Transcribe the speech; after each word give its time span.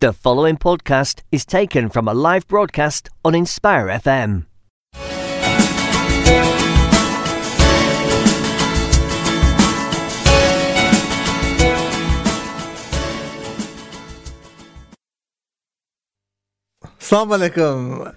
The 0.00 0.12
following 0.12 0.56
podcast 0.56 1.22
is 1.32 1.44
taken 1.44 1.88
from 1.88 2.06
a 2.06 2.14
live 2.14 2.46
broadcast 2.46 3.10
on 3.24 3.34
Inspire 3.34 3.88
FM. 3.88 4.46
Assalamu 17.00 17.34
alaikum. 17.36 18.14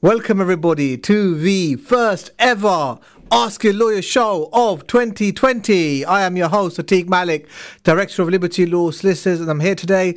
Welcome 0.00 0.40
everybody 0.40 0.96
to 0.98 1.34
the 1.34 1.74
first 1.74 2.30
ever 2.38 3.00
Ask 3.34 3.64
Your 3.64 3.72
Lawyer 3.72 4.02
show 4.02 4.50
of 4.52 4.86
2020. 4.86 6.04
I 6.04 6.20
am 6.20 6.36
your 6.36 6.50
host, 6.50 6.76
Atiq 6.76 7.08
Malik, 7.08 7.48
Director 7.82 8.20
of 8.20 8.28
Liberty 8.28 8.66
Law 8.66 8.90
Solicitors, 8.90 9.40
and 9.40 9.50
I'm 9.50 9.60
here 9.60 9.74
today 9.74 10.16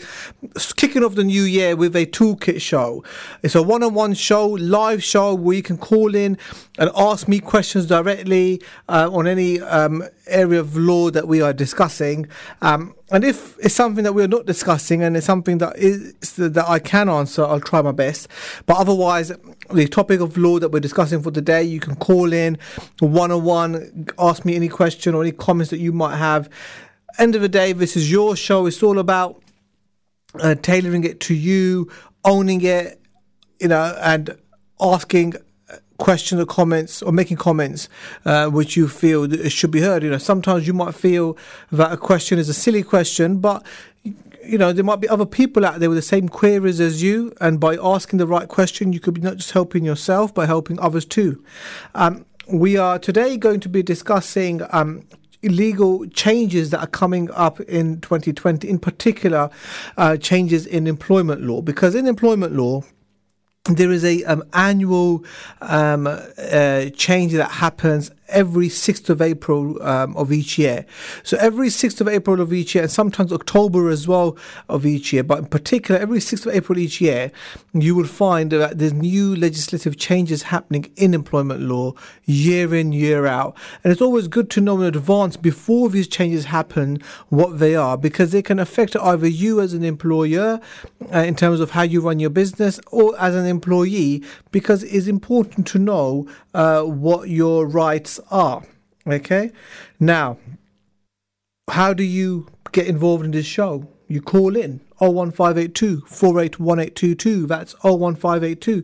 kicking 0.76 1.02
off 1.02 1.16
the 1.16 1.24
new 1.24 1.44
year 1.44 1.78
with 1.78 1.96
a 1.96 2.06
toolkit 2.06 2.60
show. 2.60 3.06
It's 3.42 3.56
a 3.56 3.64
one 3.64 3.84
on 3.84 3.94
one 3.94 4.16
show, 4.16 4.46
live 4.46 5.02
show 5.02 5.34
where 5.34 5.56
you 5.56 5.64
can 5.64 5.78
call 5.78 6.14
in 6.14 6.38
and 6.78 6.92
ask 6.94 7.30
me 7.30 7.40
questions 7.40 7.86
directly 7.86 8.62
uh, 8.90 9.10
on 9.10 9.28
any 9.28 9.62
um, 9.62 10.04
area 10.28 10.60
of 10.60 10.78
law 10.78 11.10
that 11.10 11.28
we 11.28 11.42
are 11.42 11.54
discussing. 11.54 12.28
Um, 12.62 12.96
and 13.12 13.24
if 13.24 13.58
it's 13.60 13.76
something 13.76 14.04
that 14.04 14.14
we're 14.14 14.28
not 14.28 14.46
discussing 14.46 15.04
and 15.04 15.16
it's 15.16 15.26
something 15.26 15.60
that 15.60 15.78
is 15.78 16.14
that 16.38 16.66
I 16.68 16.80
can 16.80 17.10
answer, 17.10 17.46
I'll 17.46 17.60
try 17.60 17.82
my 17.82 17.92
best. 17.92 18.28
But 18.66 18.78
otherwise, 18.78 19.32
the 19.72 19.88
topic 19.88 20.20
of 20.20 20.38
law 20.38 20.60
that 20.60 20.70
we're 20.70 20.80
discussing 20.80 21.22
for 21.22 21.32
today, 21.32 21.64
you 21.64 21.80
can 21.80 21.96
call 21.96 22.34
in 22.34 22.58
one 23.00 23.32
on 23.32 23.44
one, 23.44 24.08
ask 24.18 24.46
me 24.46 24.56
any 24.56 24.68
question 24.68 25.14
or 25.14 25.22
any 25.22 25.32
comments 25.32 25.70
that 25.70 25.80
you 25.80 25.92
might 25.92 26.18
have. 26.18 26.50
End 27.18 27.36
of 27.36 27.42
the 27.42 27.50
day, 27.50 27.72
this 27.74 27.96
is 27.96 28.12
your 28.12 28.36
show. 28.36 28.66
It's 28.66 28.84
all 28.84 29.00
about 29.00 29.42
uh, 30.42 30.56
tailoring 30.56 31.04
it 31.04 31.20
to 31.22 31.34
you, 31.34 31.90
owning 32.24 32.62
it, 32.62 33.00
you 33.60 33.68
know, 33.68 33.98
and 34.02 34.38
asking 34.82 35.36
questions 35.98 36.42
or 36.42 36.46
comments 36.46 37.02
or 37.02 37.12
making 37.12 37.38
comments 37.38 37.88
uh, 38.26 38.48
which 38.48 38.76
you 38.76 38.88
feel 38.88 39.30
should 39.48 39.72
be 39.72 39.82
heard. 39.82 40.04
You 40.04 40.10
know, 40.10 40.18
sometimes 40.18 40.68
you 40.68 40.74
might 40.74 40.96
feel 40.96 41.38
that 41.72 41.92
a 41.92 41.98
question 41.98 42.40
is 42.40 42.50
a 42.50 42.54
silly 42.54 42.84
question, 42.84 43.40
but 43.40 43.66
you 44.04 44.58
know 44.58 44.72
there 44.72 44.84
might 44.84 45.00
be 45.00 45.10
other 45.10 45.26
people 45.26 45.66
out 45.66 45.80
there 45.80 45.90
with 45.90 45.98
the 45.98 46.04
same 46.04 46.30
queries 46.30 46.80
as 46.80 47.02
you, 47.02 47.34
and 47.42 47.60
by 47.60 47.78
asking 47.82 48.20
the 48.20 48.28
right 48.28 48.48
question, 48.48 48.94
you 48.94 49.00
could 49.00 49.14
be 49.14 49.22
not 49.22 49.38
just 49.38 49.52
helping 49.52 49.86
yourself 49.86 50.34
but 50.34 50.48
helping 50.48 50.80
others 50.80 51.06
too. 51.06 51.44
Um, 51.94 52.26
we 52.48 52.78
are 52.78 53.00
today 53.00 53.38
going 53.38 53.60
to 53.62 53.70
be 53.70 53.82
discussing 53.82 54.62
um, 54.70 55.08
legal 55.42 56.06
changes 56.08 56.70
that 56.72 56.80
are 56.80 56.88
coming 56.88 57.30
up 57.32 57.60
in 57.62 58.02
2020, 58.02 58.68
in 58.68 58.80
particular, 58.80 59.50
uh, 59.98 60.18
changes 60.18 60.66
in 60.66 60.88
employment 60.88 61.42
law. 61.42 61.62
Because 61.62 61.96
in 61.96 62.08
employment 62.08 62.54
law, 62.54 62.84
there 63.66 63.92
is 63.92 64.06
a 64.06 64.24
um, 64.26 64.44
annual 64.54 65.24
um, 65.62 66.08
uh, 66.08 66.86
change 66.96 67.34
that 67.34 67.52
happens 67.52 68.12
every 68.28 68.68
6th 68.68 69.10
of 69.10 69.22
April 69.22 69.82
um, 69.84 70.16
of 70.18 70.32
each 70.32 70.58
year. 70.58 70.86
So 71.24 71.38
every 71.38 71.68
6th 71.68 72.02
of 72.02 72.08
April 72.08 72.42
of 72.42 72.52
each 72.54 72.76
year, 72.76 72.84
and 72.84 72.92
sometimes 72.92 73.32
October 73.32 73.90
as 73.90 74.08
well 74.08 74.38
of 74.70 74.86
each 74.86 75.14
year, 75.14 75.24
but 75.24 75.40
in 75.40 75.46
particular 75.46 76.00
every 76.00 76.20
6th 76.20 76.46
of 76.46 76.54
April 76.54 76.80
each 76.80 77.02
year, 77.02 77.32
you 77.74 77.96
will 77.96 78.06
find 78.06 78.52
that 78.52 78.80
there's 78.80 78.94
new 78.94 79.36
legislative 79.36 79.98
changes 79.98 80.44
happening 80.44 80.92
in 80.96 81.14
employment 81.14 81.62
law 81.62 81.94
year 82.26 82.74
in, 82.74 82.92
year 82.92 83.26
out. 83.26 83.56
And 83.84 83.92
it's 83.92 84.02
always 84.02 84.28
good 84.28 84.50
to 84.52 84.62
know 84.62 84.82
in 84.82 84.88
advance 84.88 85.38
before 85.38 85.90
these 85.90 86.08
changes 86.08 86.46
happen 86.46 87.02
what 87.30 87.60
they 87.60 87.76
are, 87.76 87.98
because 87.98 88.32
they 88.32 88.42
can 88.42 88.60
affect 88.60 88.96
either 88.96 89.28
you 89.28 89.62
as 89.62 89.74
an 89.74 89.84
employer 89.84 90.60
uh, 91.14 91.20
in 91.20 91.36
terms 91.36 91.60
of 91.60 91.72
how 91.72 91.84
you 91.84 92.02
run 92.02 92.20
your 92.20 92.30
business 92.30 92.80
or 92.92 93.20
as 93.20 93.36
an 93.36 93.46
employee, 93.46 94.24
because 94.52 94.84
it's 94.84 95.08
important 95.08 95.68
to 95.68 95.80
know 95.80 96.28
uh, 96.56 96.84
what 96.84 97.30
your 97.30 97.68
rights 97.68 98.20
are. 98.32 98.64
Okay, 99.06 99.52
now, 100.00 100.38
how 101.70 101.94
do 101.94 102.04
you 102.04 102.48
get 102.72 102.88
involved 102.88 103.26
in 103.26 103.32
this 103.32 103.46
show? 103.46 103.88
You 104.08 104.22
call 104.22 104.56
in 104.56 104.82
01582 105.00 106.02
481822. 106.08 107.46
That's 107.48 107.74
01582 107.84 108.84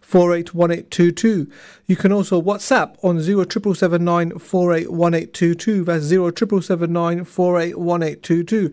481822. 0.00 1.50
You 1.86 1.96
can 1.96 2.12
also 2.12 2.40
WhatsApp 2.40 2.96
on 3.02 3.20
07779 3.20 4.38
481822. 4.38 5.84
That's 5.84 6.08
07779 6.08 7.24
481822. 7.24 8.72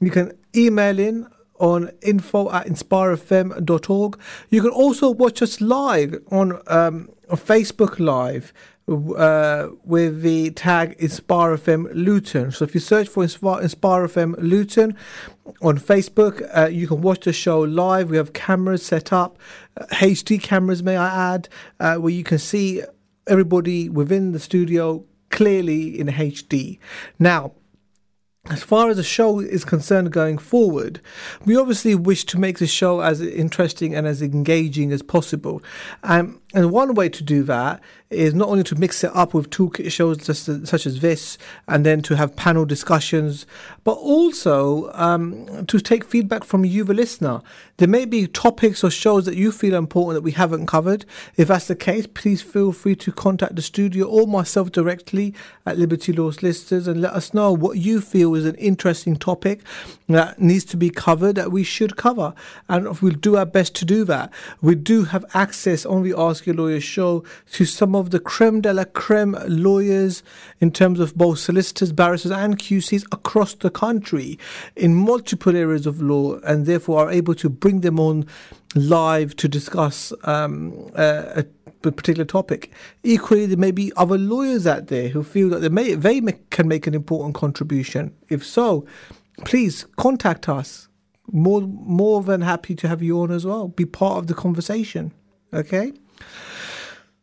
You 0.00 0.10
can 0.10 0.32
email 0.56 0.98
in 0.98 1.26
on 1.60 1.90
info 2.02 2.50
at 2.50 2.66
inspirefm.org. 2.66 4.18
You 4.50 4.60
can 4.60 4.70
also 4.70 5.10
watch 5.10 5.40
us 5.40 5.60
live 5.60 6.20
on 6.30 6.60
um, 6.66 7.08
Facebook 7.30 7.98
Live 7.98 8.52
uh, 8.88 9.68
with 9.84 10.22
the 10.22 10.50
tag 10.50 10.94
Inspire 10.98 11.56
FM 11.56 11.90
Luton. 11.94 12.52
So 12.52 12.64
if 12.64 12.74
you 12.74 12.80
search 12.80 13.08
for 13.08 13.22
Inspire, 13.22 13.62
Inspire 13.62 14.06
FM 14.06 14.34
Luton 14.38 14.96
on 15.62 15.78
Facebook, 15.78 16.46
uh, 16.56 16.68
you 16.68 16.86
can 16.86 17.00
watch 17.00 17.24
the 17.24 17.32
show 17.32 17.60
live. 17.60 18.10
We 18.10 18.16
have 18.16 18.32
cameras 18.32 18.84
set 18.84 19.12
up, 19.12 19.38
uh, 19.76 19.86
HD 19.86 20.42
cameras, 20.42 20.82
may 20.82 20.96
I 20.96 21.34
add, 21.34 21.48
uh, 21.80 21.96
where 21.96 22.12
you 22.12 22.24
can 22.24 22.38
see 22.38 22.82
everybody 23.26 23.88
within 23.88 24.32
the 24.32 24.40
studio 24.40 25.04
clearly 25.30 25.98
in 25.98 26.08
HD. 26.08 26.78
Now, 27.18 27.52
as 28.50 28.62
far 28.62 28.90
as 28.90 28.98
the 28.98 29.02
show 29.02 29.40
is 29.40 29.64
concerned 29.64 30.12
going 30.12 30.36
forward, 30.36 31.00
we 31.46 31.56
obviously 31.56 31.94
wish 31.94 32.24
to 32.26 32.38
make 32.38 32.58
the 32.58 32.66
show 32.66 33.00
as 33.00 33.22
interesting 33.22 33.94
and 33.94 34.06
as 34.06 34.20
engaging 34.20 34.92
as 34.92 35.02
possible. 35.02 35.62
Um, 36.02 36.42
and 36.54 36.70
one 36.70 36.94
way 36.94 37.08
to 37.08 37.22
do 37.22 37.42
that 37.42 37.80
is 38.10 38.32
not 38.32 38.48
only 38.48 38.62
to 38.64 38.76
mix 38.76 39.02
it 39.02 39.10
up 39.14 39.34
with 39.34 39.50
toolkit 39.50 39.90
shows 39.90 40.18
just, 40.18 40.66
such 40.66 40.86
as 40.86 41.00
this 41.00 41.36
and 41.66 41.84
then 41.84 42.00
to 42.02 42.16
have 42.16 42.36
panel 42.36 42.64
discussions, 42.64 43.44
but 43.82 43.94
also 43.94 44.90
um, 44.92 45.66
to 45.66 45.80
take 45.80 46.04
feedback 46.04 46.44
from 46.44 46.64
you, 46.64 46.84
the 46.84 46.94
listener. 46.94 47.40
There 47.78 47.88
may 47.88 48.04
be 48.04 48.28
topics 48.28 48.84
or 48.84 48.90
shows 48.90 49.24
that 49.24 49.36
you 49.36 49.50
feel 49.50 49.74
important 49.74 50.14
that 50.14 50.22
we 50.22 50.30
haven't 50.30 50.66
covered. 50.66 51.04
If 51.36 51.48
that's 51.48 51.66
the 51.66 51.74
case, 51.74 52.06
please 52.06 52.40
feel 52.40 52.70
free 52.70 52.94
to 52.96 53.10
contact 53.10 53.56
the 53.56 53.62
studio 53.62 54.06
or 54.06 54.28
myself 54.28 54.70
directly 54.70 55.34
at 55.66 55.76
Liberty 55.76 56.12
Law 56.12 56.30
Solicitors 56.30 56.86
and 56.86 57.02
let 57.02 57.14
us 57.14 57.34
know 57.34 57.52
what 57.52 57.78
you 57.78 58.00
feel 58.00 58.34
is 58.36 58.44
an 58.46 58.54
interesting 58.56 59.16
topic 59.16 59.60
that 60.08 60.40
needs 60.40 60.64
to 60.66 60.76
be 60.76 60.90
covered 60.90 61.34
that 61.34 61.50
we 61.50 61.64
should 61.64 61.96
cover. 61.96 62.32
And 62.68 63.00
we'll 63.00 63.14
do 63.14 63.36
our 63.36 63.46
best 63.46 63.74
to 63.76 63.84
do 63.84 64.04
that. 64.04 64.32
We 64.60 64.76
do 64.76 65.04
have 65.04 65.24
access 65.34 65.84
on 65.84 66.04
the 66.04 66.14
Ask 66.16 66.43
Your 66.46 66.56
Lawyer 66.56 66.80
show 66.80 67.24
to 67.52 67.64
some 67.64 67.94
of 67.94 68.10
the 68.10 68.20
creme 68.20 68.60
de 68.60 68.72
la 68.72 68.84
creme 68.84 69.36
lawyers 69.46 70.22
in 70.60 70.70
terms 70.70 71.00
of 71.00 71.14
both 71.14 71.38
solicitors, 71.38 71.92
barristers, 71.92 72.32
and 72.32 72.58
QCs 72.58 73.04
across 73.12 73.54
the 73.54 73.70
country 73.70 74.38
in 74.76 74.94
multiple 74.94 75.56
areas 75.56 75.86
of 75.86 76.00
law, 76.00 76.38
and 76.40 76.66
therefore 76.66 77.06
are 77.06 77.10
able 77.10 77.34
to 77.34 77.48
bring 77.48 77.80
them 77.80 77.98
on 77.98 78.26
live 78.74 79.36
to 79.36 79.48
discuss 79.48 80.12
um, 80.24 80.90
uh, 80.96 81.42
a 81.84 81.92
particular 81.92 82.24
topic. 82.24 82.72
Equally, 83.02 83.46
there 83.46 83.58
may 83.58 83.70
be 83.70 83.92
other 83.96 84.18
lawyers 84.18 84.66
out 84.66 84.88
there 84.88 85.08
who 85.08 85.22
feel 85.22 85.48
that 85.50 85.60
they 85.60 85.68
may 85.68 85.94
they 85.94 86.20
can 86.50 86.68
make 86.68 86.86
an 86.86 86.94
important 86.94 87.34
contribution. 87.34 88.14
If 88.28 88.44
so, 88.44 88.86
please 89.44 89.86
contact 89.96 90.48
us. 90.48 90.88
More 91.32 91.62
more 91.62 92.22
than 92.22 92.42
happy 92.42 92.74
to 92.76 92.88
have 92.88 93.02
you 93.02 93.20
on 93.20 93.30
as 93.30 93.46
well. 93.46 93.68
Be 93.68 93.86
part 93.86 94.18
of 94.18 94.26
the 94.26 94.34
conversation. 94.34 95.12
Okay. 95.52 95.92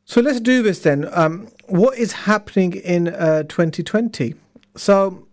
So 0.06 0.20
let's 0.22 0.40
do 0.42 0.62
this 0.62 0.80
then. 0.80 1.08
Um, 1.12 1.48
what 1.68 1.98
is 1.98 2.12
happening 2.12 2.74
in 2.74 3.08
uh, 3.08 3.44
2020? 3.44 4.36
So 4.76 5.28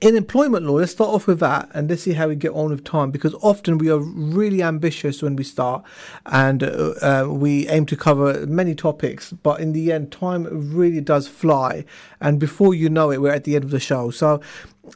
in 0.00 0.16
employment 0.16 0.66
law, 0.66 0.74
let's 0.74 0.92
start 0.92 1.10
off 1.10 1.26
with 1.26 1.40
that 1.40 1.70
and 1.72 1.88
let's 1.88 2.02
see 2.02 2.12
how 2.12 2.28
we 2.28 2.36
get 2.36 2.52
on 2.52 2.70
with 2.70 2.84
time 2.84 3.10
because 3.10 3.34
often 3.42 3.78
we 3.78 3.90
are 3.90 3.98
really 3.98 4.62
ambitious 4.62 5.22
when 5.22 5.36
we 5.36 5.44
start 5.44 5.82
and 6.26 6.62
uh, 6.62 6.94
uh, 7.00 7.26
we 7.28 7.66
aim 7.68 7.86
to 7.86 7.96
cover 7.96 8.46
many 8.46 8.74
topics, 8.74 9.32
but 9.32 9.60
in 9.60 9.72
the 9.72 9.92
end, 9.92 10.12
time 10.12 10.46
really 10.74 11.00
does 11.00 11.28
fly. 11.28 11.84
And 12.20 12.38
before 12.38 12.74
you 12.74 12.90
know 12.90 13.10
it, 13.10 13.22
we're 13.22 13.32
at 13.32 13.44
the 13.44 13.54
end 13.54 13.64
of 13.64 13.70
the 13.70 13.80
show. 13.80 14.10
So 14.10 14.40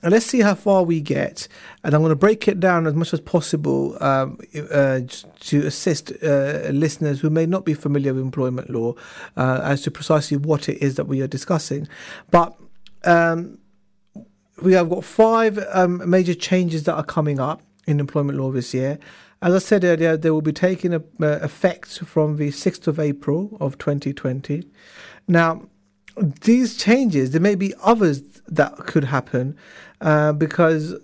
let's 0.03 0.27
see 0.27 0.41
how 0.41 0.55
far 0.55 0.83
we 0.83 1.01
get. 1.01 1.49
And 1.83 1.95
I'm 1.95 2.03
going 2.03 2.11
to 2.11 2.17
break 2.17 2.47
it 2.47 2.61
down 2.61 2.87
as 2.87 2.95
much 2.95 3.15
as 3.15 3.21
possible 3.21 3.97
um, 4.03 4.39
uh, 4.71 5.01
to 5.41 5.67
assist 5.67 6.13
uh, 6.23 6.69
listeners 6.71 7.21
who 7.21 7.31
may 7.31 7.47
not 7.47 7.65
be 7.65 7.75
familiar 7.75 8.13
with 8.13 8.23
employment 8.23 8.71
law 8.71 8.95
uh, 9.37 9.61
as 9.63 9.83
to 9.83 9.91
precisely 9.91 10.37
what 10.37 10.69
it 10.69 10.79
is 10.83 10.97
that 10.97 11.07
we 11.07 11.23
are 11.23 11.27
discussing. 11.27 11.89
But 12.31 12.55
um, 13.05 13.60
we 14.63 14.73
have 14.75 14.89
got 14.91 15.05
five 15.05 15.59
um, 15.73 16.09
major 16.09 16.35
changes 16.35 16.85
that 16.85 16.95
are 16.95 17.05
coming 17.05 17.39
up 17.39 17.63
in 17.87 18.01
employment 18.01 18.39
law 18.39 18.51
this 18.51 18.75
year. 18.75 18.99
As 19.43 19.55
I 19.55 19.59
said 19.59 19.85
earlier, 19.85 20.17
they 20.17 20.31
will 20.31 20.43
be 20.43 20.53
taking 20.53 20.93
a, 20.93 20.99
uh, 20.99 21.39
effect 21.43 22.01
from 22.01 22.37
the 22.37 22.51
6th 22.51 22.87
of 22.87 23.01
April 23.01 23.57
of 23.61 23.79
2020. 23.79 24.65
Now, 25.27 25.69
these 26.43 26.77
changes, 26.77 27.31
there 27.31 27.41
may 27.41 27.55
be 27.55 27.73
others 27.83 28.23
that 28.47 28.77
could 28.77 29.05
happen 29.05 29.57
uh, 30.01 30.33
because 30.33 30.95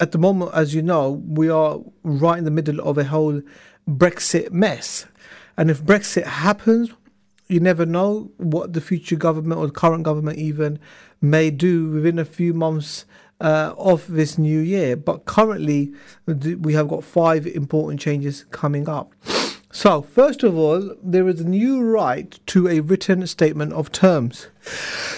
at 0.00 0.12
the 0.12 0.18
moment, 0.18 0.50
as 0.54 0.74
you 0.74 0.82
know, 0.82 1.22
we 1.26 1.48
are 1.48 1.78
right 2.02 2.38
in 2.38 2.44
the 2.44 2.50
middle 2.50 2.80
of 2.80 2.98
a 2.98 3.04
whole 3.04 3.42
Brexit 3.88 4.50
mess. 4.50 5.06
And 5.56 5.70
if 5.70 5.82
Brexit 5.82 6.24
happens, 6.24 6.90
you 7.50 7.60
never 7.60 7.84
know 7.84 8.30
what 8.36 8.72
the 8.72 8.80
future 8.80 9.16
government 9.16 9.60
or 9.60 9.66
the 9.66 9.72
current 9.72 10.04
government 10.04 10.38
even 10.38 10.78
may 11.20 11.50
do 11.50 11.90
within 11.90 12.18
a 12.18 12.24
few 12.24 12.54
months 12.54 13.04
uh, 13.40 13.74
of 13.76 14.06
this 14.08 14.38
new 14.38 14.60
year. 14.60 14.96
But 14.96 15.24
currently, 15.24 15.92
we 16.26 16.74
have 16.74 16.88
got 16.88 17.04
five 17.04 17.46
important 17.46 18.00
changes 18.00 18.44
coming 18.50 18.88
up. 18.88 19.12
So, 19.72 20.02
first 20.02 20.42
of 20.42 20.56
all, 20.56 20.96
there 21.02 21.28
is 21.28 21.40
a 21.40 21.48
new 21.48 21.82
right 21.82 22.38
to 22.46 22.68
a 22.68 22.80
written 22.80 23.26
statement 23.26 23.72
of 23.72 23.92
terms. 23.92 24.48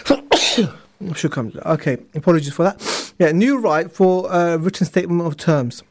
Should 1.14 1.32
come. 1.32 1.52
Okay, 1.64 1.98
apologies 2.14 2.52
for 2.52 2.62
that. 2.64 3.12
Yeah, 3.18 3.32
new 3.32 3.58
right 3.58 3.90
for 3.90 4.30
a 4.30 4.58
written 4.58 4.86
statement 4.86 5.22
of 5.22 5.36
terms. 5.36 5.82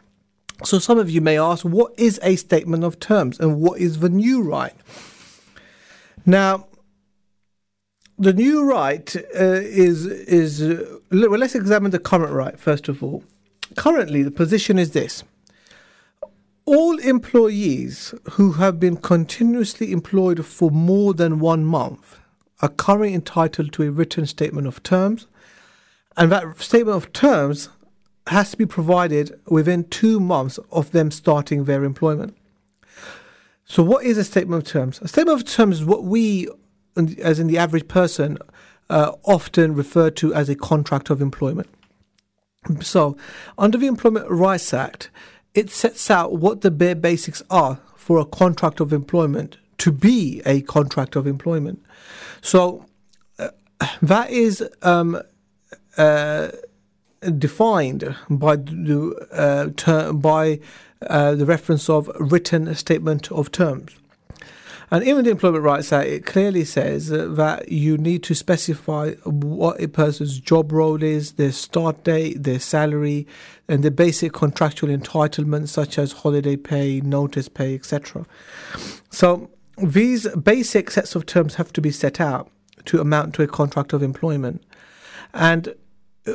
So, 0.63 0.77
some 0.77 0.99
of 0.99 1.09
you 1.09 1.21
may 1.21 1.39
ask, 1.39 1.65
what 1.65 1.93
is 1.97 2.19
a 2.21 2.35
statement 2.35 2.83
of 2.83 2.99
terms 2.99 3.39
and 3.39 3.59
what 3.59 3.79
is 3.79 3.99
the 3.99 4.09
new 4.09 4.43
right? 4.43 4.73
Now, 6.25 6.67
the 8.17 8.33
new 8.33 8.63
right 8.63 9.15
uh, 9.15 9.61
is 9.83 10.05
is 10.05 10.61
uh, 10.61 10.99
well. 11.11 11.39
Let's 11.39 11.55
examine 11.55 11.91
the 11.91 11.99
current 11.99 12.33
right 12.33 12.59
first 12.59 12.87
of 12.87 13.01
all. 13.01 13.23
Currently, 13.75 14.21
the 14.21 14.31
position 14.31 14.77
is 14.77 14.91
this: 14.91 15.23
all 16.65 16.99
employees 16.99 18.13
who 18.33 18.53
have 18.53 18.79
been 18.79 18.97
continuously 18.97 19.91
employed 19.91 20.45
for 20.45 20.69
more 20.69 21.13
than 21.13 21.39
one 21.39 21.65
month 21.65 22.19
are 22.61 22.69
currently 22.69 23.15
entitled 23.15 23.73
to 23.73 23.83
a 23.83 23.91
written 23.91 24.27
statement 24.27 24.67
of 24.67 24.83
terms, 24.83 25.25
and 26.15 26.31
that 26.31 26.59
statement 26.59 26.97
of 26.97 27.11
terms 27.11 27.69
has 28.27 28.51
to 28.51 28.57
be 28.57 28.67
provided 28.67 29.39
within 29.47 29.83
two 29.85 30.19
months 30.19 30.59
of 30.71 30.91
them 30.91 31.09
starting 31.09 31.63
their 31.63 31.83
employment. 31.83 32.37
So, 33.71 33.83
what 33.83 34.03
is 34.03 34.17
a 34.17 34.25
statement 34.25 34.67
of 34.67 34.69
terms? 34.69 34.99
A 35.01 35.07
statement 35.07 35.39
of 35.39 35.47
terms 35.47 35.77
is 35.79 35.85
what 35.85 36.03
we, 36.03 36.49
as 37.19 37.39
in 37.39 37.47
the 37.47 37.57
average 37.57 37.87
person, 37.87 38.37
uh, 38.89 39.13
often 39.23 39.75
refer 39.75 40.09
to 40.09 40.33
as 40.33 40.49
a 40.49 40.55
contract 40.55 41.09
of 41.09 41.21
employment. 41.21 41.69
So, 42.81 43.15
under 43.57 43.77
the 43.77 43.87
Employment 43.87 44.29
Rights 44.29 44.73
Act, 44.73 45.09
it 45.53 45.69
sets 45.69 46.11
out 46.11 46.33
what 46.33 46.59
the 46.59 46.69
bare 46.69 46.95
basics 46.95 47.41
are 47.49 47.79
for 47.95 48.19
a 48.19 48.25
contract 48.25 48.81
of 48.81 48.91
employment 48.91 49.55
to 49.77 49.93
be 49.93 50.41
a 50.45 50.63
contract 50.63 51.15
of 51.15 51.25
employment. 51.25 51.81
So, 52.41 52.87
uh, 53.39 53.51
that 54.01 54.31
is 54.31 54.61
um, 54.81 55.21
uh, 55.95 56.49
defined 57.37 58.17
by 58.29 58.57
the 58.57 59.27
uh, 59.31 59.69
ter- 59.77 60.11
by 60.11 60.59
uh, 61.07 61.35
the 61.35 61.45
reference 61.45 61.89
of 61.89 62.09
written 62.19 62.73
statement 62.75 63.31
of 63.31 63.51
terms. 63.51 63.91
And 64.93 65.05
even 65.05 65.23
the 65.23 65.31
Employment 65.31 65.63
Rights 65.63 65.93
Act, 65.93 66.09
it 66.09 66.25
clearly 66.25 66.65
says 66.65 67.07
that 67.07 67.71
you 67.71 67.97
need 67.97 68.23
to 68.23 68.35
specify 68.35 69.13
what 69.23 69.81
a 69.81 69.87
person's 69.87 70.37
job 70.37 70.73
role 70.73 71.01
is, 71.01 71.33
their 71.33 71.53
start 71.53 72.03
date, 72.03 72.43
their 72.43 72.59
salary, 72.59 73.25
and 73.69 73.83
the 73.83 73.91
basic 73.91 74.33
contractual 74.33 74.89
entitlements 74.89 75.69
such 75.69 75.97
as 75.97 76.11
holiday 76.11 76.57
pay, 76.57 76.99
notice 76.99 77.47
pay, 77.47 77.73
etc. 77.73 78.25
So 79.09 79.49
these 79.77 80.27
basic 80.35 80.91
sets 80.91 81.15
of 81.15 81.25
terms 81.25 81.55
have 81.55 81.71
to 81.71 81.81
be 81.81 81.91
set 81.91 82.19
out 82.19 82.51
to 82.85 82.99
amount 82.99 83.33
to 83.35 83.43
a 83.43 83.47
contract 83.47 83.93
of 83.93 84.03
employment. 84.03 84.61
And 85.33 85.73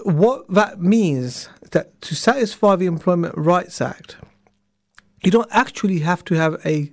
what 0.05 0.49
that 0.49 0.81
means 0.81 1.51
that 1.73 2.01
to 2.01 2.15
satisfy 2.15 2.77
the 2.77 2.87
Employment 2.87 3.35
Rights 3.37 3.83
Act, 3.83 4.17
you 5.23 5.31
don't 5.31 5.49
actually 5.51 6.01
have 6.01 6.25
to 6.25 6.35
have 6.35 6.61
a 6.65 6.93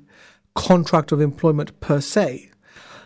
contract 0.55 1.11
of 1.11 1.21
employment 1.21 1.79
per 1.79 2.01
se. 2.01 2.51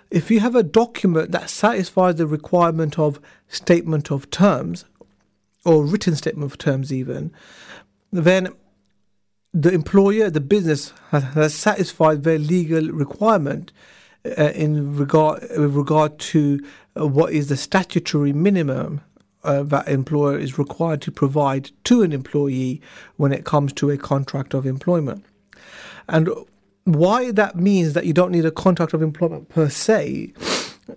If 0.10 0.32
you 0.32 0.40
have 0.40 0.56
a 0.56 0.64
document 0.64 1.32
that 1.32 1.50
satisfies 1.50 2.16
the 2.16 2.28
requirement 2.28 2.98
of 2.98 3.20
statement 3.48 4.12
of 4.12 4.30
terms, 4.30 4.86
or 5.66 5.86
written 5.86 6.16
statement 6.16 6.52
of 6.52 6.58
terms, 6.58 6.94
even, 6.94 7.32
then 8.12 8.50
the 9.54 9.72
employer, 9.72 10.30
the 10.30 10.40
business, 10.40 10.94
has, 11.10 11.24
has 11.24 11.54
satisfied 11.54 12.24
their 12.24 12.38
legal 12.38 12.90
requirement 12.90 13.72
uh, 14.38 14.52
in 14.56 14.96
regard 14.96 15.42
with 15.58 15.76
regard 15.76 16.20
to 16.20 16.60
uh, 17.00 17.08
what 17.08 17.34
is 17.34 17.50
the 17.50 17.58
statutory 17.58 18.34
minimum 18.34 19.02
uh, 19.48 19.64
that 19.64 19.88
employer 19.88 20.38
is 20.38 20.60
required 20.60 21.02
to 21.02 21.12
provide 21.12 21.72
to 21.86 22.04
an 22.04 22.12
employee 22.12 22.82
when 23.16 23.32
it 23.32 23.46
comes 23.46 23.74
to 23.74 23.90
a 23.90 23.98
contract 23.98 24.54
of 24.54 24.66
employment. 24.66 25.26
And 26.08 26.30
why 26.84 27.32
that 27.32 27.56
means 27.56 27.94
that 27.94 28.06
you 28.06 28.14
don't 28.14 28.32
need 28.32 28.46
a 28.46 28.52
contract 28.52 28.94
of 28.94 29.02
employment 29.02 29.50
per 29.50 29.70
se 29.70 30.34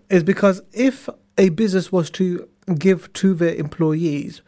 is 0.08 0.22
because 0.22 0.62
if 0.72 1.08
a 1.38 1.48
business 1.50 1.90
was 1.90 2.10
to 2.10 2.48
give 2.78 3.12
to 3.14 3.34
their 3.34 3.54
employees 3.54 4.42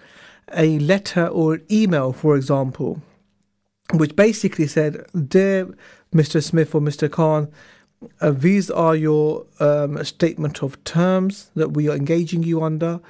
a 0.53 0.79
letter 0.79 1.27
or 1.27 1.55
an 1.55 1.63
email, 1.71 2.13
for 2.13 2.37
example, 2.37 3.03
which 3.95 4.15
basically 4.15 4.67
said, 4.67 5.05
Dear 5.29 5.75
Mr. 6.15 6.43
Smith 6.43 6.75
or 6.75 6.81
Mr. 6.81 7.11
Khan, 7.11 7.51
uh, 8.21 8.31
these 8.31 8.71
are 8.71 8.97
your 8.97 9.47
um, 9.61 10.03
statement 10.05 10.63
of 10.63 10.83
terms 10.85 11.51
that 11.55 11.73
we 11.73 11.89
are 11.89 11.97
engaging 11.97 12.43
you 12.43 12.63
under. 12.63 13.01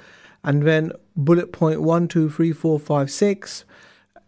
And 0.43 0.63
then 0.63 0.91
bullet 1.15 1.51
point 1.51 1.81
one, 1.81 2.07
two, 2.07 2.29
three, 2.29 2.51
four, 2.51 2.79
five, 2.79 3.09
six, 3.09 3.65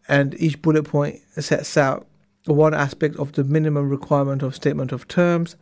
and 0.07 0.39
each 0.39 0.61
bullet 0.61 0.83
point 0.83 1.21
sets 1.37 1.77
out 1.77 2.07
one 2.45 2.73
aspect 2.73 3.15
of 3.17 3.33
the 3.33 3.43
minimum 3.43 3.89
requirement 3.89 4.43
of 4.43 4.55
statement 4.55 4.91
of 4.91 5.07
terms, 5.07 5.55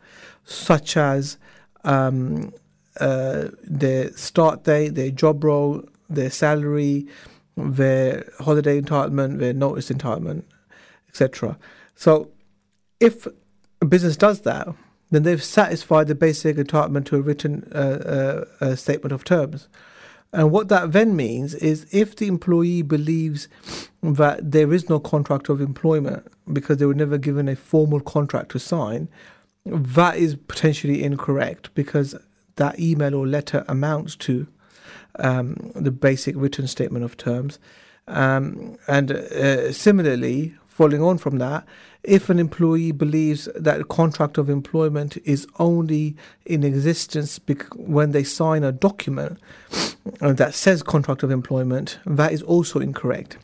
such 0.44 0.96
as 0.96 1.38
um, 1.82 2.52
uh, 3.00 3.48
their 3.62 4.12
start 4.12 4.64
date, 4.64 4.94
their 4.94 5.10
job 5.10 5.42
role, 5.42 5.82
their 6.08 6.30
salary, 6.30 7.06
their 7.56 8.30
holiday 8.40 8.80
entitlement, 8.80 9.38
their 9.38 9.54
notice 9.54 9.90
entitlement, 9.90 10.44
etc. 11.08 11.58
So, 11.94 12.30
if 13.00 13.26
a 13.80 13.84
business 13.86 14.16
does 14.16 14.42
that, 14.42 14.68
then 15.10 15.22
they've 15.22 15.42
satisfied 15.42 16.08
the 16.08 16.14
basic 16.14 16.56
entitlement 16.56 17.06
to 17.06 17.16
a 17.16 17.20
written 17.20 17.70
uh, 17.72 18.44
uh, 18.60 18.76
statement 18.76 19.12
of 19.12 19.24
terms. 19.24 19.68
And 20.34 20.50
what 20.50 20.68
that 20.68 20.90
then 20.90 21.14
means 21.14 21.54
is 21.54 21.86
if 21.92 22.16
the 22.16 22.26
employee 22.26 22.82
believes 22.82 23.46
that 24.02 24.50
there 24.50 24.72
is 24.72 24.88
no 24.88 24.98
contract 24.98 25.48
of 25.48 25.60
employment 25.60 26.26
because 26.52 26.78
they 26.78 26.86
were 26.86 26.94
never 26.94 27.18
given 27.18 27.48
a 27.48 27.54
formal 27.54 28.00
contract 28.00 28.50
to 28.50 28.58
sign, 28.58 29.08
that 29.64 30.16
is 30.16 30.34
potentially 30.34 31.04
incorrect 31.04 31.70
because 31.74 32.16
that 32.56 32.80
email 32.80 33.14
or 33.14 33.28
letter 33.28 33.64
amounts 33.68 34.16
to 34.16 34.48
um, 35.20 35.70
the 35.76 35.92
basic 35.92 36.34
written 36.36 36.66
statement 36.66 37.04
of 37.04 37.16
terms. 37.16 37.60
Um, 38.08 38.76
and 38.88 39.12
uh, 39.12 39.72
similarly, 39.72 40.56
following 40.74 41.02
on 41.02 41.16
from 41.16 41.38
that, 41.38 41.64
if 42.02 42.28
an 42.28 42.40
employee 42.40 42.90
believes 42.90 43.48
that 43.54 43.80
a 43.80 43.84
contract 43.84 44.38
of 44.38 44.50
employment 44.50 45.16
is 45.24 45.46
only 45.60 46.16
in 46.44 46.64
existence 46.64 47.38
bec- 47.38 47.72
when 47.76 48.10
they 48.10 48.24
sign 48.24 48.64
a 48.64 48.72
document 48.72 49.38
uh, 50.20 50.32
that 50.32 50.52
says 50.52 50.82
contract 50.82 51.22
of 51.22 51.30
employment, 51.30 52.00
that 52.04 52.32
is 52.32 52.42
also 52.42 52.80
incorrect. 52.80 53.38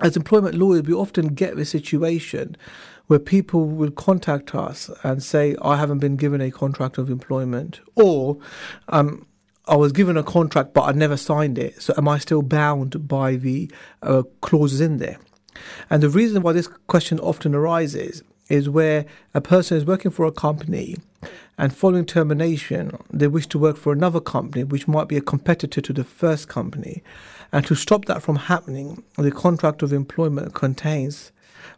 As 0.00 0.16
employment 0.16 0.56
lawyers, 0.56 0.82
we 0.82 0.92
often 0.92 1.34
get 1.34 1.54
the 1.54 1.64
situation 1.64 2.56
where 3.06 3.20
people 3.20 3.66
will 3.66 3.92
contact 3.92 4.52
us 4.52 4.90
and 5.04 5.22
say, 5.22 5.54
I 5.62 5.76
haven't 5.76 6.00
been 6.00 6.16
given 6.16 6.40
a 6.40 6.50
contract 6.50 6.98
of 6.98 7.10
employment, 7.10 7.80
or 7.94 8.38
um, 8.88 9.24
I 9.68 9.76
was 9.76 9.92
given 9.92 10.16
a 10.16 10.24
contract 10.24 10.74
but 10.74 10.82
I 10.82 10.92
never 10.92 11.16
signed 11.16 11.58
it, 11.58 11.80
so 11.80 11.94
am 11.96 12.08
I 12.08 12.18
still 12.18 12.42
bound 12.42 13.06
by 13.06 13.36
the 13.36 13.70
uh, 14.02 14.24
clauses 14.40 14.80
in 14.80 14.96
there? 14.96 15.18
And 15.88 16.02
the 16.02 16.08
reason 16.08 16.42
why 16.42 16.52
this 16.52 16.68
question 16.86 17.18
often 17.20 17.54
arises 17.54 18.22
is 18.48 18.68
where 18.68 19.06
a 19.32 19.40
person 19.40 19.76
is 19.76 19.84
working 19.84 20.10
for 20.10 20.26
a 20.26 20.32
company 20.32 20.96
and 21.60 21.76
following 21.76 22.06
termination, 22.06 22.96
they 23.10 23.28
wish 23.28 23.46
to 23.48 23.58
work 23.58 23.76
for 23.76 23.92
another 23.92 24.20
company 24.20 24.64
which 24.64 24.88
might 24.88 25.08
be 25.08 25.18
a 25.18 25.20
competitor 25.20 25.80
to 25.82 25.92
the 25.92 26.04
first 26.04 26.48
company. 26.48 27.02
And 27.52 27.66
to 27.66 27.74
stop 27.74 28.06
that 28.06 28.22
from 28.22 28.36
happening, 28.36 29.02
the 29.18 29.30
contract 29.30 29.82
of 29.82 29.92
employment 29.92 30.54
contains 30.54 31.32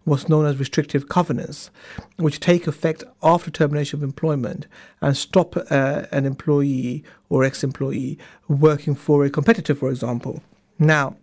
what's 0.04 0.28
known 0.28 0.46
as 0.46 0.58
restrictive 0.58 1.08
covenants, 1.08 1.70
which 2.16 2.38
take 2.38 2.66
effect 2.66 3.02
after 3.22 3.50
termination 3.50 3.98
of 3.98 4.04
employment 4.04 4.66
and 5.00 5.16
stop 5.16 5.56
uh, 5.56 6.02
an 6.12 6.26
employee 6.26 7.02
or 7.28 7.42
ex 7.42 7.64
employee 7.64 8.18
working 8.48 8.94
for 8.94 9.24
a 9.24 9.30
competitor, 9.30 9.74
for 9.74 9.90
example. 9.90 10.42
Now, 10.78 11.16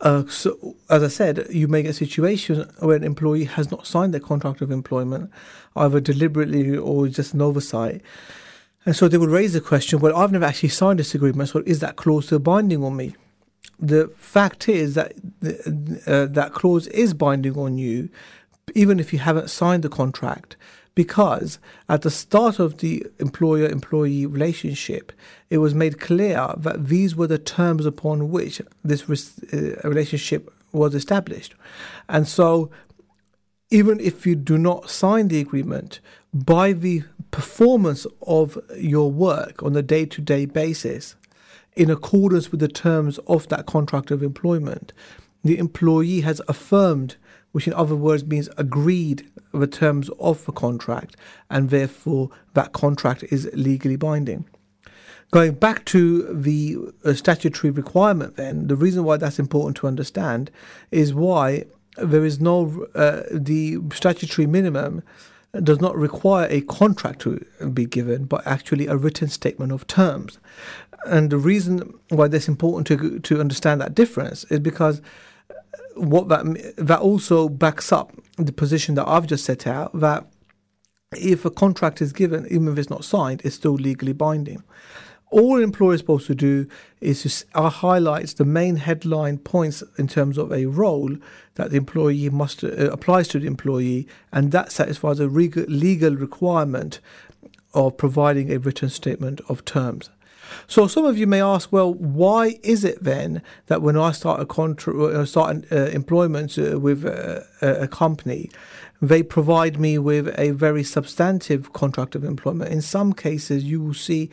uh, 0.00 0.26
so, 0.28 0.76
as 0.88 1.02
I 1.02 1.08
said, 1.08 1.46
you 1.50 1.68
may 1.68 1.82
get 1.82 1.90
a 1.90 1.94
situation 1.94 2.70
where 2.78 2.96
an 2.96 3.04
employee 3.04 3.44
has 3.44 3.70
not 3.70 3.86
signed 3.86 4.14
their 4.14 4.20
contract 4.20 4.60
of 4.60 4.70
employment, 4.70 5.30
either 5.76 6.00
deliberately 6.00 6.76
or 6.76 7.08
just 7.08 7.34
an 7.34 7.42
oversight. 7.42 8.02
And 8.86 8.96
so 8.96 9.08
they 9.08 9.18
will 9.18 9.26
raise 9.26 9.52
the 9.52 9.60
question, 9.60 10.00
well, 10.00 10.16
I've 10.16 10.32
never 10.32 10.46
actually 10.46 10.70
signed 10.70 10.98
this 10.98 11.14
agreement, 11.14 11.50
so 11.50 11.62
is 11.66 11.80
that 11.80 11.96
clause 11.96 12.26
still 12.26 12.38
binding 12.38 12.82
on 12.82 12.96
me? 12.96 13.14
the 13.80 14.08
fact 14.16 14.68
is 14.68 14.94
that 14.94 15.12
uh, 16.06 16.26
that 16.26 16.50
clause 16.52 16.86
is 16.88 17.14
binding 17.14 17.56
on 17.58 17.78
you, 17.78 18.10
even 18.74 19.00
if 19.00 19.12
you 19.12 19.18
haven't 19.18 19.50
signed 19.50 19.82
the 19.82 19.88
contract, 19.88 20.56
because 20.94 21.58
at 21.88 22.02
the 22.02 22.10
start 22.10 22.58
of 22.58 22.78
the 22.78 23.06
employer 23.18 23.68
employee 23.68 24.26
relationship, 24.26 25.12
it 25.48 25.58
was 25.58 25.74
made 25.74 26.00
clear 26.00 26.52
that 26.56 26.86
these 26.86 27.14
were 27.14 27.26
the 27.26 27.38
terms 27.38 27.86
upon 27.86 28.30
which 28.30 28.60
this 28.84 29.08
uh, 29.08 29.88
relationship 29.88 30.52
was 30.72 30.94
established. 30.94 31.54
And 32.08 32.26
so, 32.26 32.70
even 33.70 34.00
if 34.00 34.26
you 34.26 34.34
do 34.34 34.58
not 34.58 34.90
sign 34.90 35.28
the 35.28 35.40
agreement, 35.40 36.00
by 36.32 36.72
the 36.72 37.04
performance 37.30 38.06
of 38.22 38.58
your 38.76 39.10
work 39.10 39.62
on 39.62 39.76
a 39.76 39.82
day 39.82 40.06
to 40.06 40.20
day 40.20 40.44
basis, 40.44 41.14
in 41.76 41.90
accordance 41.90 42.50
with 42.50 42.60
the 42.60 42.68
terms 42.68 43.18
of 43.26 43.48
that 43.48 43.66
contract 43.66 44.10
of 44.10 44.22
employment, 44.22 44.92
the 45.42 45.58
employee 45.58 46.20
has 46.20 46.40
affirmed, 46.48 47.16
which 47.52 47.66
in 47.66 47.74
other 47.74 47.96
words 47.96 48.24
means 48.24 48.48
agreed 48.56 49.28
the 49.52 49.66
terms 49.66 50.08
of 50.18 50.44
the 50.44 50.52
contract, 50.52 51.16
and 51.48 51.70
therefore 51.70 52.30
that 52.54 52.72
contract 52.72 53.24
is 53.24 53.48
legally 53.52 53.96
binding. 53.96 54.44
Going 55.32 55.52
back 55.52 55.84
to 55.86 56.22
the 56.34 56.76
uh, 57.04 57.14
statutory 57.14 57.70
requirement, 57.70 58.36
then, 58.36 58.66
the 58.66 58.76
reason 58.76 59.04
why 59.04 59.16
that's 59.16 59.38
important 59.38 59.76
to 59.78 59.86
understand 59.86 60.50
is 60.90 61.14
why 61.14 61.66
there 61.96 62.24
is 62.24 62.40
no, 62.40 62.86
uh, 62.94 63.22
the 63.30 63.78
statutory 63.92 64.46
minimum 64.46 65.02
does 65.62 65.80
not 65.80 65.96
require 65.96 66.46
a 66.50 66.60
contract 66.62 67.20
to 67.20 67.44
be 67.72 67.84
given, 67.84 68.24
but 68.24 68.46
actually 68.46 68.86
a 68.86 68.96
written 68.96 69.28
statement 69.28 69.72
of 69.72 69.86
terms. 69.86 70.38
And 71.06 71.30
the 71.30 71.38
reason 71.38 71.98
why 72.08 72.28
that's 72.28 72.48
important 72.48 72.86
to 72.88 73.18
to 73.20 73.40
understand 73.40 73.80
that 73.80 73.94
difference 73.94 74.44
is 74.44 74.60
because 74.60 75.00
what 76.00 76.28
that 76.28 76.74
that 76.76 77.00
also 77.00 77.48
backs 77.48 77.92
up 77.92 78.12
the 78.36 78.52
position 78.52 78.94
that 78.94 79.06
I've 79.06 79.26
just 79.26 79.44
set 79.44 79.66
out 79.66 79.98
that 79.98 80.26
if 81.12 81.44
a 81.44 81.50
contract 81.50 82.00
is 82.00 82.12
given, 82.12 82.46
even 82.50 82.68
if 82.68 82.78
it's 82.78 82.90
not 82.90 83.04
signed, 83.04 83.42
it's 83.44 83.56
still 83.56 83.74
legally 83.74 84.12
binding. 84.12 84.62
All 85.30 85.58
an 85.58 85.62
employer 85.62 85.94
is 85.94 86.00
supposed 86.00 86.26
to 86.26 86.34
do 86.34 86.68
is 87.00 87.44
to 87.54 87.68
highlight 87.68 88.28
the 88.30 88.44
main 88.44 88.76
headline 88.76 89.38
points 89.38 89.82
in 89.96 90.08
terms 90.08 90.38
of 90.38 90.52
a 90.52 90.66
role 90.66 91.16
that 91.54 91.70
the 91.70 91.76
employee 91.76 92.30
must 92.30 92.64
uh, 92.64 92.90
applies 92.90 93.28
to 93.28 93.38
the 93.38 93.46
employee, 93.46 94.08
and 94.32 94.50
that 94.50 94.72
satisfies 94.72 95.20
a 95.20 95.26
legal 95.26 96.16
requirement 96.16 97.00
of 97.74 97.96
providing 97.96 98.50
a 98.52 98.58
written 98.58 98.88
statement 98.88 99.40
of 99.48 99.64
terms. 99.64 100.10
So 100.66 100.86
some 100.86 101.04
of 101.04 101.18
you 101.18 101.26
may 101.26 101.42
ask, 101.42 101.72
well, 101.72 101.92
why 101.94 102.58
is 102.62 102.84
it 102.84 103.02
then 103.02 103.42
that 103.66 103.82
when 103.82 103.96
I 103.96 104.12
start 104.12 104.40
a 104.40 104.46
contract, 104.46 104.98
uh, 104.98 105.24
start 105.24 105.64
uh, 105.70 105.86
employment 105.86 106.58
uh, 106.58 106.78
with 106.78 107.04
a, 107.04 107.46
a 107.60 107.88
company, 107.88 108.50
they 109.02 109.22
provide 109.22 109.78
me 109.78 109.98
with 109.98 110.34
a 110.38 110.50
very 110.50 110.84
substantive 110.84 111.72
contract 111.72 112.14
of 112.14 112.24
employment. 112.24 112.72
In 112.72 112.82
some 112.82 113.12
cases, 113.12 113.64
you 113.64 113.80
will 113.80 113.94
see 113.94 114.30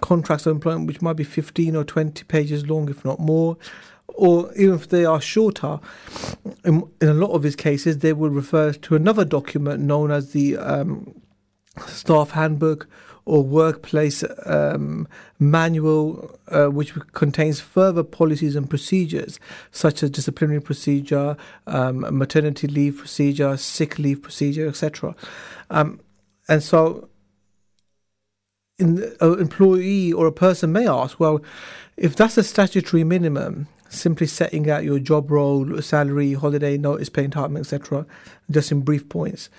contracts 0.00 0.46
of 0.46 0.52
employment 0.52 0.86
which 0.86 1.02
might 1.02 1.14
be 1.14 1.24
15 1.24 1.76
or 1.76 1.84
20 1.84 2.24
pages 2.24 2.68
long, 2.68 2.88
if 2.88 3.04
not 3.04 3.18
more. 3.18 3.56
Or 4.08 4.52
even 4.54 4.74
if 4.74 4.88
they 4.88 5.04
are 5.04 5.20
shorter, 5.20 5.80
in, 6.64 6.82
in 7.00 7.08
a 7.08 7.14
lot 7.14 7.30
of 7.30 7.42
these 7.42 7.56
cases, 7.56 7.98
they 7.98 8.12
will 8.12 8.30
refer 8.30 8.72
to 8.72 8.94
another 8.94 9.24
document 9.24 9.80
known 9.80 10.10
as 10.10 10.32
the 10.32 10.58
um, 10.58 11.14
staff 11.86 12.32
handbook 12.32 12.86
or 13.30 13.44
workplace 13.44 14.24
um, 14.44 15.06
manual, 15.38 16.36
uh, 16.48 16.66
which 16.66 16.92
contains 17.12 17.60
further 17.60 18.02
policies 18.02 18.56
and 18.56 18.68
procedures 18.68 19.38
such 19.70 20.02
as 20.02 20.10
disciplinary 20.10 20.60
procedure, 20.60 21.36
um, 21.68 22.00
maternity 22.18 22.66
leave 22.66 22.98
procedure, 22.98 23.56
sick 23.56 24.00
leave 24.00 24.20
procedure, 24.20 24.66
etc. 24.66 25.14
Um, 25.70 26.00
and 26.48 26.60
so, 26.60 27.08
an 28.80 29.12
employee 29.20 30.12
or 30.12 30.26
a 30.26 30.32
person 30.32 30.72
may 30.72 30.88
ask, 30.88 31.20
well, 31.20 31.40
if 31.96 32.16
that's 32.16 32.36
a 32.36 32.42
statutory 32.42 33.04
minimum, 33.04 33.68
simply 33.88 34.26
setting 34.26 34.68
out 34.68 34.82
your 34.82 34.98
job 34.98 35.30
role, 35.30 35.80
salary, 35.80 36.32
holiday, 36.32 36.76
notice, 36.76 37.08
pay 37.08 37.28
entitlement, 37.28 37.60
etc., 37.60 38.06
just 38.50 38.72
in 38.72 38.80
brief 38.80 39.08
points. 39.08 39.50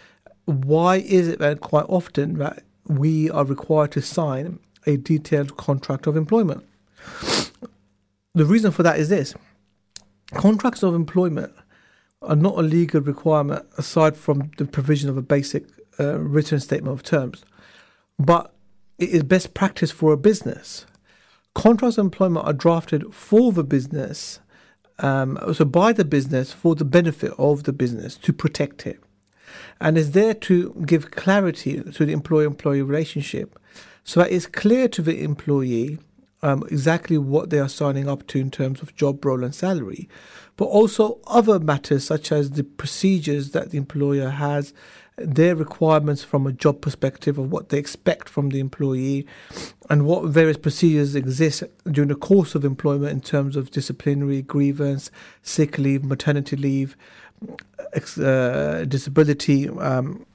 Why 0.43 0.97
is 0.97 1.29
it 1.29 1.39
that 1.39 1.61
quite 1.61 1.85
often 1.87 2.37
that 2.39 2.63
we 2.87 3.29
are 3.29 3.45
required 3.45 3.91
to 3.93 4.01
sign 4.01 4.59
a 4.85 4.97
detailed 4.97 5.57
contract 5.57 6.07
of 6.07 6.15
employment. 6.15 6.65
The 8.33 8.45
reason 8.45 8.71
for 8.71 8.83
that 8.83 8.99
is 8.99 9.09
this 9.09 9.33
contracts 10.33 10.83
of 10.83 10.95
employment 10.95 11.53
are 12.21 12.35
not 12.35 12.57
a 12.57 12.61
legal 12.61 13.01
requirement 13.01 13.65
aside 13.77 14.15
from 14.15 14.51
the 14.57 14.65
provision 14.65 15.09
of 15.09 15.17
a 15.17 15.21
basic 15.21 15.65
uh, 15.99 16.19
written 16.19 16.59
statement 16.59 16.93
of 16.93 17.03
terms, 17.03 17.43
but 18.17 18.53
it 18.97 19.09
is 19.09 19.23
best 19.23 19.53
practice 19.53 19.91
for 19.91 20.13
a 20.13 20.17
business. 20.17 20.85
Contracts 21.53 21.97
of 21.97 22.05
employment 22.05 22.45
are 22.45 22.53
drafted 22.53 23.13
for 23.13 23.51
the 23.51 23.63
business, 23.63 24.39
um, 24.99 25.37
so 25.53 25.65
by 25.65 25.91
the 25.91 26.05
business 26.05 26.53
for 26.53 26.75
the 26.75 26.85
benefit 26.85 27.33
of 27.37 27.63
the 27.63 27.73
business 27.73 28.15
to 28.15 28.31
protect 28.31 28.87
it 28.87 28.99
and 29.79 29.97
is 29.97 30.11
there 30.11 30.33
to 30.33 30.83
give 30.85 31.11
clarity 31.11 31.81
to 31.81 32.05
the 32.05 32.13
employer 32.13 32.45
employee 32.45 32.81
relationship. 32.81 33.59
So 34.03 34.21
that 34.21 34.31
it's 34.31 34.47
clear 34.47 34.87
to 34.89 35.01
the 35.01 35.23
employee 35.23 35.99
um, 36.43 36.63
exactly 36.71 37.17
what 37.17 37.49
they 37.49 37.59
are 37.59 37.69
signing 37.69 38.09
up 38.09 38.25
to 38.27 38.39
in 38.39 38.51
terms 38.51 38.81
of 38.81 38.95
job 38.95 39.23
role 39.23 39.43
and 39.43 39.53
salary, 39.53 40.09
but 40.57 40.65
also 40.65 41.19
other 41.27 41.59
matters 41.59 42.05
such 42.05 42.31
as 42.31 42.51
the 42.51 42.63
procedures 42.63 43.51
that 43.51 43.69
the 43.69 43.77
employer 43.77 44.29
has, 44.29 44.73
their 45.17 45.55
requirements 45.55 46.23
from 46.23 46.47
a 46.47 46.51
job 46.51 46.81
perspective 46.81 47.37
of 47.37 47.51
what 47.51 47.69
they 47.69 47.77
expect 47.77 48.27
from 48.27 48.49
the 48.49 48.59
employee, 48.59 49.27
and 49.89 50.05
what 50.05 50.25
various 50.25 50.57
procedures 50.57 51.15
exist 51.15 51.63
during 51.89 52.07
the 52.07 52.15
course 52.15 52.55
of 52.55 52.65
employment 52.65 53.11
in 53.11 53.21
terms 53.21 53.55
of 53.55 53.71
disciplinary 53.71 54.41
grievance, 54.41 55.11
sick 55.43 55.77
leave, 55.77 56.03
maternity 56.03 56.55
leave, 56.55 56.95
uh, 58.17 58.85
disability, 58.85 59.69
um, 59.69 60.25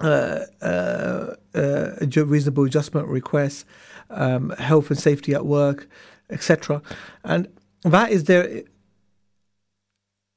uh, 0.00 0.40
uh, 0.62 1.34
uh 1.54 2.06
reasonable 2.24 2.64
adjustment 2.64 3.08
requests, 3.08 3.64
um, 4.10 4.50
health 4.50 4.90
and 4.90 4.98
safety 4.98 5.34
at 5.34 5.46
work, 5.46 5.88
etc. 6.30 6.82
And 7.24 7.48
that 7.82 8.10
is 8.10 8.24
there 8.24 8.62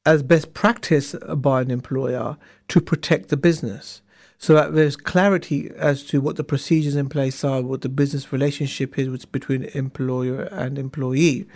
as 0.05 0.22
best 0.22 0.53
practice 0.53 1.15
by 1.36 1.62
an 1.62 1.72
employer 1.72 2.38
to 2.67 2.81
protect 2.81 3.29
the 3.29 3.38
business 3.38 4.01
so 4.38 4.53
that 4.53 4.74
there's 4.74 4.98
clarity 4.98 5.72
as 5.77 6.03
to 6.03 6.19
what 6.19 6.36
the 6.36 6.43
procedures 6.43 6.98
in 6.98 7.07
place 7.07 7.45
are, 7.45 7.62
what 7.62 7.81
the 7.81 7.88
business 7.88 8.33
relationship 8.33 9.00
is 9.00 9.25
between 9.25 9.63
employer 9.74 10.41
and 10.51 10.77
employee. 10.77 11.48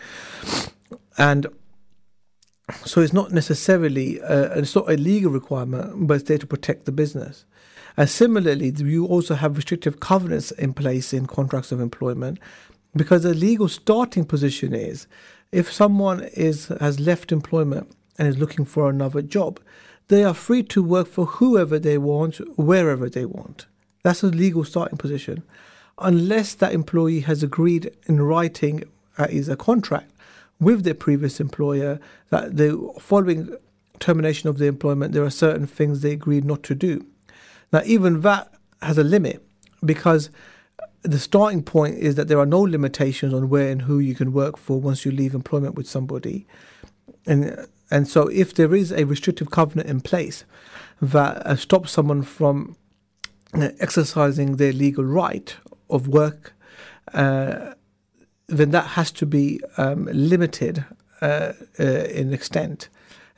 And 1.18 1.48
so 2.86 3.02
it's 3.02 3.14
not 3.14 3.32
necessarily, 3.32 4.22
uh, 4.22 4.60
it's 4.60 4.76
not 4.76 4.90
a 4.90 4.98
legal 4.98 5.32
requirement, 5.32 6.08
but 6.08 6.16
it's 6.16 6.24
there 6.28 6.38
to 6.38 6.48
protect 6.48 6.86
the 6.86 6.92
business. 6.92 7.46
And 7.96 8.10
similarly, 8.10 8.74
you 8.78 9.06
also 9.06 9.36
have 9.36 9.56
restrictive 9.56 10.00
covenants 10.00 10.52
in 10.52 10.74
place 10.74 11.14
in 11.14 11.26
contracts 11.26 11.72
of 11.72 11.80
employment 11.80 12.40
because 12.96 13.24
the 13.24 13.34
legal 13.34 13.68
starting 13.68 14.26
position 14.26 14.74
is 14.74 15.08
if 15.52 15.72
someone 15.72 16.24
is 16.34 16.68
has 16.80 17.00
left 17.00 17.32
employment 17.32 17.96
and 18.18 18.28
is 18.28 18.38
looking 18.38 18.66
for 18.66 18.90
another 18.90 19.22
job, 19.22 19.60
they 20.10 20.24
are 20.24 20.34
free 20.34 20.64
to 20.64 20.84
work 20.84 21.08
for 21.08 21.26
whoever 21.26 21.80
they 21.80 21.98
want, 21.98 22.38
wherever 22.58 23.10
they 23.10 23.26
want. 23.26 23.66
That's 24.04 24.24
a 24.24 24.28
legal 24.28 24.64
starting 24.64 24.98
position. 24.98 25.44
Unless 26.00 26.56
that 26.56 26.74
employee 26.74 27.22
has 27.22 27.42
agreed 27.42 27.92
in 28.06 28.22
writing 28.22 28.84
uh, 29.18 29.28
is 29.30 29.50
a 29.50 29.56
contract 29.56 30.12
with 30.60 30.84
their 30.84 30.94
previous 30.94 31.40
employer 31.40 32.00
that 32.30 32.58
the 32.58 32.92
following 33.00 33.56
termination 34.00 34.50
of 34.50 34.58
the 34.58 34.66
employment, 34.66 35.14
there 35.14 35.24
are 35.24 35.30
certain 35.30 35.68
things 35.68 36.02
they 36.02 36.12
agreed 36.12 36.46
not 36.46 36.64
to 36.64 36.76
do. 36.76 37.06
Now, 37.72 37.82
even 37.86 38.22
that 38.22 38.52
has 38.82 38.98
a 38.98 39.04
limit 39.04 39.46
because 39.84 40.30
the 41.04 41.20
starting 41.20 41.64
point 41.64 41.98
is 41.98 42.16
that 42.16 42.28
there 42.28 42.40
are 42.40 42.46
no 42.46 42.62
limitations 42.62 43.34
on 43.34 43.50
where 43.50 43.70
and 43.70 43.84
who 43.84 44.00
you 44.00 44.16
can 44.16 44.34
work 44.34 44.58
for 44.58 44.80
once 44.80 45.06
you 45.06 45.12
leave 45.12 45.34
employment 45.34 45.76
with 45.76 45.88
somebody. 45.88 46.46
And 47.26 47.68
and 47.90 48.08
so 48.08 48.28
if 48.28 48.54
there 48.54 48.76
is 48.76 48.92
a 48.92 49.06
restrictive 49.06 49.50
covenant 49.50 49.90
in 49.90 50.02
place 50.02 50.44
that 51.02 51.38
uh, 51.46 51.56
stops 51.56 51.92
someone 51.92 52.22
from 52.22 52.76
uh, 53.54 53.70
exercising 53.80 54.58
their 54.58 54.74
legal 54.74 55.06
right 55.06 55.56
of 55.90 56.08
work 56.10 56.54
uh, 57.14 57.74
then 58.48 58.72
that 58.72 58.88
has 58.92 59.12
to 59.12 59.26
be 59.26 59.60
um, 59.78 60.06
limited 60.12 60.86
uh, 61.22 61.54
uh, 61.80 61.84
in 61.84 62.34
extent, 62.34 62.90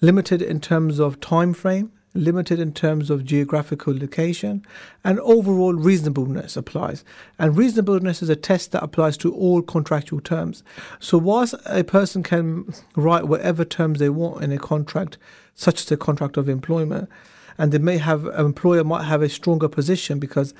limited 0.02 0.42
in 0.42 0.60
terms 0.60 1.00
of 1.00 1.20
time 1.20 1.54
frame, 1.54 1.92
limited 2.14 2.60
in 2.60 2.74
terms 2.74 3.10
of 3.10 3.26
geographical 3.26 3.98
location, 3.98 4.66
and 5.04 5.20
overall 5.22 5.74
reasonableness 5.74 6.58
applies. 6.58 7.04
And 7.38 7.58
reasonableness 7.58 8.22
is 8.22 8.30
a 8.30 8.36
test 8.36 8.72
that 8.72 8.84
applies 8.84 9.18
to 9.18 9.34
all 9.34 9.62
contractual 9.62 10.20
terms. 10.20 10.64
So, 11.00 11.18
whilst 11.18 11.56
a 11.66 11.84
person 11.84 12.24
can 12.24 12.74
write 12.96 13.28
whatever 13.28 13.66
terms 13.66 14.00
they 14.00 14.10
want 14.10 14.44
in 14.44 14.52
a 14.52 14.58
contract, 14.58 15.18
such 15.56 15.82
as 15.82 15.92
a 15.92 15.98
contract 15.98 16.38
of 16.38 16.50
employment, 16.50 17.10
and 17.58 17.72
they 17.72 17.78
may 17.78 17.98
have 17.98 18.26
an 18.26 18.46
employer 18.46 18.84
might 18.84 19.04
have 19.04 19.22
a 19.22 19.30
stronger 19.30 19.68
position 19.68 20.20
because 20.20 20.54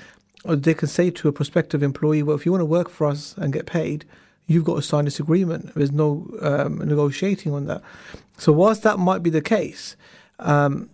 they 0.44 0.74
can 0.74 0.88
say 0.88 1.10
to 1.10 1.28
a 1.28 1.32
prospective 1.32 1.82
employee, 1.82 2.22
"Well, 2.22 2.36
if 2.36 2.44
you 2.46 2.52
want 2.52 2.62
to 2.62 2.66
work 2.66 2.88
for 2.88 3.06
us 3.06 3.34
and 3.36 3.52
get 3.52 3.66
paid, 3.66 4.04
you've 4.50 4.64
got 4.64 4.74
to 4.76 4.82
sign 4.82 5.04
this 5.04 5.20
agreement. 5.20 5.72
There's 5.74 5.92
no 5.92 6.28
um, 6.42 6.78
negotiating 6.78 7.52
on 7.52 7.66
that." 7.66 7.82
So, 8.36 8.52
whilst 8.52 8.82
that 8.82 8.98
might 8.98 9.22
be 9.22 9.30
the 9.30 9.40
case, 9.40 9.96
um, 10.40 10.90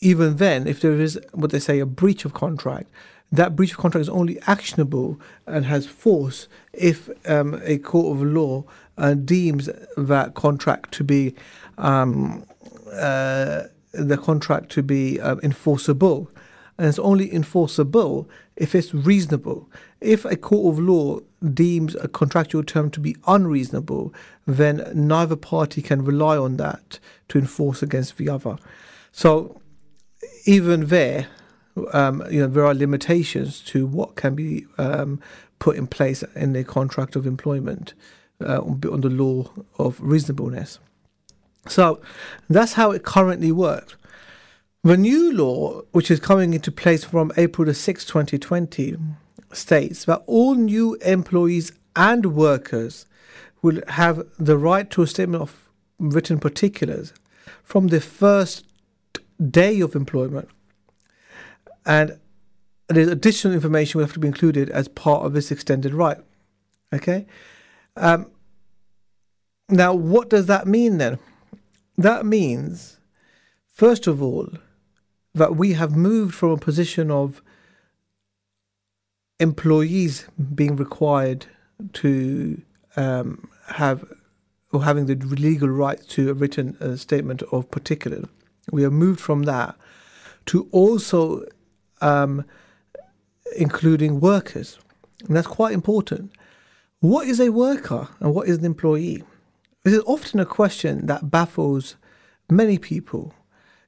even 0.00 0.36
then, 0.36 0.66
if 0.66 0.80
there 0.80 0.98
is 0.98 1.20
what 1.32 1.50
they 1.50 1.58
say 1.58 1.78
a 1.80 1.86
breach 1.86 2.24
of 2.24 2.32
contract, 2.32 2.88
that 3.30 3.54
breach 3.54 3.72
of 3.72 3.78
contract 3.78 4.02
is 4.02 4.08
only 4.08 4.40
actionable 4.46 5.20
and 5.46 5.66
has 5.66 5.86
force 5.86 6.48
if 6.72 7.10
um, 7.28 7.60
a 7.64 7.78
court 7.78 8.16
of 8.16 8.22
law 8.22 8.64
uh, 8.96 9.14
deems 9.14 9.68
that 9.96 10.34
contract 10.34 10.92
to 10.92 11.04
be 11.04 11.34
um, 11.78 12.44
uh, 12.92 13.64
the 13.92 14.16
contract 14.16 14.70
to 14.70 14.82
be 14.82 15.20
uh, 15.20 15.36
enforceable, 15.42 16.30
and 16.78 16.86
it's 16.88 16.98
only 16.98 17.32
enforceable 17.32 18.28
if 18.56 18.74
it's 18.74 18.94
reasonable. 18.94 19.68
If 20.00 20.24
a 20.24 20.36
court 20.36 20.74
of 20.74 20.82
law 20.82 21.20
deems 21.54 21.94
a 21.96 22.08
contractual 22.08 22.62
term 22.62 22.90
to 22.90 23.00
be 23.00 23.16
unreasonable, 23.26 24.12
then 24.46 24.90
neither 24.94 25.36
party 25.36 25.80
can 25.82 26.04
rely 26.04 26.36
on 26.36 26.56
that 26.56 26.98
to 27.28 27.38
enforce 27.38 27.82
against 27.82 28.16
the 28.16 28.28
other. 28.28 28.56
So 29.12 29.60
even 30.44 30.86
there, 30.86 31.28
um, 31.92 32.22
you 32.30 32.40
know, 32.40 32.46
there 32.46 32.66
are 32.66 32.74
limitations 32.74 33.60
to 33.60 33.86
what 33.86 34.16
can 34.16 34.34
be 34.34 34.66
um, 34.78 35.20
put 35.58 35.76
in 35.76 35.86
place 35.86 36.22
in 36.34 36.54
a 36.56 36.64
contract 36.64 37.16
of 37.16 37.26
employment 37.26 37.94
uh, 38.40 38.60
on 38.60 39.00
the 39.00 39.10
law 39.10 39.50
of 39.78 39.98
reasonableness. 40.00 40.78
So 41.68 42.00
that's 42.48 42.74
how 42.74 42.90
it 42.90 43.02
currently 43.02 43.52
works. 43.52 43.96
The 44.82 44.96
new 44.96 45.32
law, 45.32 45.82
which 45.92 46.10
is 46.10 46.20
coming 46.20 46.54
into 46.54 46.72
place 46.72 47.04
from 47.04 47.32
April 47.36 47.66
the 47.66 47.72
6th, 47.72 48.06
2020, 48.06 48.96
states 49.52 50.04
that 50.04 50.22
all 50.26 50.54
new 50.54 50.94
employees 50.96 51.72
and 51.96 52.34
workers 52.34 53.06
will 53.62 53.80
have 53.88 54.26
the 54.38 54.56
right 54.56 54.90
to 54.90 55.02
a 55.02 55.06
statement 55.06 55.42
of 55.42 55.68
written 55.98 56.38
particulars 56.38 57.12
from 57.62 57.88
the 57.88 58.00
first 58.00 58.64
day 59.50 59.80
of 59.80 59.94
employment. 59.94 60.48
And 61.84 62.18
there's 62.88 63.08
additional 63.08 63.54
information 63.54 63.98
will 63.98 64.06
have 64.06 64.14
to 64.14 64.20
be 64.20 64.28
included 64.28 64.70
as 64.70 64.88
part 64.88 65.24
of 65.24 65.32
this 65.32 65.50
extended 65.50 65.94
right. 65.94 66.18
Okay? 66.92 67.26
Um, 67.96 68.30
now, 69.68 69.94
what 69.94 70.28
does 70.28 70.46
that 70.46 70.66
mean 70.66 70.98
then? 70.98 71.18
That 71.96 72.26
means, 72.26 72.98
first 73.68 74.06
of 74.06 74.22
all, 74.22 74.48
that 75.34 75.54
we 75.54 75.74
have 75.74 75.96
moved 75.96 76.34
from 76.34 76.50
a 76.50 76.56
position 76.56 77.10
of 77.10 77.40
employees 79.40 80.26
being 80.54 80.76
required 80.76 81.46
to 81.94 82.62
um, 82.96 83.48
have 83.68 84.04
or 84.72 84.84
having 84.84 85.06
the 85.06 85.16
legal 85.16 85.68
right 85.68 86.00
to 86.08 86.30
a 86.30 86.34
written 86.34 86.76
uh, 86.80 86.94
statement 86.94 87.42
of 87.50 87.70
particular. 87.70 88.28
We 88.70 88.82
have 88.82 88.92
moved 88.92 89.20
from 89.20 89.42
that 89.44 89.74
to 90.46 90.68
also 90.70 91.44
um, 92.00 92.44
including 93.56 94.20
workers. 94.20 94.78
And 95.26 95.36
that's 95.36 95.46
quite 95.46 95.72
important. 95.74 96.32
What 97.00 97.26
is 97.26 97.40
a 97.40 97.50
worker 97.50 98.08
and 98.20 98.34
what 98.34 98.48
is 98.48 98.58
an 98.58 98.64
employee? 98.64 99.24
This 99.82 99.94
is 99.94 100.02
often 100.06 100.40
a 100.40 100.46
question 100.46 101.06
that 101.06 101.30
baffles 101.30 101.96
many 102.50 102.78
people. 102.78 103.34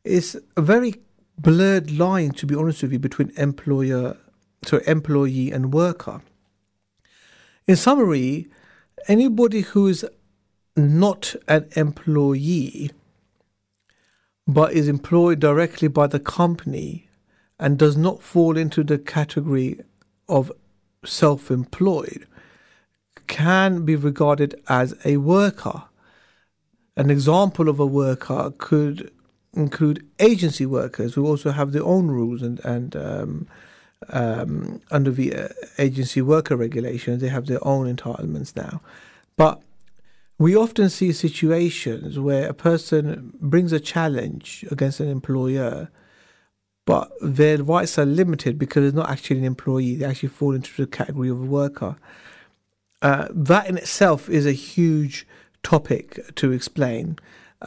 It's 0.05 0.37
a 0.57 0.63
very 0.63 0.95
blurred 1.39 1.91
line, 1.91 2.33
to 2.33 2.47
be 2.47 2.55
honest 2.55 2.83
with 2.83 2.93
you, 2.93 2.99
between 2.99 3.33
employer, 3.37 4.17
so 4.65 4.79
employee 4.79 5.51
and 5.51 5.73
worker. 5.73 6.23
In 7.67 7.77
summary, 7.77 8.49
anybody 9.09 9.61
who 9.61 9.89
is 9.89 10.05
not 10.77 11.35
an 11.49 11.69
employee 11.77 12.91
but 14.47 14.73
is 14.73 14.89
employed 14.89 15.39
directly 15.39 15.89
by 15.89 16.07
the 16.07 16.19
company 16.19 17.09
and 17.59 17.79
does 17.79 17.97
not 17.97 18.23
fall 18.23 18.57
into 18.57 18.83
the 18.83 18.99
category 18.99 19.81
of 20.29 20.51
self 21.05 21.51
employed 21.51 22.27
can 23.27 23.85
be 23.85 23.97
regarded 23.97 24.61
as 24.69 24.95
a 25.05 25.17
worker. 25.19 25.85
An 26.97 27.11
example 27.11 27.69
of 27.69 27.79
a 27.79 27.87
worker 27.87 28.53
could 28.59 29.11
include 29.55 30.07
agency 30.19 30.67
workers 30.67 31.15
who 31.15 31.27
also 31.27 31.53
have 31.53 31.73
their 31.73 31.85
own 31.85 32.09
rules 32.09 32.43
and, 32.43 32.59
and 32.61 32.97
um, 32.97 33.49
um, 34.09 34.81
under 34.91 35.11
the 35.11 35.35
uh, 35.35 35.49
agency 35.79 36.23
worker 36.23 36.57
regulations, 36.57 37.21
they 37.21 37.29
have 37.29 37.47
their 37.47 37.65
own 37.67 37.95
entitlements 37.95 38.55
now. 38.57 38.81
But 39.37 39.63
we 40.39 40.57
often 40.57 40.91
see 40.91 41.13
situations 41.13 42.19
where 42.19 42.49
a 42.49 42.55
person 42.55 43.33
brings 43.41 43.73
a 43.73 43.81
challenge 43.81 44.65
against 44.71 45.01
an 45.01 45.09
employer, 45.09 45.89
but 46.85 47.13
their 47.21 47.63
rights 47.63 47.99
are 47.99 48.07
limited 48.07 48.59
because 48.59 48.83
they're 48.83 49.03
not 49.03 49.11
actually 49.11 49.39
an 49.39 49.45
employee, 49.45 49.97
they 49.97 50.05
actually 50.05 50.31
fall 50.31 50.55
into 50.55 50.75
the 50.77 50.87
category 50.87 51.29
of 51.29 51.41
a 51.41 51.47
worker. 51.47 51.97
Uh, 53.03 53.29
that 53.31 53.69
in 53.69 53.77
itself 53.77 54.29
is 54.29 54.47
a 54.47 54.53
huge 54.53 55.27
topic 55.63 56.35
to 56.37 56.53
explain. 56.53 57.19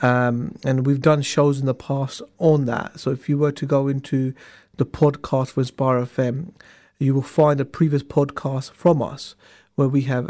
Um, 0.01 0.55
and 0.65 0.85
we've 0.85 1.01
done 1.01 1.21
shows 1.21 1.59
in 1.59 1.65
the 1.65 1.73
past 1.73 2.21
on 2.37 2.65
that. 2.65 2.99
So 2.99 3.11
if 3.11 3.29
you 3.29 3.37
were 3.37 3.53
to 3.53 3.65
go 3.65 3.87
into 3.87 4.33
the 4.77 4.85
podcast 4.85 5.51
for 5.51 5.61
Inspire 5.61 6.01
FM, 6.01 6.53
you 6.97 7.13
will 7.13 7.21
find 7.21 7.59
a 7.59 7.65
previous 7.65 8.03
podcast 8.03 8.71
from 8.71 9.01
us 9.01 9.35
where 9.75 9.87
we 9.87 10.01
have 10.01 10.29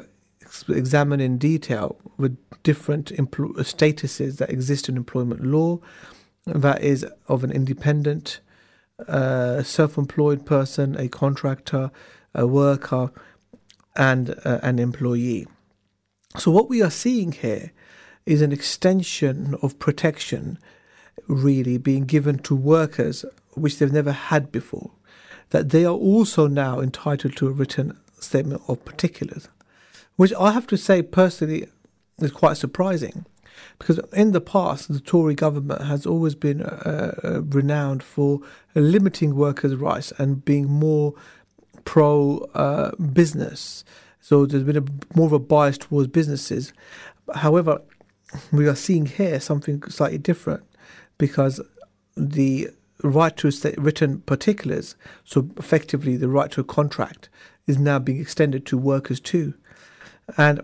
examined 0.69 1.21
in 1.21 1.37
detail 1.37 1.97
with 2.17 2.37
different 2.63 3.11
empl- 3.13 3.55
statuses 3.57 4.37
that 4.37 4.49
exist 4.49 4.89
in 4.89 4.97
employment 4.97 5.43
law. 5.45 5.79
That 6.45 6.81
is 6.81 7.05
of 7.27 7.43
an 7.43 7.51
independent, 7.51 8.39
uh, 9.07 9.63
self-employed 9.63 10.45
person, 10.45 10.95
a 10.99 11.07
contractor, 11.07 11.91
a 12.33 12.45
worker, 12.45 13.11
and 13.95 14.35
uh, 14.43 14.59
an 14.61 14.79
employee. 14.79 15.47
So, 16.37 16.51
what 16.51 16.69
we 16.69 16.81
are 16.81 16.91
seeing 16.91 17.31
here 17.31 17.71
is 18.25 18.41
an 18.41 18.51
extension 18.51 19.55
of 19.61 19.79
protection 19.79 20.59
really 21.27 21.77
being 21.77 22.05
given 22.05 22.37
to 22.39 22.55
workers 22.55 23.25
which 23.55 23.77
they've 23.77 23.91
never 23.91 24.11
had 24.11 24.51
before. 24.51 24.91
That 25.49 25.69
they 25.69 25.85
are 25.85 25.93
also 25.93 26.47
now 26.47 26.79
entitled 26.79 27.35
to 27.37 27.47
a 27.47 27.51
written 27.51 27.97
statement 28.19 28.61
of 28.67 28.83
particulars, 28.85 29.49
which 30.15 30.33
I 30.33 30.51
have 30.51 30.67
to 30.67 30.77
say 30.77 31.01
personally 31.01 31.67
is 32.19 32.31
quite 32.31 32.57
surprising. 32.57 33.25
Because 33.77 33.99
in 34.13 34.31
the 34.31 34.41
past, 34.41 34.91
the 34.91 34.99
Tory 34.99 35.35
government 35.35 35.81
has 35.81 36.05
always 36.05 36.35
been 36.35 36.61
uh, 36.61 37.15
uh, 37.23 37.41
renowned 37.41 38.03
for 38.03 38.41
limiting 38.73 39.35
workers' 39.35 39.75
rights 39.75 40.11
and 40.17 40.43
being 40.43 40.69
more 40.69 41.13
pro 41.85 42.39
uh, 42.53 42.91
business. 42.97 43.83
So 44.19 44.45
there's 44.45 44.63
been 44.63 44.77
a, 44.77 45.15
more 45.15 45.27
of 45.27 45.33
a 45.33 45.39
bias 45.39 45.77
towards 45.77 46.07
businesses. 46.07 46.73
However, 47.33 47.81
we 48.51 48.67
are 48.67 48.75
seeing 48.75 49.05
here 49.05 49.39
something 49.39 49.83
slightly 49.83 50.17
different 50.17 50.63
because 51.17 51.61
the 52.17 52.69
right 53.05 53.35
to 53.37 53.51
written 53.77 54.21
particulars, 54.21 54.95
so 55.23 55.49
effectively 55.57 56.17
the 56.17 56.29
right 56.29 56.51
to 56.51 56.61
a 56.61 56.65
contract, 56.65 57.29
is 57.67 57.77
now 57.77 57.99
being 57.99 58.19
extended 58.19 58.65
to 58.67 58.77
workers 58.77 59.19
too. 59.19 59.53
And 60.37 60.61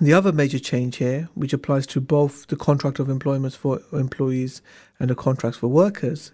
the 0.00 0.12
other 0.12 0.32
major 0.32 0.58
change 0.58 0.96
here, 0.96 1.28
which 1.34 1.52
applies 1.52 1.86
to 1.88 2.00
both 2.00 2.46
the 2.48 2.56
contract 2.56 2.98
of 2.98 3.08
employment 3.08 3.54
for 3.54 3.80
employees 3.92 4.60
and 4.98 5.08
the 5.08 5.14
contracts 5.14 5.58
for 5.58 5.68
workers, 5.68 6.32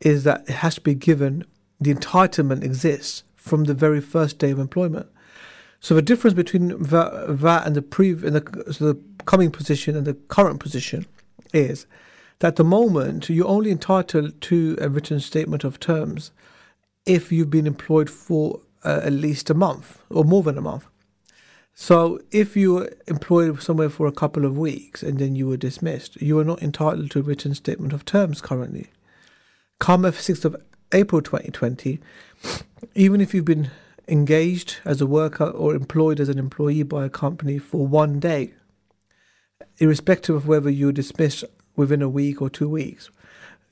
is 0.00 0.24
that 0.24 0.48
it 0.48 0.54
has 0.54 0.76
to 0.76 0.80
be 0.80 0.94
given 0.94 1.44
the 1.80 1.94
entitlement 1.94 2.64
exists 2.64 3.24
from 3.36 3.64
the 3.64 3.74
very 3.74 4.00
first 4.00 4.38
day 4.38 4.50
of 4.50 4.58
employment. 4.58 5.06
So 5.80 5.94
the 5.94 6.02
difference 6.02 6.34
between 6.34 6.68
that, 6.68 7.62
and 7.66 7.74
the 7.74 7.82
pre 7.82 8.10
and 8.10 8.34
the, 8.34 8.72
so 8.72 8.92
the 8.92 9.00
coming 9.24 9.50
position 9.50 9.96
and 9.96 10.06
the 10.06 10.14
current 10.14 10.60
position 10.60 11.06
is 11.52 11.86
that 12.40 12.48
at 12.48 12.56
the 12.56 12.64
moment 12.64 13.30
you're 13.30 13.46
only 13.46 13.70
entitled 13.70 14.40
to 14.40 14.76
a 14.80 14.88
written 14.88 15.20
statement 15.20 15.64
of 15.64 15.78
terms 15.78 16.32
if 17.06 17.30
you've 17.30 17.50
been 17.50 17.66
employed 17.66 18.10
for 18.10 18.60
uh, 18.84 19.00
at 19.04 19.12
least 19.12 19.48
a 19.50 19.54
month 19.54 20.02
or 20.10 20.24
more 20.24 20.42
than 20.42 20.58
a 20.58 20.62
month. 20.62 20.86
So 21.74 22.20
if 22.30 22.56
you 22.56 22.74
were 22.74 22.92
employed 23.06 23.62
somewhere 23.62 23.88
for 23.88 24.06
a 24.06 24.12
couple 24.12 24.44
of 24.44 24.58
weeks 24.58 25.02
and 25.02 25.18
then 25.18 25.34
you 25.34 25.46
were 25.46 25.56
dismissed, 25.56 26.20
you 26.20 26.38
are 26.38 26.44
not 26.44 26.62
entitled 26.62 27.10
to 27.12 27.20
a 27.20 27.22
written 27.22 27.54
statement 27.54 27.92
of 27.92 28.04
terms 28.04 28.40
currently. 28.40 28.90
Come 29.78 30.02
6th 30.02 30.44
of 30.44 30.56
April 30.92 31.22
2020, 31.22 32.00
even 32.94 33.20
if 33.20 33.32
you've 33.32 33.44
been 33.44 33.70
engaged 34.08 34.78
as 34.84 35.00
a 35.00 35.06
worker 35.06 35.44
or 35.44 35.74
employed 35.74 36.20
as 36.20 36.28
an 36.28 36.38
employee 36.38 36.82
by 36.82 37.04
a 37.04 37.10
company 37.10 37.58
for 37.58 37.86
one 37.86 38.18
day, 38.18 38.52
irrespective 39.78 40.34
of 40.34 40.48
whether 40.48 40.68
you're 40.68 40.92
dismissed 40.92 41.44
within 41.80 42.02
a 42.02 42.08
week 42.08 42.42
or 42.42 42.50
two 42.50 42.68
weeks, 42.68 43.10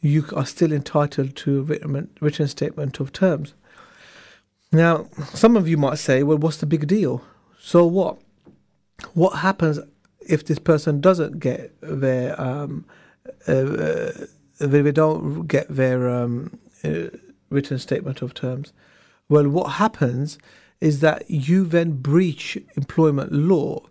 you 0.00 0.24
are 0.34 0.46
still 0.46 0.72
entitled 0.72 1.36
to 1.36 1.58
a 1.58 1.62
written, 1.62 2.08
written 2.20 2.48
statement 2.48 3.00
of 3.00 3.12
terms. 3.12 3.52
Now, 4.72 5.08
some 5.34 5.56
of 5.56 5.68
you 5.68 5.76
might 5.76 5.98
say, 5.98 6.22
well, 6.22 6.38
what's 6.38 6.56
the 6.56 6.66
big 6.74 6.86
deal? 6.86 7.22
So 7.60 7.84
what? 7.84 8.16
What 9.12 9.34
happens 9.48 9.78
if 10.20 10.44
this 10.44 10.58
person 10.58 11.00
doesn't 11.00 11.38
get 11.38 11.72
their 11.80 12.28
um, 12.40 12.84
uh, 13.46 13.52
uh, 13.52 14.12
they 14.58 14.90
don't 14.90 15.46
get 15.46 15.66
their 15.68 16.08
um, 16.08 16.58
uh, 16.82 17.08
written 17.50 17.78
statement 17.78 18.22
of 18.22 18.32
terms? 18.32 18.72
Well, 19.28 19.48
what 19.48 19.72
happens 19.84 20.38
is 20.80 21.00
that 21.00 21.30
you 21.30 21.64
then 21.64 21.92
breach 22.00 22.56
employment 22.76 23.32
law 23.32 23.82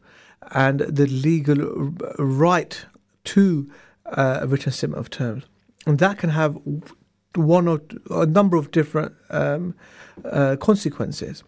and 0.51 0.79
the 0.79 1.05
legal 1.05 1.93
right 2.17 2.85
to 3.25 3.69
uh, 4.13 4.39
a 4.41 4.47
written 4.47 4.71
statement 4.71 4.99
of 4.99 5.09
terms, 5.09 5.43
and 5.85 5.99
that 5.99 6.17
can 6.17 6.31
have 6.31 6.57
one 7.35 7.67
or 7.67 7.81
a 8.09 8.25
number 8.25 8.57
of 8.57 8.71
different 8.71 9.13
um, 9.29 9.75
uh, 10.25 10.55
consequences. 10.59 11.43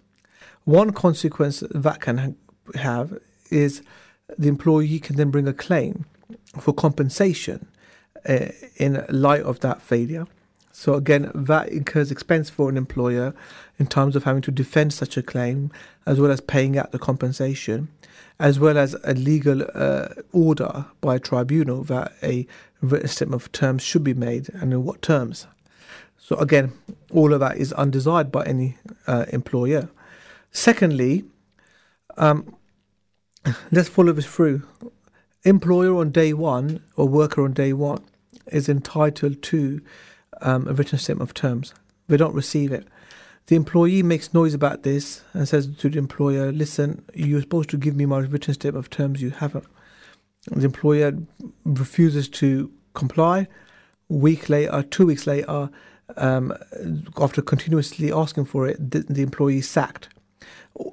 One 0.65 0.91
consequence 0.91 1.63
that 1.71 2.01
can 2.01 2.35
have 2.75 3.17
is 3.49 3.81
the 4.37 4.47
employee 4.47 4.99
can 4.99 5.15
then 5.15 5.31
bring 5.31 5.47
a 5.47 5.53
claim 5.53 6.05
for 6.59 6.73
compensation 6.73 7.67
uh, 8.27 8.47
in 8.75 9.05
light 9.09 9.41
of 9.41 9.61
that 9.61 9.81
failure. 9.81 10.27
So 10.71 10.93
again, 10.93 11.31
that 11.33 11.69
incurs 11.69 12.11
expense 12.11 12.49
for 12.49 12.69
an 12.69 12.77
employer 12.77 13.33
in 13.79 13.87
terms 13.87 14.15
of 14.15 14.23
having 14.23 14.41
to 14.43 14.51
defend 14.51 14.93
such 14.93 15.17
a 15.17 15.23
claim, 15.23 15.71
as 16.05 16.19
well 16.19 16.31
as 16.31 16.39
paying 16.41 16.77
out 16.77 16.91
the 16.91 16.99
compensation, 16.99 17.89
as 18.39 18.59
well 18.59 18.77
as 18.77 18.95
a 19.03 19.13
legal 19.13 19.63
uh, 19.73 20.07
order 20.31 20.85
by 21.01 21.15
a 21.15 21.19
tribunal 21.19 21.83
that 21.83 22.13
a 22.23 22.47
written 22.81 23.07
statement 23.07 23.41
of 23.41 23.51
terms 23.51 23.83
should 23.83 24.03
be 24.03 24.13
made 24.13 24.49
and 24.53 24.71
in 24.71 24.83
what 24.83 25.01
terms. 25.01 25.47
So 26.17 26.37
again, 26.37 26.73
all 27.11 27.33
of 27.33 27.39
that 27.41 27.57
is 27.57 27.73
undesired 27.73 28.31
by 28.31 28.45
any 28.45 28.77
uh, 29.07 29.25
employer. 29.33 29.89
Secondly, 30.51 31.25
um, 32.17 32.55
let's 33.71 33.89
follow 33.89 34.13
this 34.13 34.25
through. 34.25 34.63
Employer 35.43 35.95
on 35.95 36.11
day 36.11 36.33
one 36.33 36.83
or 36.95 37.07
worker 37.07 37.43
on 37.43 37.53
day 37.53 37.73
one 37.73 38.03
is 38.47 38.69
entitled 38.69 39.41
to 39.43 39.81
um, 40.41 40.67
a 40.67 40.73
written 40.73 40.97
statement 40.97 41.29
of 41.29 41.33
terms. 41.33 41.73
They 42.07 42.17
don't 42.17 42.33
receive 42.33 42.71
it. 42.71 42.87
The 43.49 43.55
employee 43.55 44.03
makes 44.03 44.31
noise 44.31 44.53
about 44.53 44.83
this 44.83 45.23
and 45.33 45.47
says 45.47 45.67
to 45.79 45.89
the 45.89 45.97
employer, 45.97 46.51
"Listen, 46.51 47.01
you're 47.15 47.41
supposed 47.41 47.71
to 47.71 47.77
give 47.77 47.95
me 47.95 48.05
my 48.05 48.19
written 48.19 48.53
statement 48.53 48.85
of 48.85 48.91
terms. 48.91 49.23
You 49.23 49.31
haven't." 49.31 49.65
The 50.51 50.65
employer 50.65 51.13
refuses 51.65 52.29
to 52.41 52.71
comply. 52.93 53.47
Week 54.07 54.49
later, 54.49 54.83
two 54.83 55.07
weeks 55.07 55.25
later, 55.25 55.71
um, 56.15 56.53
after 57.17 57.41
continuously 57.41 58.11
asking 58.11 58.45
for 58.45 58.67
it, 58.67 58.91
the, 58.91 58.99
the 58.99 59.23
employee 59.23 59.57
is 59.57 59.67
sacked. 59.67 60.09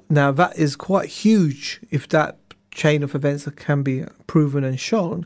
Now, 0.09 0.31
that 0.31 0.57
is 0.57 0.75
quite 0.75 1.09
huge 1.09 1.79
if 1.91 2.09
that 2.09 2.39
chain 2.71 3.03
of 3.03 3.13
events 3.13 3.47
can 3.55 3.83
be 3.83 4.03
proven 4.25 4.63
and 4.63 4.79
shown. 4.79 5.25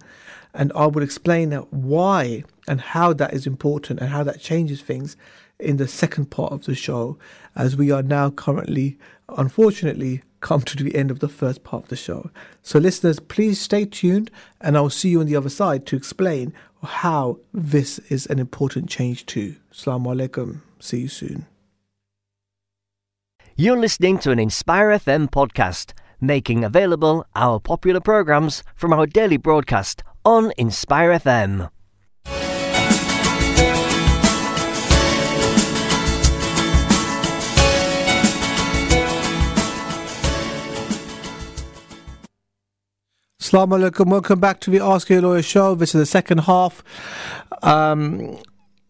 And 0.54 0.74
I 0.76 0.88
will 0.88 1.02
explain 1.02 1.54
why 1.54 2.44
and 2.68 2.82
how 2.82 3.14
that 3.14 3.34
is 3.34 3.48
important 3.48 4.02
and 4.02 4.10
how 4.10 4.24
that 4.26 4.42
changes 4.42 4.82
things 4.82 5.16
in 5.62 5.78
the 5.78 5.88
second 5.88 6.32
part 6.32 6.52
of 6.52 6.66
the 6.66 6.76
show, 6.76 7.18
as 7.56 7.76
we 7.76 7.92
are 7.92 8.04
now 8.04 8.30
currently, 8.30 8.98
unfortunately, 9.30 10.22
come 10.40 10.62
to 10.62 10.84
the 10.84 10.96
end 10.96 11.12
of 11.12 11.20
the 11.20 11.30
first 11.30 11.64
part 11.64 11.84
of 11.84 11.90
the 11.90 11.96
show. 11.96 12.30
So, 12.62 12.80
listeners, 12.80 13.20
please 13.20 13.60
stay 13.62 13.86
tuned, 13.86 14.32
and 14.60 14.76
I'll 14.76 14.90
see 14.90 15.10
you 15.10 15.20
on 15.20 15.28
the 15.28 15.36
other 15.36 15.50
side 15.50 15.86
to 15.88 15.96
explain 15.96 16.54
how 16.84 17.40
this 17.54 18.00
is 18.10 18.26
an 18.26 18.40
important 18.40 18.90
change 18.90 19.26
too. 19.26 19.56
Assalamu 19.72 20.16
alaikum. 20.16 20.62
See 20.80 21.02
you 21.02 21.08
soon. 21.08 21.46
You're 23.56 23.78
listening 23.78 24.18
to 24.20 24.32
an 24.32 24.40
Inspire 24.40 24.90
FM 24.90 25.30
podcast, 25.30 25.94
making 26.20 26.64
available 26.64 27.26
our 27.36 27.60
popular 27.60 28.00
programs 28.00 28.64
from 28.76 28.94
our 28.94 29.06
daily 29.06 29.38
broadcast 29.38 30.02
on 30.26 30.52
Inspire 30.58 31.12
FM. 31.12 31.70
Assalamu 43.42 43.90
alaikum. 43.90 44.06
Welcome 44.12 44.40
back 44.40 44.60
to 44.60 44.70
the 44.70 44.80
Ask 44.80 45.10
Your 45.10 45.24
Lawyer 45.24 45.42
show. 45.42 45.74
This 45.74 45.96
is 45.96 46.00
the 46.00 46.06
second 46.06 46.42
half. 46.42 46.84
Um, 47.64 48.38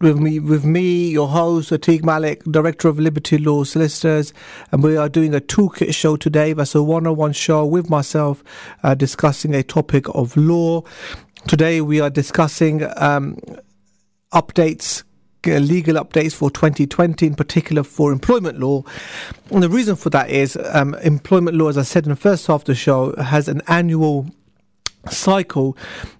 with 0.01 0.19
me, 0.19 0.39
with 0.39 0.65
me, 0.65 1.07
your 1.07 1.29
host 1.29 1.71
Atiq 1.71 2.03
Malik, 2.03 2.43
director 2.43 2.89
of 2.89 2.99
Liberty 2.99 3.37
Law 3.37 3.63
Solicitors, 3.63 4.33
and 4.73 4.83
we 4.83 4.97
are 4.97 5.07
doing 5.07 5.33
a 5.33 5.39
toolkit 5.39 5.95
show 5.95 6.17
today. 6.17 6.51
That's 6.51 6.75
a 6.75 6.83
one-on-one 6.83 7.31
show 7.31 7.65
with 7.65 7.89
myself, 7.89 8.43
uh, 8.83 8.93
discussing 8.93 9.55
a 9.55 9.63
topic 9.63 10.05
of 10.09 10.35
law. 10.35 10.83
Today 11.47 11.79
we 11.79 12.01
are 12.01 12.09
discussing 12.09 12.83
um, 12.97 13.37
updates 14.33 15.03
uh, 15.47 15.57
legal 15.59 15.95
updates 15.95 16.33
for 16.33 16.51
2020, 16.51 17.25
in 17.25 17.35
particular 17.35 17.83
for 17.83 18.11
employment 18.11 18.59
law. 18.59 18.83
And 19.49 19.63
the 19.63 19.69
reason 19.69 19.95
for 19.95 20.09
that 20.09 20.29
is 20.29 20.57
um, 20.73 20.93
employment 20.95 21.55
law, 21.55 21.69
as 21.69 21.77
I 21.77 21.83
said 21.83 22.03
in 22.03 22.09
the 22.09 22.17
first 22.17 22.47
half 22.47 22.61
of 22.61 22.65
the 22.65 22.75
show, 22.75 23.15
has 23.15 23.47
an 23.47 23.61
annual 23.67 24.27
cycle 25.09 25.75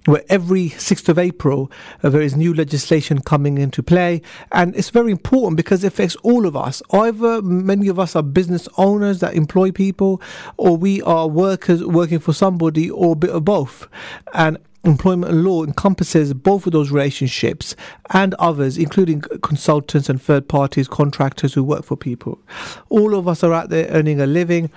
where 0.06 0.24
every 0.30 0.70
6th 0.70 1.08
of 1.10 1.20
April 1.20 1.72
uh, 2.02 2.10
there 2.10 2.22
is 2.22 2.36
new 2.36 2.54
legislation 2.54 3.22
coming 3.22 3.58
into 3.58 3.84
play 3.84 4.22
and 4.52 4.76
it's 4.76 4.90
very 4.90 5.12
important 5.12 5.56
because 5.58 5.84
it 5.84 5.88
affects 5.88 6.16
all 6.24 6.46
of 6.46 6.56
us 6.56 6.82
either 6.92 7.42
many 7.42 7.88
of 7.88 8.00
us 8.00 8.16
are 8.16 8.24
business 8.24 8.68
owners 8.78 9.20
that 9.20 9.36
employ 9.36 9.72
people 9.72 10.22
or 10.58 10.76
we 10.76 11.02
are 11.04 11.28
workers 11.28 11.84
working 11.84 12.20
for 12.20 12.34
somebody 12.34 12.90
or 12.90 13.14
a 13.14 13.16
bit 13.16 13.30
of 13.30 13.46
both 13.46 13.88
and 14.34 14.58
employment 14.84 15.34
law 15.34 15.64
encompasses 15.64 16.34
both 16.34 16.66
of 16.66 16.72
those 16.72 16.92
relationships 16.92 17.76
and 18.12 18.34
others, 18.36 18.78
including 18.78 19.22
consultants 19.42 20.10
and 20.10 20.22
third 20.22 20.48
parties, 20.48 20.88
contractors 20.88 21.54
who 21.54 21.64
work 21.64 21.86
for 21.86 21.96
people. 21.96 22.40
All 22.90 23.16
of 23.16 23.28
us 23.28 23.44
are 23.44 23.54
out 23.54 23.70
there 23.70 23.88
earning 23.90 24.20
a 24.20 24.26
living. 24.26 24.72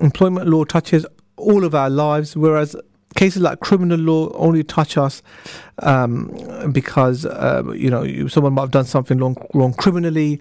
Employment 0.00 0.48
law 0.48 0.64
touches 0.64 1.06
all 1.36 1.64
of 1.64 1.74
our 1.74 1.88
lives, 1.88 2.36
whereas 2.36 2.76
cases 3.18 3.42
like 3.42 3.58
criminal 3.58 3.98
law 3.98 4.30
only 4.34 4.62
touch 4.62 4.96
us 4.96 5.22
um, 5.80 6.30
because 6.72 7.26
uh, 7.26 7.64
you 7.74 7.90
know 7.90 8.28
someone 8.28 8.52
might 8.54 8.62
have 8.62 8.70
done 8.70 8.84
something 8.84 9.18
wrong, 9.18 9.36
wrong 9.54 9.74
criminally. 9.74 10.40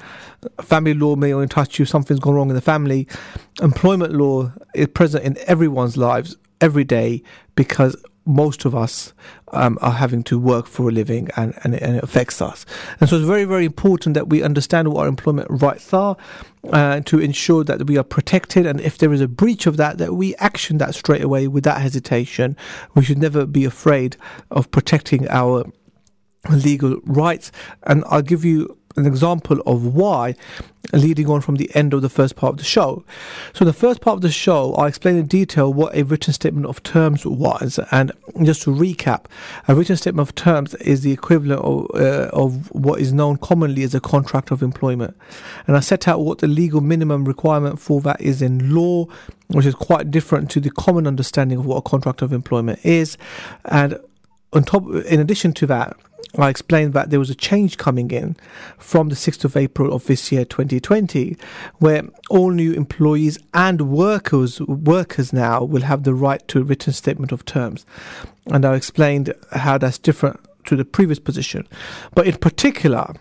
Family 0.61 0.93
law 0.93 1.15
may 1.15 1.33
only 1.33 1.47
touch 1.47 1.79
you; 1.79 1.83
if 1.83 1.89
something's 1.89 2.19
gone 2.19 2.35
wrong 2.35 2.49
in 2.49 2.55
the 2.55 2.61
family. 2.61 3.07
Employment 3.61 4.13
law 4.13 4.53
is 4.75 4.87
present 4.87 5.25
in 5.25 5.35
everyone's 5.47 5.97
lives 5.97 6.37
every 6.61 6.83
day 6.83 7.23
because 7.55 7.95
most 8.27 8.65
of 8.65 8.75
us 8.75 9.13
um, 9.53 9.77
are 9.81 9.93
having 9.93 10.23
to 10.23 10.37
work 10.37 10.67
for 10.67 10.89
a 10.89 10.91
living 10.91 11.29
and, 11.35 11.57
and, 11.63 11.73
it, 11.73 11.81
and 11.81 11.95
it 11.95 12.03
affects 12.03 12.41
us. 12.41 12.65
And 12.99 13.09
so 13.09 13.15
it's 13.15 13.25
very, 13.25 13.45
very 13.45 13.65
important 13.65 14.13
that 14.15 14.29
we 14.29 14.43
understand 14.43 14.89
what 14.89 15.01
our 15.01 15.07
employment 15.07 15.47
rights 15.49 15.93
are 15.93 16.17
uh, 16.71 16.99
to 17.01 17.19
ensure 17.19 17.63
that 17.63 17.87
we 17.87 17.97
are 17.97 18.03
protected. 18.03 18.65
And 18.65 18.81
if 18.81 18.97
there 18.97 19.13
is 19.13 19.21
a 19.21 19.27
breach 19.27 19.65
of 19.65 19.77
that, 19.77 19.97
that 19.97 20.13
we 20.13 20.35
action 20.35 20.77
that 20.79 20.93
straight 20.93 21.23
away 21.23 21.47
without 21.47 21.81
hesitation. 21.81 22.57
We 22.93 23.03
should 23.03 23.17
never 23.17 23.45
be 23.45 23.63
afraid 23.65 24.17
of 24.51 24.69
protecting 24.71 25.27
our 25.29 25.65
legal 26.49 26.99
rights. 27.05 27.51
And 27.83 28.03
I'll 28.07 28.21
give 28.21 28.43
you 28.43 28.77
an 28.97 29.05
example 29.05 29.62
of 29.65 29.95
why, 29.95 30.36
leading 30.93 31.29
on 31.29 31.41
from 31.41 31.55
the 31.55 31.69
end 31.75 31.93
of 31.93 32.01
the 32.01 32.10
first 32.10 32.36
part 32.36 32.51
of 32.51 32.57
the 32.57 32.63
show. 32.63 33.03
So, 33.53 33.63
the 33.65 33.73
first 33.73 34.01
part 34.01 34.15
of 34.15 34.21
the 34.21 34.31
show, 34.31 34.73
I 34.75 34.88
explain 34.88 35.17
in 35.17 35.27
detail 35.27 35.71
what 35.71 35.95
a 35.95 36.03
written 36.03 36.33
statement 36.33 36.65
of 36.65 36.81
terms 36.83 37.25
was. 37.25 37.79
And 37.91 38.12
just 38.43 38.63
to 38.63 38.71
recap, 38.71 39.25
a 39.67 39.75
written 39.75 39.97
statement 39.97 40.27
of 40.27 40.36
terms 40.36 40.73
is 40.75 41.01
the 41.01 41.12
equivalent 41.12 41.62
of, 41.62 41.88
uh, 41.93 42.29
of 42.33 42.71
what 42.73 42.99
is 42.99 43.13
known 43.13 43.38
commonly 43.38 43.83
as 43.83 43.93
a 43.93 43.99
contract 43.99 44.51
of 44.51 44.63
employment. 44.63 45.15
And 45.67 45.77
I 45.77 45.81
set 45.81 46.07
out 46.07 46.21
what 46.21 46.39
the 46.39 46.47
legal 46.47 46.81
minimum 46.81 47.25
requirement 47.25 47.79
for 47.79 48.01
that 48.01 48.19
is 48.19 48.41
in 48.41 48.73
law, 48.73 49.05
which 49.47 49.65
is 49.65 49.75
quite 49.75 50.10
different 50.10 50.49
to 50.51 50.60
the 50.60 50.71
common 50.71 51.05
understanding 51.05 51.60
of 51.60 51.65
what 51.65 51.77
a 51.77 51.81
contract 51.81 52.21
of 52.21 52.33
employment 52.33 52.79
is. 52.83 53.17
And 53.65 53.99
on 54.53 54.63
top, 54.63 54.88
in 54.88 55.19
addition 55.19 55.53
to 55.53 55.67
that, 55.67 55.97
I 56.35 56.49
explained 56.49 56.93
that 56.93 57.09
there 57.09 57.19
was 57.19 57.29
a 57.29 57.35
change 57.35 57.77
coming 57.77 58.11
in 58.11 58.35
from 58.77 59.09
the 59.09 59.15
6th 59.15 59.45
of 59.45 59.55
April 59.55 59.93
of 59.93 60.05
this 60.05 60.31
year 60.31 60.45
2020 60.45 61.37
where 61.79 62.03
all 62.29 62.51
new 62.51 62.73
employees 62.73 63.37
and 63.53 63.89
workers 63.89 64.59
workers 64.61 65.31
now 65.31 65.63
will 65.63 65.83
have 65.83 66.03
the 66.03 66.13
right 66.13 66.45
to 66.49 66.59
a 66.59 66.63
written 66.63 66.93
statement 66.93 67.31
of 67.31 67.45
terms. 67.45 67.85
And 68.47 68.65
I 68.65 68.75
explained 68.75 69.33
how 69.51 69.77
that's 69.77 69.97
different 69.97 70.39
to 70.65 70.75
the 70.75 70.85
previous 70.85 71.19
position. 71.19 71.67
But 72.13 72.27
in 72.27 72.35
particular 72.37 73.13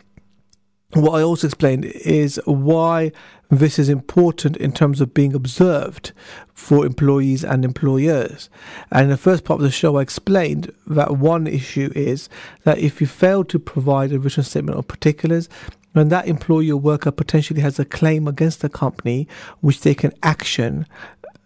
what 0.92 1.18
I 1.18 1.22
also 1.22 1.48
explained 1.48 1.84
is 1.84 2.40
why 2.44 3.12
this 3.50 3.78
is 3.78 3.88
important 3.88 4.56
in 4.56 4.72
terms 4.72 5.00
of 5.00 5.14
being 5.14 5.34
observed 5.34 6.12
for 6.52 6.86
employees 6.86 7.44
and 7.44 7.64
employers. 7.64 8.48
And 8.90 9.04
in 9.04 9.10
the 9.10 9.16
first 9.16 9.44
part 9.44 9.60
of 9.60 9.64
the 9.64 9.70
show, 9.70 9.96
I 9.96 10.02
explained 10.02 10.72
that 10.86 11.16
one 11.16 11.46
issue 11.46 11.92
is 11.94 12.28
that 12.64 12.78
if 12.78 13.00
you 13.00 13.06
fail 13.06 13.44
to 13.44 13.58
provide 13.58 14.12
a 14.12 14.18
written 14.18 14.42
statement 14.42 14.78
of 14.78 14.88
particulars, 14.88 15.48
then 15.92 16.08
that 16.08 16.28
employee 16.28 16.70
or 16.70 16.80
worker 16.80 17.10
potentially 17.10 17.60
has 17.60 17.78
a 17.78 17.84
claim 17.84 18.28
against 18.28 18.60
the 18.60 18.68
company, 18.68 19.26
which 19.60 19.80
they 19.80 19.94
can 19.94 20.12
action 20.22 20.86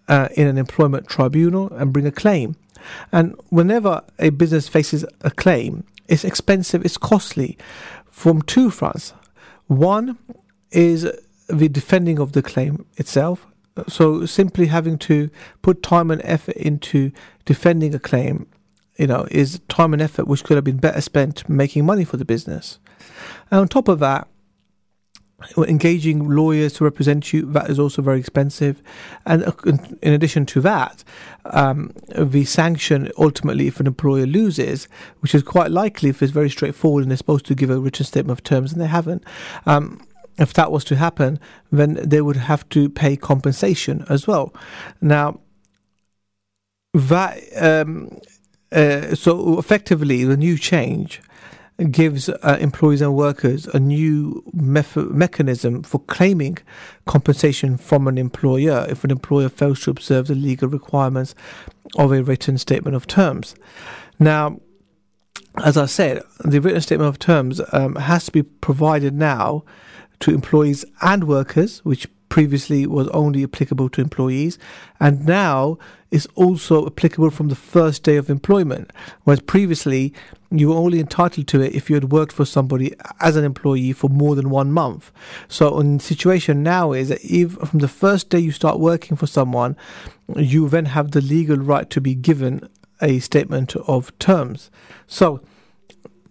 uh, 0.09 0.29
in 0.37 0.47
an 0.47 0.59
employment 0.59 1.07
tribunal 1.09 1.73
and 1.73 1.93
bring 1.93 2.07
a 2.07 2.13
claim. 2.13 2.57
And 3.13 3.37
whenever 3.49 4.03
a 4.19 4.31
business 4.31 4.69
faces 4.69 5.05
a 5.21 5.31
claim, 5.31 5.85
it's 6.09 6.25
expensive, 6.25 6.85
it's 6.85 6.99
costly 6.99 7.57
from 8.11 8.43
two 8.43 8.71
fronts. 8.71 9.13
One 9.71 10.19
is 10.73 11.09
the 11.47 11.69
defending 11.69 12.19
of 12.19 12.33
the 12.33 12.43
claim 12.43 12.87
itself. 12.97 13.47
So 13.87 14.27
simply 14.27 14.67
having 14.67 14.99
to 14.99 15.31
put 15.63 15.81
time 15.81 16.11
and 16.11 16.21
effort 16.25 16.57
into 16.57 17.13
defending 17.45 17.95
a 17.95 18.01
claim, 18.01 18.49
you 18.99 19.07
know, 19.07 19.29
is 19.31 19.61
time 19.69 19.93
and 19.93 20.03
effort 20.03 20.27
which 20.27 20.43
could 20.43 20.57
have 20.57 20.65
been 20.65 20.79
better 20.79 21.01
spent 21.01 21.49
making 21.49 21.87
money 21.87 22.05
for 22.05 22.17
the 22.17 22.25
business. 22.25 22.81
And 23.53 23.61
on 23.61 23.69
top 23.69 23.87
of 23.87 24.01
that, 24.01 24.27
engaging 25.57 26.29
lawyers 26.29 26.75
to 26.75 26.85
represent 26.85 27.33
you 27.33 27.43
that 27.53 27.71
is 27.71 27.79
also 27.79 28.03
very 28.03 28.19
expensive. 28.19 28.83
And 29.27 29.45
uh, 29.45 29.53
in 30.03 30.13
addition 30.13 30.47
to 30.47 30.61
that 30.61 31.05
um, 31.45 31.93
the 32.17 32.45
sanction 32.45 33.11
ultimately 33.19 33.67
if 33.67 33.81
an 33.81 33.87
employer 33.87 34.27
loses 34.27 34.89
which 35.21 35.35
is 35.35 35.43
quite 35.43 35.71
likely 35.71 36.11
if 36.11 36.23
it's 36.23 36.33
very 36.33 36.51
straightforward 36.51 37.03
and 37.03 37.11
they're 37.11 37.17
supposed 37.17 37.47
to 37.47 37.55
give 37.55 37.71
a 37.71 37.79
written 37.79 38.05
statement 38.05 38.39
of 38.39 38.45
terms 38.45 38.73
and 38.73 38.81
they 38.81 38.87
haven't 38.87 39.25
um, 39.67 40.01
if 40.39 40.53
that 40.53 40.71
was 40.71 40.85
to 40.85 40.97
happen 40.97 41.39
then 41.73 41.95
they 41.95 42.21
would 42.21 42.37
have 42.37 42.69
to 42.69 42.89
pay 42.89 43.17
compensation 43.17 44.05
as 44.09 44.27
well. 44.27 44.55
Now 45.01 45.41
that 46.93 47.41
um, 47.57 48.21
uh, 48.73 49.15
so 49.15 49.59
effectively 49.59 50.25
the 50.25 50.37
new 50.37 50.59
change 50.59 51.21
gives 51.89 52.29
uh, 52.29 52.59
employees 52.61 53.01
and 53.01 53.15
workers 53.15 53.67
a 53.69 53.81
new 53.81 54.43
mechanism 54.53 55.83
for 55.83 56.01
claiming 56.01 56.59
compensation 57.07 57.77
from 57.77 58.07
an 58.07 58.19
employer 58.19 58.87
if 58.89 59.05
an 59.05 59.11
employer 59.11 59.49
fails 59.49 59.81
to 59.81 59.91
observe 59.91 60.27
the 60.27 60.35
legal 60.35 60.69
requirements 60.69 61.35
of 61.97 62.13
a 62.13 62.23
written 62.23 62.59
statement 62.59 62.95
of 62.95 63.07
terms. 63.07 63.55
Now, 64.19 64.61
as 65.65 65.77
I 65.77 65.87
said, 65.87 66.23
the 66.45 66.61
written 66.61 66.81
statement 66.81 67.09
of 67.09 67.19
terms 67.19 67.61
um, 67.73 67.97
has 67.97 68.27
to 68.27 68.33
be 68.33 68.43
provided 68.43 69.15
now 69.15 69.65
to 70.21 70.35
employees 70.35 70.85
and 71.01 71.25
workers, 71.25 71.85
which 71.85 72.07
previously 72.29 72.87
was 72.87 73.09
only 73.09 73.43
applicable 73.43 73.89
to 73.91 74.01
employees, 74.01 74.59
and 75.01 75.27
now 75.27 75.79
is 76.11 76.27
also 76.35 76.87
applicable 76.87 77.31
from 77.31 77.49
the 77.49 77.55
first 77.55 78.03
day 78.03 78.17
of 78.17 78.29
employment, 78.29 78.93
whereas 79.25 79.41
previously 79.41 80.13
you 80.51 80.69
were 80.69 80.75
only 80.75 80.99
entitled 80.99 81.47
to 81.47 81.61
it 81.61 81.75
if 81.75 81.89
you 81.89 81.95
had 81.95 82.11
worked 82.11 82.33
for 82.33 82.45
somebody 82.45 82.95
as 83.21 83.37
an 83.37 83.45
employee 83.45 83.93
for 83.93 84.11
more 84.11 84.35
than 84.35 84.51
one 84.51 84.73
month. 84.73 85.13
So, 85.49 85.81
the 85.81 85.99
situation 86.01 86.63
now 86.63 86.93
is 86.93 87.09
that 87.09 87.25
if 87.25 87.53
from 87.53 87.79
the 87.79 87.89
first 87.89 88.31
day 88.31 88.41
you 88.41 88.51
start 88.51 88.81
working 88.81 89.17
for 89.17 89.27
someone, 89.27 89.77
you 90.37 90.69
then 90.69 90.87
have 90.87 91.13
the 91.13 91.21
legal 91.21 91.57
right 91.57 91.89
to 91.91 92.01
be 92.01 92.15
given 92.15 92.69
a 93.01 93.21
statement 93.21 93.77
of 93.77 94.17
terms. 94.19 94.71
So, 95.07 95.41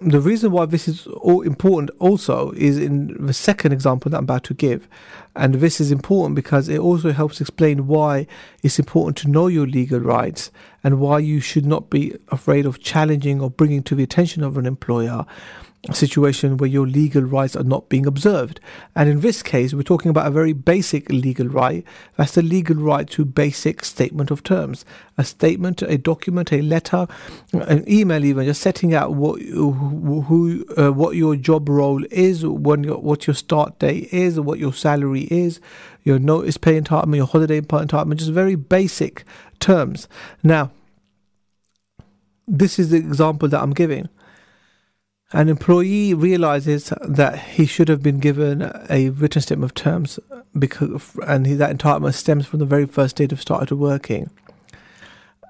the 0.01 0.21
reason 0.21 0.51
why 0.51 0.65
this 0.65 0.87
is 0.87 1.07
all 1.07 1.41
important 1.41 1.91
also 1.99 2.51
is 2.51 2.77
in 2.77 3.25
the 3.25 3.33
second 3.33 3.73
example 3.73 4.09
that 4.09 4.17
I'm 4.17 4.23
about 4.23 4.43
to 4.45 4.53
give. 4.53 4.87
And 5.35 5.55
this 5.55 5.81
is 5.81 5.91
important 5.91 6.35
because 6.35 6.69
it 6.69 6.79
also 6.79 7.11
helps 7.11 7.41
explain 7.41 7.87
why 7.87 8.25
it's 8.63 8.79
important 8.79 9.17
to 9.17 9.29
know 9.29 9.47
your 9.47 9.67
legal 9.67 9.99
rights 9.99 10.51
and 10.83 10.99
why 10.99 11.19
you 11.19 11.41
should 11.41 11.65
not 11.65 11.89
be 11.89 12.15
afraid 12.29 12.65
of 12.65 12.79
challenging 12.79 13.41
or 13.41 13.49
bringing 13.49 13.83
to 13.83 13.95
the 13.95 14.03
attention 14.03 14.41
of 14.43 14.57
an 14.57 14.65
employer 14.65 15.25
situation 15.91 16.57
where 16.57 16.69
your 16.69 16.85
legal 16.85 17.23
rights 17.23 17.55
are 17.55 17.63
not 17.63 17.87
being 17.87 18.05
observed. 18.05 18.59
And 18.95 19.09
in 19.09 19.21
this 19.21 19.41
case, 19.41 19.73
we're 19.73 19.83
talking 19.83 20.09
about 20.09 20.27
a 20.27 20.31
very 20.31 20.51
basic 20.51 21.09
legal 21.09 21.47
right. 21.47 21.85
That's 22.17 22.33
the 22.33 22.41
legal 22.41 22.75
right 22.75 23.09
to 23.11 23.23
basic 23.23 23.85
statement 23.85 24.29
of 24.29 24.43
terms. 24.43 24.83
A 25.17 25.23
statement, 25.23 25.81
a 25.81 25.97
document, 25.97 26.51
a 26.51 26.61
letter, 26.61 27.07
an 27.53 27.89
email, 27.89 28.25
even 28.25 28.45
just 28.45 28.61
setting 28.61 28.93
out 28.93 29.13
what 29.13 29.41
who, 29.41 30.65
uh, 30.77 30.91
what 30.91 31.15
your 31.15 31.35
job 31.35 31.69
role 31.69 32.03
is, 32.11 32.45
when 32.45 32.83
your, 32.83 32.97
what 32.97 33.25
your 33.25 33.33
start 33.33 33.79
date 33.79 34.13
is, 34.13 34.39
what 34.39 34.59
your 34.59 34.73
salary 34.73 35.27
is, 35.31 35.61
your 36.03 36.19
notice 36.19 36.57
pay 36.57 36.79
entitlement, 36.79 37.15
your 37.15 37.27
holiday 37.27 37.61
pay 37.61 37.77
entitlement, 37.77 38.17
just 38.17 38.31
very 38.31 38.55
basic 38.55 39.23
terms. 39.59 40.09
Now, 40.43 40.71
this 42.47 42.79
is 42.79 42.89
the 42.89 42.97
example 42.97 43.47
that 43.47 43.61
I'm 43.61 43.73
giving 43.73 44.09
an 45.31 45.47
employee 45.47 46.13
realizes 46.13 46.91
that 47.01 47.37
he 47.39 47.65
should 47.65 47.87
have 47.87 48.01
been 48.01 48.19
given 48.19 48.71
a 48.89 49.09
written 49.09 49.41
statement 49.41 49.71
of 49.71 49.75
terms 49.75 50.19
because, 50.57 51.15
and 51.27 51.45
that 51.45 51.77
entitlement 51.77 52.15
stems 52.15 52.47
from 52.47 52.59
the 52.59 52.65
very 52.65 52.87
first 52.87 53.15
day 53.15 53.27
they've 53.27 53.39
started 53.39 53.75
working. 53.75 54.29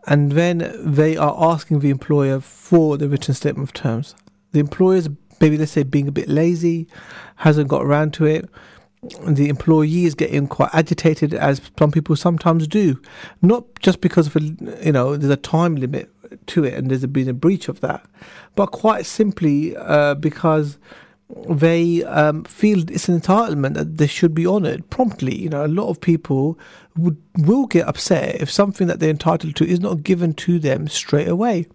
And 0.05 0.33
then 0.33 0.73
they 0.79 1.15
are 1.15 1.35
asking 1.39 1.79
the 1.79 1.91
employer 1.91 2.39
for 2.41 2.97
the 2.97 3.07
written 3.07 3.33
statement 3.33 3.69
of 3.69 3.73
terms. 3.73 4.15
The 4.51 4.59
employer 4.59 4.97
is 4.97 5.09
maybe 5.39 5.57
let's 5.57 5.71
say 5.71 5.83
being 5.83 6.07
a 6.07 6.11
bit 6.11 6.27
lazy, 6.27 6.87
hasn't 7.37 7.69
got 7.69 7.83
around 7.83 8.13
to 8.15 8.25
it. 8.25 8.49
The 9.25 9.47
employee 9.47 10.03
is 10.03 10.13
getting 10.13 10.47
quite 10.47 10.71
agitated, 10.73 11.33
as 11.33 11.61
some 11.77 11.91
people 11.91 12.17
sometimes 12.17 12.67
do, 12.67 13.01
not 13.41 13.63
just 13.79 14.01
because 14.01 14.27
of 14.27 14.35
a, 14.35 14.41
you 14.83 14.91
know 14.91 15.15
there's 15.15 15.31
a 15.31 15.37
time 15.37 15.77
limit 15.77 16.11
to 16.47 16.63
it 16.63 16.73
and 16.73 16.89
there's 16.89 17.05
been 17.07 17.29
a 17.29 17.33
breach 17.33 17.67
of 17.67 17.81
that, 17.81 18.05
but 18.55 18.67
quite 18.67 19.05
simply 19.05 19.75
uh, 19.75 20.15
because 20.15 20.77
they 21.47 22.03
um, 22.05 22.43
feel 22.43 22.79
it's 22.89 23.07
an 23.07 23.19
entitlement 23.19 23.75
that 23.75 23.97
they 23.97 24.07
should 24.07 24.33
be 24.33 24.47
honoured 24.47 24.89
promptly. 24.89 25.35
You 25.35 25.49
know, 25.49 25.65
a 25.65 25.67
lot 25.67 25.89
of 25.89 26.01
people 26.01 26.57
would 26.97 27.17
will 27.37 27.67
get 27.67 27.87
upset 27.87 28.41
if 28.41 28.51
something 28.51 28.87
that 28.87 28.99
they're 28.99 29.11
entitled 29.11 29.55
to 29.57 29.67
is 29.67 29.79
not 29.79 30.03
given 30.03 30.33
to 30.33 30.59
them 30.59 30.87
straight 30.87 31.27
away 31.27 31.67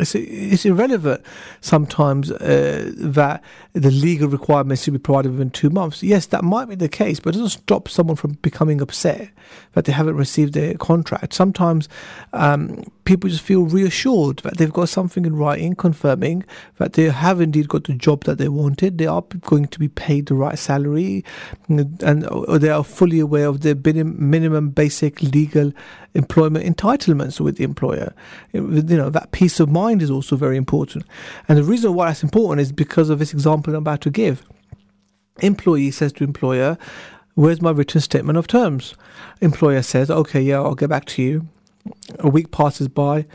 it's, 0.00 0.14
it's 0.14 0.64
irrelevant 0.64 1.22
sometimes 1.60 2.30
uh, 2.30 2.90
that 2.96 3.42
the 3.72 3.90
legal 3.90 4.28
requirements 4.28 4.82
should 4.82 4.92
be 4.92 4.98
provided 4.98 5.32
within 5.32 5.50
two 5.50 5.70
months. 5.70 6.02
Yes, 6.02 6.26
that 6.26 6.42
might 6.42 6.68
be 6.68 6.74
the 6.74 6.88
case, 6.88 7.20
but 7.20 7.34
it 7.34 7.38
doesn't 7.38 7.60
stop 7.60 7.88
someone 7.88 8.16
from 8.16 8.32
becoming 8.42 8.80
upset 8.80 9.30
that 9.72 9.84
they 9.84 9.92
haven't 9.92 10.16
received 10.16 10.54
their 10.54 10.74
contract. 10.74 11.34
Sometimes 11.34 11.88
um, 12.32 12.84
people 13.04 13.30
just 13.30 13.42
feel 13.42 13.62
reassured 13.62 14.38
that 14.38 14.56
they've 14.56 14.72
got 14.72 14.88
something 14.88 15.24
in 15.24 15.36
writing 15.36 15.74
confirming 15.74 16.44
that 16.78 16.94
they 16.94 17.04
have 17.04 17.40
indeed 17.40 17.68
got 17.68 17.84
the 17.84 17.94
job 17.94 18.24
that 18.24 18.38
they 18.38 18.48
wanted. 18.48 18.98
They 18.98 19.06
are 19.06 19.22
going 19.42 19.66
to 19.68 19.78
be 19.78 19.88
paid 19.88 20.26
the 20.26 20.34
right 20.34 20.58
salary, 20.58 21.24
and 21.68 22.22
they 22.60 22.70
are 22.70 22.84
fully 22.84 23.20
aware 23.20 23.46
of 23.46 23.60
their 23.60 23.74
minimum 23.74 24.70
basic 24.70 25.22
legal 25.22 25.72
employment 26.14 26.64
entitlements 26.64 27.40
with 27.40 27.56
the 27.56 27.64
employer. 27.64 28.12
You 28.52 28.60
know 28.82 29.10
that 29.10 29.32
peace 29.32 29.60
of 29.60 29.68
mind 29.68 30.02
is 30.02 30.10
also 30.10 30.36
very 30.36 30.56
important, 30.56 31.04
and 31.48 31.58
the 31.58 31.64
reason 31.64 31.94
why 31.94 32.08
that's 32.08 32.22
important 32.22 32.60
is 32.60 32.72
because 32.72 33.10
of 33.10 33.18
this 33.18 33.32
example 33.32 33.74
I'm 33.74 33.78
about 33.78 34.00
to 34.02 34.10
give. 34.10 34.42
Employee 35.40 35.90
says 35.90 36.12
to 36.14 36.24
employer, 36.24 36.76
"Where's 37.34 37.62
my 37.62 37.70
written 37.70 38.00
statement 38.00 38.38
of 38.38 38.46
terms?" 38.46 38.94
Employer 39.40 39.82
says, 39.82 40.10
"Okay, 40.10 40.40
yeah, 40.40 40.60
I'll 40.60 40.74
get 40.74 40.90
back 40.90 41.04
to 41.06 41.22
you." 41.22 41.48
a 42.18 42.28
week 42.28 42.50
passes 42.50 42.88
by, 42.88 43.26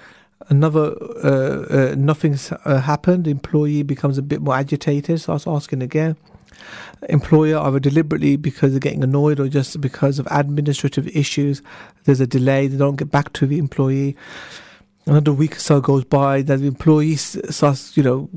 another 0.49 0.95
uh, 1.23 1.91
uh, 1.91 1.95
nothing's 1.97 2.51
uh, 2.51 2.81
happened. 2.81 3.27
Employee 3.27 3.83
becomes 3.83 4.17
a 4.17 4.21
bit 4.21 4.41
more 4.41 4.55
agitated, 4.55 5.21
starts 5.21 5.47
asking 5.47 5.81
again. 5.81 6.15
Employer 7.09 7.57
either 7.59 7.79
deliberately 7.79 8.35
because 8.35 8.71
they're 8.71 8.79
getting 8.79 9.03
annoyed 9.03 9.39
or 9.39 9.47
just 9.47 9.79
because 9.81 10.19
of 10.19 10.27
administrative 10.31 11.07
issues, 11.09 11.61
there's 12.05 12.19
a 12.19 12.27
delay. 12.27 12.67
They 12.67 12.77
don't 12.77 12.95
get 12.95 13.11
back 13.11 13.33
to 13.33 13.45
the 13.45 13.57
employee. 13.57 14.15
Another 15.05 15.33
week 15.33 15.57
or 15.57 15.59
so 15.59 15.81
goes 15.81 16.03
by, 16.03 16.41
that 16.41 16.57
the 16.57 16.67
employee 16.67 17.15
starts, 17.15 17.95
you 17.95 18.01
know, 18.01 18.29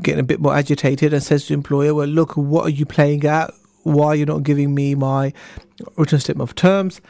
getting 0.00 0.20
a 0.20 0.24
bit 0.24 0.40
more 0.40 0.54
agitated 0.54 1.12
and 1.12 1.22
says 1.22 1.42
to 1.42 1.48
the 1.48 1.54
employer, 1.54 1.92
"Well, 1.92 2.06
look, 2.06 2.36
what 2.36 2.66
are 2.66 2.70
you 2.70 2.86
playing 2.86 3.24
at? 3.24 3.52
Why 3.82 4.06
are 4.06 4.14
you 4.14 4.24
not 4.24 4.44
giving 4.44 4.74
me 4.74 4.94
my 4.94 5.32
written 5.96 6.20
statement 6.20 6.48
of 6.48 6.54
terms?" 6.54 7.00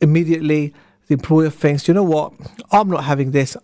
Immediately, 0.00 0.72
the 1.08 1.14
employer 1.14 1.50
thinks, 1.50 1.88
you 1.88 1.94
know 1.94 2.04
what, 2.04 2.32
I'm 2.70 2.88
not 2.88 3.04
having 3.04 3.32
this. 3.32 3.56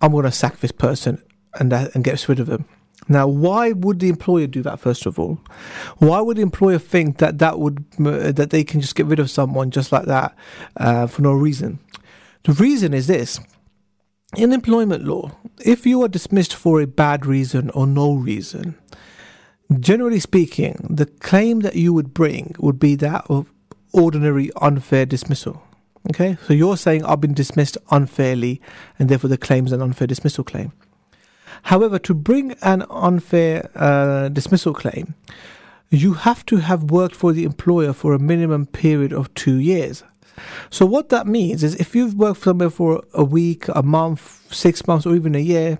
I'm 0.00 0.12
going 0.12 0.24
to 0.24 0.32
sack 0.32 0.60
this 0.60 0.72
person 0.72 1.20
and 1.54 1.72
uh, 1.72 1.88
and 1.94 2.04
get 2.04 2.28
rid 2.28 2.38
of 2.38 2.46
them. 2.46 2.66
Now, 3.08 3.26
why 3.26 3.72
would 3.72 4.00
the 4.00 4.08
employer 4.08 4.46
do 4.46 4.62
that? 4.62 4.80
First 4.80 5.06
of 5.06 5.18
all, 5.18 5.38
why 5.96 6.20
would 6.20 6.36
the 6.36 6.42
employer 6.42 6.78
think 6.78 7.18
that 7.18 7.38
that 7.38 7.58
would 7.58 7.84
uh, 7.98 8.32
that 8.32 8.50
they 8.50 8.64
can 8.64 8.80
just 8.80 8.94
get 8.94 9.06
rid 9.06 9.18
of 9.18 9.30
someone 9.30 9.70
just 9.70 9.92
like 9.92 10.04
that 10.04 10.36
uh, 10.76 11.06
for 11.06 11.22
no 11.22 11.32
reason? 11.32 11.78
The 12.44 12.52
reason 12.52 12.92
is 12.92 13.06
this: 13.06 13.40
in 14.36 14.52
employment 14.52 15.04
law, 15.04 15.32
if 15.64 15.86
you 15.86 16.02
are 16.02 16.08
dismissed 16.08 16.54
for 16.54 16.80
a 16.80 16.86
bad 16.86 17.24
reason 17.24 17.70
or 17.70 17.86
no 17.86 18.14
reason, 18.14 18.76
generally 19.80 20.20
speaking, 20.20 20.86
the 20.90 21.06
claim 21.06 21.60
that 21.60 21.76
you 21.76 21.94
would 21.94 22.12
bring 22.12 22.54
would 22.58 22.78
be 22.78 22.94
that 22.96 23.24
of 23.30 23.46
ordinary 23.92 24.50
unfair 24.60 25.06
dismissal. 25.06 25.62
Okay, 26.10 26.36
so 26.46 26.54
you're 26.54 26.76
saying 26.76 27.04
I've 27.04 27.20
been 27.20 27.34
dismissed 27.34 27.76
unfairly, 27.90 28.60
and 28.98 29.08
therefore 29.08 29.28
the 29.28 29.38
claim 29.38 29.66
is 29.66 29.72
an 29.72 29.82
unfair 29.82 30.06
dismissal 30.06 30.44
claim. 30.44 30.72
However, 31.64 31.98
to 32.00 32.14
bring 32.14 32.52
an 32.62 32.84
unfair 32.90 33.70
uh, 33.74 34.28
dismissal 34.28 34.74
claim, 34.74 35.14
you 35.90 36.14
have 36.14 36.44
to 36.46 36.56
have 36.56 36.90
worked 36.90 37.14
for 37.14 37.32
the 37.32 37.44
employer 37.44 37.92
for 37.92 38.12
a 38.12 38.18
minimum 38.18 38.66
period 38.66 39.12
of 39.12 39.32
two 39.34 39.56
years. 39.56 40.04
So, 40.70 40.86
what 40.86 41.08
that 41.08 41.26
means 41.26 41.64
is 41.64 41.74
if 41.76 41.96
you've 41.96 42.14
worked 42.14 42.42
somewhere 42.42 42.70
for 42.70 43.02
a 43.12 43.24
week, 43.24 43.66
a 43.68 43.82
month, 43.82 44.52
six 44.52 44.86
months, 44.86 45.06
or 45.06 45.14
even 45.14 45.34
a 45.34 45.40
year, 45.40 45.78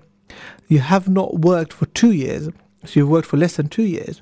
you 0.67 0.79
have 0.79 1.07
not 1.07 1.39
worked 1.39 1.73
for 1.73 1.85
two 1.87 2.11
years, 2.11 2.49
so 2.85 2.99
you've 2.99 3.09
worked 3.09 3.27
for 3.27 3.37
less 3.37 3.55
than 3.55 3.69
two 3.69 3.83
years. 3.83 4.21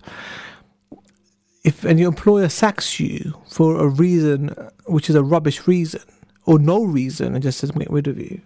If 1.63 1.83
and 1.83 1.99
your 1.99 2.09
employer 2.09 2.49
sacks 2.49 2.99
you 2.99 3.33
for 3.49 3.79
a 3.79 3.87
reason 3.87 4.55
which 4.85 5.09
is 5.09 5.15
a 5.15 5.23
rubbish 5.23 5.67
reason 5.67 6.01
or 6.45 6.59
no 6.59 6.83
reason 6.83 7.33
and 7.33 7.43
just 7.43 7.59
says 7.59 7.71
get 7.71 7.89
rid 7.89 8.07
of 8.07 8.17
you, 8.17 8.41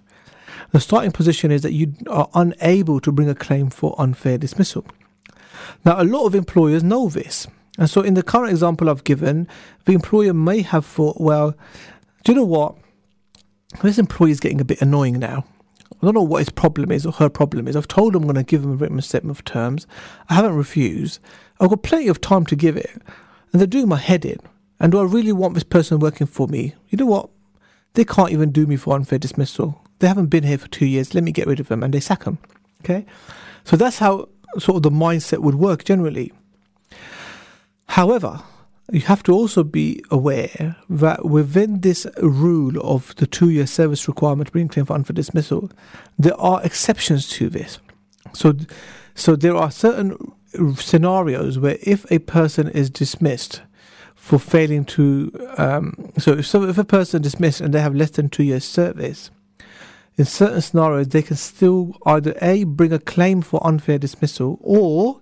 the 0.72 0.80
starting 0.80 1.12
position 1.12 1.52
is 1.52 1.62
that 1.62 1.74
you 1.74 1.94
are 2.10 2.30
unable 2.34 3.00
to 3.02 3.12
bring 3.12 3.30
a 3.30 3.36
claim 3.36 3.70
for 3.70 3.96
unfair 3.98 4.38
dismissal. 4.38 4.86
Now, 5.86 6.02
a 6.02 6.04
lot 6.04 6.26
of 6.26 6.36
employers 6.36 6.84
know 6.84 7.10
this. 7.10 7.48
And 7.78 7.90
so, 7.90 8.02
in 8.02 8.14
the 8.14 8.24
current 8.24 8.52
example 8.52 8.90
I've 8.90 9.04
given, 9.04 9.48
the 9.86 9.94
employer 9.94 10.34
may 10.34 10.62
have 10.62 10.86
thought, 10.86 11.20
well, 11.20 11.56
do 12.24 12.32
you 12.32 12.36
know 12.38 12.46
what? 12.46 12.76
This 13.82 13.98
employee 13.98 14.32
is 14.32 14.40
getting 14.40 14.62
a 14.62 14.66
bit 14.66 14.82
annoying 14.82 15.20
now. 15.20 15.46
I 16.02 16.06
don't 16.06 16.16
know 16.16 16.24
what 16.24 16.40
his 16.40 16.50
problem 16.50 16.92
is 16.92 17.06
or 17.06 17.14
her 17.14 17.30
problem 17.30 17.68
is. 17.68 17.76
I've 17.76 17.88
told 17.88 18.16
him 18.16 18.24
I'm 18.24 18.28
going 18.28 18.36
to 18.36 18.44
give 18.44 18.64
him 18.64 18.72
a 18.72 18.76
written 18.76 19.00
statement 19.02 19.38
of 19.38 19.46
terms. 19.46 19.86
I 20.30 20.34
haven't 20.34 20.56
refused. 20.56 21.20
I've 21.60 21.70
got 21.70 21.84
plenty 21.84 22.08
of 22.08 22.20
time 22.20 22.46
to 22.48 22.56
give 22.56 22.76
it. 22.76 22.92
And 23.52 23.60
they're 23.60 23.68
doing 23.68 23.88
my 23.88 23.98
head 23.98 24.26
in. 24.26 24.40
And 24.80 24.92
do 24.92 25.00
I 25.00 25.04
really 25.04 25.32
want 25.32 25.54
this 25.54 25.64
person 25.64 26.00
working 26.00 26.28
for 26.28 26.48
me? 26.48 26.74
You 26.90 26.98
know 26.98 27.06
what? 27.06 27.30
They 27.94 28.06
can't 28.06 28.32
even 28.32 28.52
do 28.52 28.66
me 28.66 28.78
for 28.78 28.96
unfair 28.96 29.20
dismissal. 29.20 29.82
They 30.00 30.08
haven't 30.08 30.28
been 30.28 30.44
here 30.44 30.58
for 30.58 30.68
two 30.68 30.86
years. 30.86 31.14
Let 31.14 31.24
me 31.24 31.32
get 31.32 31.48
rid 31.48 31.60
of 31.60 31.68
them. 31.68 31.84
And 31.84 31.94
they 31.94 32.00
sack 32.00 32.24
them. 32.24 32.38
Okay? 32.84 33.06
So 33.64 33.76
that's 33.76 34.00
how 34.00 34.30
sort 34.58 34.78
of 34.78 34.84
the 34.84 34.90
mindset 34.90 35.40
would 35.40 35.56
work 35.56 35.84
generally. 35.84 36.32
However, 37.88 38.42
you 38.92 39.02
have 39.02 39.24
to 39.24 39.32
also 39.32 39.64
be 39.64 40.04
aware 40.10 40.76
that 40.90 41.26
within 41.26 41.82
this 41.82 42.06
rule 42.22 42.80
of 42.82 43.16
the 43.16 43.28
two 43.28 43.50
year 43.50 43.68
service 43.68 44.08
requirement 44.08 44.48
to 44.48 44.52
bring 44.52 44.68
claim 44.68 44.86
for 44.86 44.94
unfair 44.94 45.14
dismissal, 45.14 45.72
there 46.18 46.40
are 46.40 46.64
exceptions 46.64 47.30
to 47.30 47.50
this. 47.50 47.80
So, 48.34 48.54
so 49.16 49.36
there 49.36 49.56
are 49.56 49.72
certain 49.72 50.18
scenarios 50.76 51.58
where 51.58 51.78
if 51.82 52.10
a 52.12 52.20
person 52.20 52.68
is 52.70 52.90
dismissed 52.90 53.62
for 54.22 54.38
failing 54.38 54.86
to, 54.86 55.32
um, 55.58 56.12
so 56.20 56.34
if, 56.34 56.46
so 56.46 56.62
if 56.66 56.78
a 56.78 56.84
person 56.84 57.22
is 57.22 57.32
dismissed 57.32 57.60
and 57.60 57.74
they 57.74 57.82
have 57.82 57.96
less 57.96 58.12
than 58.12 58.30
two 58.30 58.44
years 58.44 58.64
service, 58.64 59.32
in 60.16 60.26
certain 60.26 60.62
scenarios 60.62 61.08
they 61.08 61.24
can 61.24 61.36
still 61.36 61.98
either 62.06 62.36
a 62.40 62.64
bring 62.64 62.94
a 62.94 63.00
claim 63.00 63.42
for 63.42 63.66
unfair 63.66 63.98
dismissal 63.98 64.60
or 64.62 65.20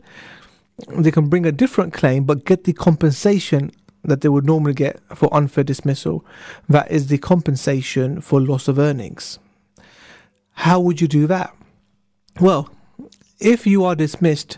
they 0.98 1.12
can 1.12 1.30
bring 1.30 1.46
a 1.46 1.52
different 1.52 1.94
claim 1.94 2.26
but 2.26 2.44
get 2.44 2.66
the 2.66 2.74
compensation 2.74 3.72
that 4.04 4.20
they 4.20 4.28
would 4.28 4.46
normally 4.46 4.74
get 4.74 5.00
for 5.16 5.34
unfair 5.34 5.64
dismissal. 5.64 6.26
That 6.68 6.92
is 6.92 7.08
the 7.08 7.20
compensation 7.20 8.20
for 8.20 8.42
loss 8.42 8.68
of 8.68 8.78
earnings. 8.78 9.40
How 10.52 10.78
would 10.82 11.00
you 11.00 11.08
do 11.08 11.26
that? 11.28 11.56
Well, 12.42 12.70
if 13.40 13.66
you 13.66 13.86
are 13.86 13.96
dismissed 13.96 14.58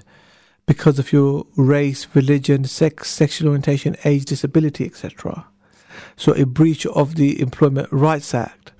because 0.72 0.98
of 0.98 1.12
your 1.12 1.46
race, 1.58 2.08
religion, 2.14 2.64
sex, 2.64 3.10
sexual 3.10 3.50
orientation, 3.50 3.94
age, 4.06 4.24
disability, 4.24 4.86
etc., 4.86 5.46
so 6.16 6.32
a 6.32 6.46
breach 6.46 6.86
of 6.86 7.16
the 7.16 7.42
Employment 7.42 7.90
Rights 7.92 8.34
Act, 8.34 8.72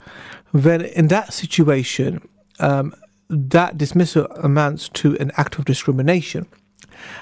then 0.54 0.80
in 0.80 1.10
that 1.10 1.34
situation, 1.34 2.26
um, 2.62 2.94
that 3.30 3.78
dismissal 3.78 4.26
amounts 4.38 4.88
to 4.88 5.18
an 5.18 5.34
act 5.36 5.60
of 5.60 5.66
discrimination. 5.66 6.48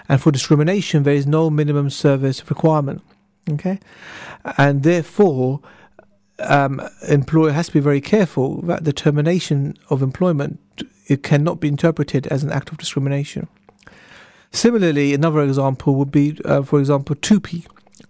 And 0.08 0.22
for 0.22 0.32
discrimination, 0.32 1.02
there 1.02 1.16
is 1.16 1.26
no 1.26 1.50
minimum 1.50 1.90
service 1.90 2.48
requirement. 2.48 3.02
Okay, 3.50 3.80
and 4.56 4.84
therefore, 4.84 5.62
um, 6.38 6.80
employer 7.08 7.54
has 7.54 7.68
to 7.68 7.74
be 7.74 7.80
very 7.80 8.02
careful 8.02 8.62
that 8.62 8.84
the 8.84 8.94
termination 8.94 9.76
of 9.90 10.04
employment 10.04 10.60
it 11.08 11.24
cannot 11.24 11.60
be 11.60 11.68
interpreted 11.68 12.28
as 12.28 12.44
an 12.44 12.52
act 12.52 12.70
of 12.72 12.78
discrimination. 12.78 13.48
Similarly, 14.52 15.14
another 15.14 15.42
example 15.42 15.96
would 15.96 16.12
be, 16.12 16.40
uh, 16.44 16.64
for 16.64 16.80
example, 16.80 17.16
TUPE. 17.16 17.66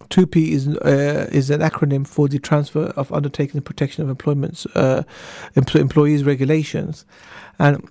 TUPE 0.10 0.38
is 0.38 0.68
uh, 0.68 1.28
is 1.32 1.50
an 1.50 1.62
acronym 1.62 2.08
for 2.08 2.28
the 2.28 2.40
Transfer 2.40 2.86
of 2.96 3.12
Undertaking 3.12 3.58
and 3.58 3.66
Protection 3.66 4.04
of 4.04 4.10
Employment's 4.10 4.66
uh, 4.68 5.04
empl- 5.56 5.80
Employees 5.80 6.24
Regulations, 6.24 7.06
and 7.60 7.88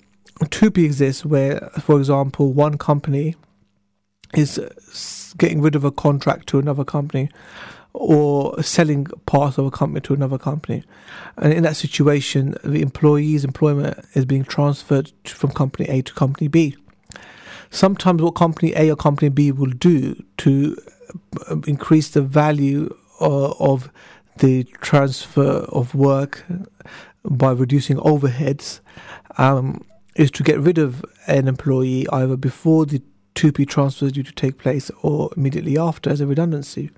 TUPE 0.51 0.79
exists 0.79 1.25
where, 1.25 1.71
for 1.81 1.99
example, 1.99 2.53
one 2.53 2.79
company 2.79 3.37
is 4.35 4.61
getting 5.37 5.61
rid 5.61 5.77
of 5.77 5.85
a 5.85 5.91
contract 5.91 6.49
to 6.49 6.59
another 6.59 6.85
company 6.85 7.31
or 7.93 8.63
selling 8.63 9.07
parts 9.27 9.59
of 9.59 9.67
a 9.67 9.71
company 9.71 10.01
to 10.01 10.15
another 10.15 10.39
company. 10.39 10.83
And 11.37 11.53
in 11.53 11.63
that 11.63 11.77
situation, 11.77 12.55
the 12.63 12.83
employee's 12.83 13.45
employment 13.45 13.99
is 14.15 14.25
being 14.25 14.45
transferred 14.45 15.13
from 15.25 15.51
company 15.51 15.89
A 15.89 16.03
to 16.03 16.13
company 16.15 16.49
B. 16.49 16.77
Sometimes, 17.70 18.22
what 18.22 18.35
company 18.35 18.72
A 18.76 18.90
or 18.90 18.96
company 18.96 19.28
B 19.28 19.52
will 19.52 19.70
do 19.70 20.22
to 20.38 20.76
um, 21.48 21.62
increase 21.66 22.09
the 22.09 22.22
value 22.22 22.94
uh, 23.20 23.50
of 23.52 23.90
the 24.38 24.64
transfer 24.81 25.66
of 25.70 25.94
work 25.94 26.44
by 27.24 27.50
reducing 27.50 27.96
overheads 27.98 28.81
um, 29.37 29.85
is 30.16 30.31
to 30.33 30.42
get 30.42 30.59
rid 30.59 30.78
of 30.78 31.04
an 31.26 31.48
employee 31.48 32.09
either 32.11 32.37
before 32.37 32.87
the 32.87 33.02
TUPE 33.35 33.68
transfers 33.68 34.12
due 34.12 34.22
to 34.22 34.33
take 34.33 34.59
place 34.59 34.90
or 35.02 35.31
immediately 35.37 35.78
after 35.78 36.11
as 36.11 36.20
a 36.20 36.26
redundancy. 36.26 36.90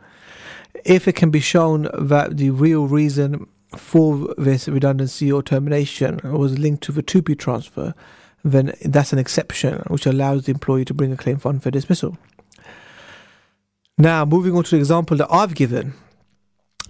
If 0.85 1.07
it 1.07 1.17
can 1.17 1.31
be 1.31 1.41
shown 1.41 1.89
that 1.99 2.39
the 2.39 2.51
real 2.51 2.87
reason 2.87 3.47
for 3.77 4.35
this 4.39 4.67
redundancy 4.69 5.31
or 5.31 5.43
termination 5.43 6.21
was 6.25 6.59
linked 6.59 6.83
to 6.85 6.93
the 6.93 7.03
TUPE 7.03 7.39
transfer, 7.39 7.95
then 8.45 8.75
that's 8.85 9.13
an 9.13 9.19
exception 9.19 9.83
which 9.89 10.07
allows 10.07 10.45
the 10.45 10.53
employee 10.53 10.85
to 10.87 10.95
bring 10.95 11.13
a 11.13 11.17
claim 11.17 11.39
for 11.39 11.49
unfair 11.49 11.71
dismissal. 11.71 12.17
Now, 13.99 14.25
moving 14.25 14.57
on 14.57 14.65
to 14.65 14.71
the 14.71 14.79
example 14.79 15.17
that 15.19 15.29
I've 15.31 15.55
given, 15.55 15.93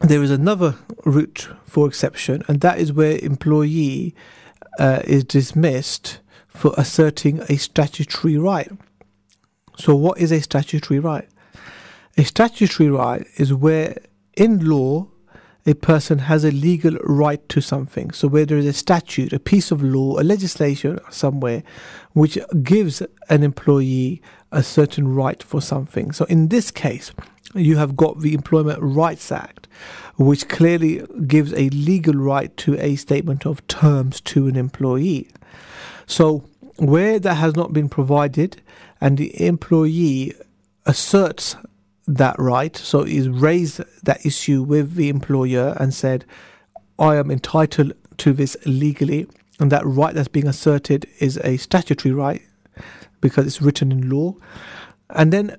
there 0.01 0.23
is 0.23 0.31
another 0.31 0.77
route 1.05 1.49
for 1.65 1.87
exception, 1.89 2.45
and 2.47 2.61
that 2.61 2.79
is 2.79 2.93
where 2.93 3.19
employee 3.19 4.15
uh, 4.79 5.01
is 5.05 5.25
dismissed 5.25 6.21
for 6.47 6.73
asserting 6.77 7.41
a 7.49 7.57
statutory 7.57 8.39
right. 8.39 8.71
So, 9.77 9.97
what 9.97 10.19
is 10.19 10.31
a 10.31 10.41
statutory 10.41 11.01
right? 11.01 11.29
A 12.17 12.25
statutory 12.25 12.91
right 12.91 13.27
is 13.37 13.53
where, 13.53 13.97
in 14.37 14.69
law, 14.69 15.09
a 15.67 15.75
person 15.75 16.21
has 16.21 16.45
a 16.45 16.51
legal 16.51 16.97
right 17.05 17.47
to 17.51 17.61
something. 17.61 18.11
So, 18.13 18.29
where 18.29 18.47
there 18.47 18.59
is 18.59 18.67
a 18.67 18.73
statute, 18.73 19.33
a 19.33 19.39
piece 19.39 19.71
of 19.71 19.83
law, 19.83 20.19
a 20.19 20.23
legislation 20.23 20.99
somewhere 21.11 21.63
which 22.13 22.39
gives 22.63 23.03
an 23.29 23.43
employee 23.43 24.23
a 24.53 24.63
certain 24.63 25.15
right 25.15 25.43
for 25.43 25.61
something. 25.61 26.13
So, 26.13 26.25
in 26.27 26.49
this 26.49 26.71
case, 26.71 27.13
you 27.55 27.77
have 27.77 27.97
got 27.97 28.21
the 28.21 28.35
Employment 28.35 28.79
Rights 28.81 29.31
Act, 29.31 29.69
which 30.17 30.49
clearly 30.49 31.05
gives 31.27 31.53
a 31.53 31.69
legal 31.71 32.15
right 32.15 32.57
to 32.59 32.79
a 32.79 32.97
statement 32.97 33.47
of 33.47 33.67
terms 33.67 34.21
to 34.23 34.47
an 34.47 34.57
employee. 34.57 35.29
So, 36.07 36.45
where 36.77 37.19
that 37.19 37.35
has 37.35 37.55
not 37.55 37.73
been 37.73 37.89
provided, 37.89 38.63
and 39.01 39.19
the 39.19 39.47
employee 39.47 40.35
asserts 40.87 41.57
that 42.17 42.37
right, 42.39 42.77
so 42.77 43.05
he's 43.05 43.29
raised 43.29 43.81
that 44.03 44.25
issue 44.25 44.63
with 44.63 44.95
the 44.95 45.09
employer 45.09 45.77
and 45.79 45.95
said, 45.95 46.25
I 46.99 47.17
am 47.17 47.31
entitled 47.31 47.93
to 48.19 48.33
this 48.33 48.57
legally, 48.67 49.27
and 49.59 49.71
that 49.73 49.87
right 49.87 50.15
that's 50.15 50.29
being 50.29 50.47
asserted 50.47 51.07
is 51.19 51.39
a 51.45 51.57
statutory 51.57 52.13
right 52.13 52.43
because 53.21 53.47
it's 53.47 53.63
written 53.63 53.93
in 53.93 54.11
law. 54.11 54.35
And 55.11 55.33
then, 55.33 55.57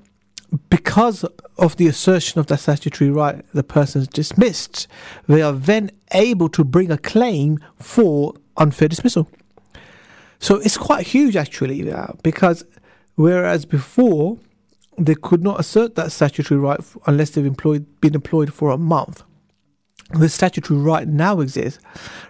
because 0.69 1.23
of 1.57 1.77
the 1.77 1.87
assertion 1.87 2.39
of 2.39 2.47
that 2.47 2.59
statutory 2.59 3.09
right, 3.09 3.45
the 3.53 3.63
person 3.63 4.01
is 4.01 4.07
dismissed. 4.07 4.87
They 5.27 5.41
are 5.41 5.53
then 5.53 5.91
able 6.11 6.49
to 6.49 6.63
bring 6.63 6.91
a 6.91 6.97
claim 6.97 7.59
for 7.77 8.33
unfair 8.57 8.87
dismissal. 8.87 9.29
So 10.39 10.55
it's 10.57 10.77
quite 10.77 11.07
huge, 11.07 11.35
actually, 11.35 11.93
because 12.23 12.65
Whereas 13.15 13.65
before, 13.65 14.39
they 14.97 15.15
could 15.15 15.43
not 15.43 15.59
assert 15.59 15.95
that 15.95 16.11
statutory 16.11 16.59
right 16.59 16.79
unless 17.07 17.31
they've 17.31 17.45
employed, 17.45 18.01
been 18.01 18.15
employed 18.15 18.53
for 18.53 18.71
a 18.71 18.77
month. 18.77 19.23
The 20.13 20.27
statutory 20.27 20.77
right 20.77 21.07
now 21.07 21.39
exists 21.39 21.79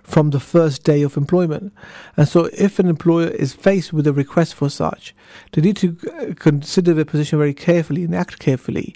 from 0.03 0.29
the 0.29 0.39
first 0.39 0.83
day 0.83 1.01
of 1.01 1.17
employment. 1.17 1.73
And 2.15 2.27
so, 2.27 2.47
if 2.53 2.77
an 2.77 2.87
employer 2.87 3.29
is 3.29 3.53
faced 3.53 3.91
with 3.91 4.05
a 4.05 4.13
request 4.13 4.53
for 4.53 4.69
such, 4.69 5.15
they 5.53 5.61
need 5.61 5.77
to 5.77 5.93
consider 6.37 6.93
their 6.93 7.05
position 7.05 7.39
very 7.39 7.55
carefully 7.55 8.03
and 8.03 8.13
act 8.13 8.37
carefully. 8.37 8.93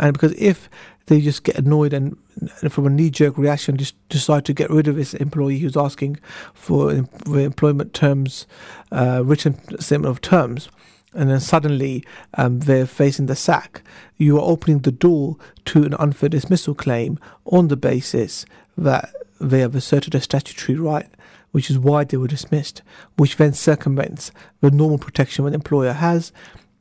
And 0.00 0.14
because 0.14 0.32
if 0.32 0.68
they 1.06 1.20
just 1.20 1.44
get 1.44 1.58
annoyed 1.58 1.92
and, 1.92 2.16
and 2.60 2.72
from 2.72 2.86
a 2.86 2.90
knee 2.90 3.10
jerk 3.10 3.38
reaction, 3.38 3.76
just 3.76 3.94
decide 4.08 4.44
to 4.46 4.52
get 4.52 4.70
rid 4.70 4.88
of 4.88 4.96
this 4.96 5.14
employee 5.14 5.58
who's 5.58 5.76
asking 5.76 6.18
for, 6.54 6.92
employment 7.26 7.94
terms, 7.94 8.46
uh, 8.90 9.22
written 9.24 9.54
statement 9.80 10.10
of 10.10 10.20
terms, 10.20 10.68
and 11.14 11.30
then 11.30 11.40
suddenly 11.40 12.04
um, 12.34 12.60
they're 12.60 12.86
facing 12.86 13.26
the 13.26 13.36
sack, 13.36 13.82
you 14.16 14.36
are 14.36 14.42
opening 14.42 14.80
the 14.80 14.92
door 14.92 15.36
to 15.66 15.84
an 15.84 15.94
unfair 15.94 16.28
dismissal 16.28 16.74
claim 16.74 17.18
on 17.46 17.68
the 17.68 17.76
basis 17.76 18.44
that 18.76 19.12
they 19.40 19.60
have 19.60 19.74
asserted 19.74 20.14
a 20.14 20.20
statutory 20.20 20.78
right, 20.78 21.08
which 21.50 21.70
is 21.70 21.78
why 21.78 22.04
they 22.04 22.16
were 22.16 22.28
dismissed, 22.28 22.82
which 23.16 23.36
then 23.36 23.52
circumvents 23.52 24.30
the 24.60 24.70
normal 24.70 24.98
protection 24.98 25.46
an 25.46 25.54
employer 25.54 25.92
has 25.92 26.32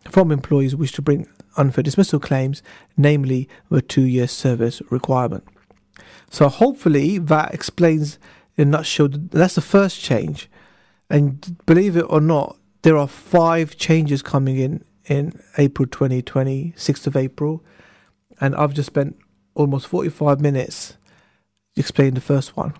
from 0.09 0.31
employees 0.31 0.71
who 0.71 0.77
wish 0.77 0.91
to 0.93 1.01
bring 1.01 1.27
unfair 1.55 1.83
dismissal 1.83 2.19
claims, 2.19 2.61
namely 2.95 3.47
the 3.69 3.81
two 3.81 4.01
year 4.01 4.27
service 4.27 4.81
requirement. 4.89 5.43
So, 6.29 6.49
hopefully, 6.49 7.17
that 7.17 7.53
explains 7.53 8.19
in 8.57 8.67
a 8.69 8.71
nutshell 8.71 9.09
that's 9.11 9.55
the 9.55 9.61
first 9.61 10.01
change. 10.01 10.49
And 11.09 11.57
believe 11.65 11.95
it 11.95 12.05
or 12.09 12.19
not, 12.19 12.57
there 12.87 12.95
are 12.95 13.05
five 13.09 13.75
changes 13.75 14.21
coming 14.21 14.57
in 14.57 14.81
in 15.07 15.37
April 15.57 15.85
2020, 15.85 16.73
6th 16.77 17.05
of 17.05 17.17
April, 17.17 17.61
and 18.39 18.55
I've 18.55 18.73
just 18.73 18.87
spent 18.87 19.17
almost 19.55 19.87
45 19.87 20.39
minutes 20.39 20.95
explaining 21.75 22.13
the 22.13 22.21
first 22.21 22.55
one. 22.55 22.73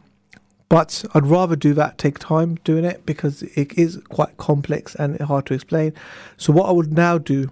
But 0.70 1.04
I'd 1.14 1.26
rather 1.26 1.58
do 1.58 1.74
that, 1.74 1.98
take 1.98 2.20
time 2.20 2.56
doing 2.64 2.86
it 2.86 3.06
because 3.06 3.42
it 3.42 3.78
is 3.78 4.00
quite 4.08 4.38
complex 4.38 4.96
and 4.96 5.20
hard 5.20 5.46
to 5.48 5.54
explain. 5.54 5.94
So, 6.38 6.54
what 6.54 6.70
I 6.70 6.72
would 6.72 6.94
now 6.94 7.18
do 7.18 7.52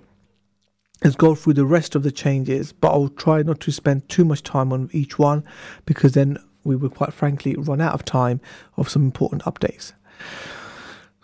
is 1.03 1.18
go 1.18 1.36
through 1.36 1.56
the 1.56 1.66
rest 1.66 1.93
of 1.93 2.03
the 2.03 2.12
changes, 2.12 2.72
but 2.72 2.88
I'll 2.93 3.10
try 3.10 3.41
not 3.41 3.60
to 3.60 3.72
spend 3.74 4.08
too 4.08 4.24
much 4.24 4.43
time 4.43 4.72
on 4.72 4.89
each 4.93 5.20
one 5.20 5.43
because 5.86 6.14
then 6.14 6.38
we 6.64 6.78
will 6.78 6.89
quite 6.89 7.12
frankly 7.12 7.53
run 7.58 7.82
out 7.82 7.95
of 7.95 8.06
time 8.06 8.39
of 8.78 8.88
some 8.88 9.03
important 9.03 9.43
updates. 9.43 9.91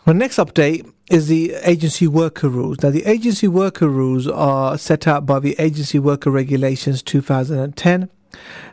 The 0.03 0.15
next 0.15 0.37
update 0.37 0.91
is 1.11 1.27
the 1.27 1.53
agency 1.61 2.07
worker 2.07 2.49
rules. 2.49 2.81
Now, 2.81 2.89
the 2.89 3.05
agency 3.05 3.47
worker 3.47 3.87
rules 3.87 4.27
are 4.27 4.75
set 4.75 5.07
out 5.07 5.27
by 5.27 5.37
the 5.37 5.55
Agency 5.59 5.99
Worker 5.99 6.31
Regulations 6.31 7.03
2010. 7.03 8.09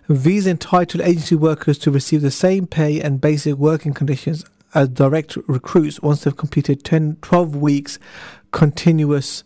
These 0.08 0.46
entitle 0.46 1.02
agency 1.02 1.34
workers 1.34 1.76
to 1.80 1.90
receive 1.90 2.22
the 2.22 2.30
same 2.30 2.66
pay 2.66 3.02
and 3.02 3.20
basic 3.20 3.56
working 3.56 3.92
conditions 3.92 4.42
as 4.74 4.88
direct 4.88 5.36
recruits 5.46 6.00
once 6.00 6.24
they've 6.24 6.34
completed 6.34 6.82
10, 6.82 7.18
12 7.20 7.56
weeks 7.56 7.98
continuous 8.50 9.44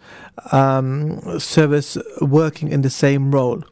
um, 0.52 1.40
service 1.40 1.98
working 2.20 2.68
in 2.68 2.82
the 2.82 2.90
same 2.90 3.32
role. 3.32 3.64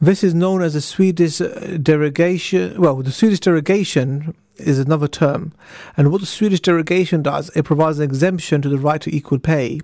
This 0.00 0.22
is 0.22 0.32
known 0.32 0.62
as 0.62 0.74
the 0.74 0.80
Swedish 0.80 1.38
derogation. 1.38 2.80
Well, 2.80 3.02
the 3.02 3.10
Swedish 3.10 3.40
derogation 3.40 4.34
is 4.56 4.78
another 4.78 5.08
term. 5.08 5.52
And 5.96 6.10
what 6.10 6.20
the 6.20 6.26
Swedish 6.26 6.60
derogation 6.60 7.22
does, 7.22 7.50
it 7.56 7.64
provides 7.64 7.98
an 7.98 8.04
exemption 8.04 8.62
to 8.62 8.68
the 8.68 8.78
right 8.78 9.00
to 9.00 9.14
equal 9.14 9.38
pay 9.38 9.80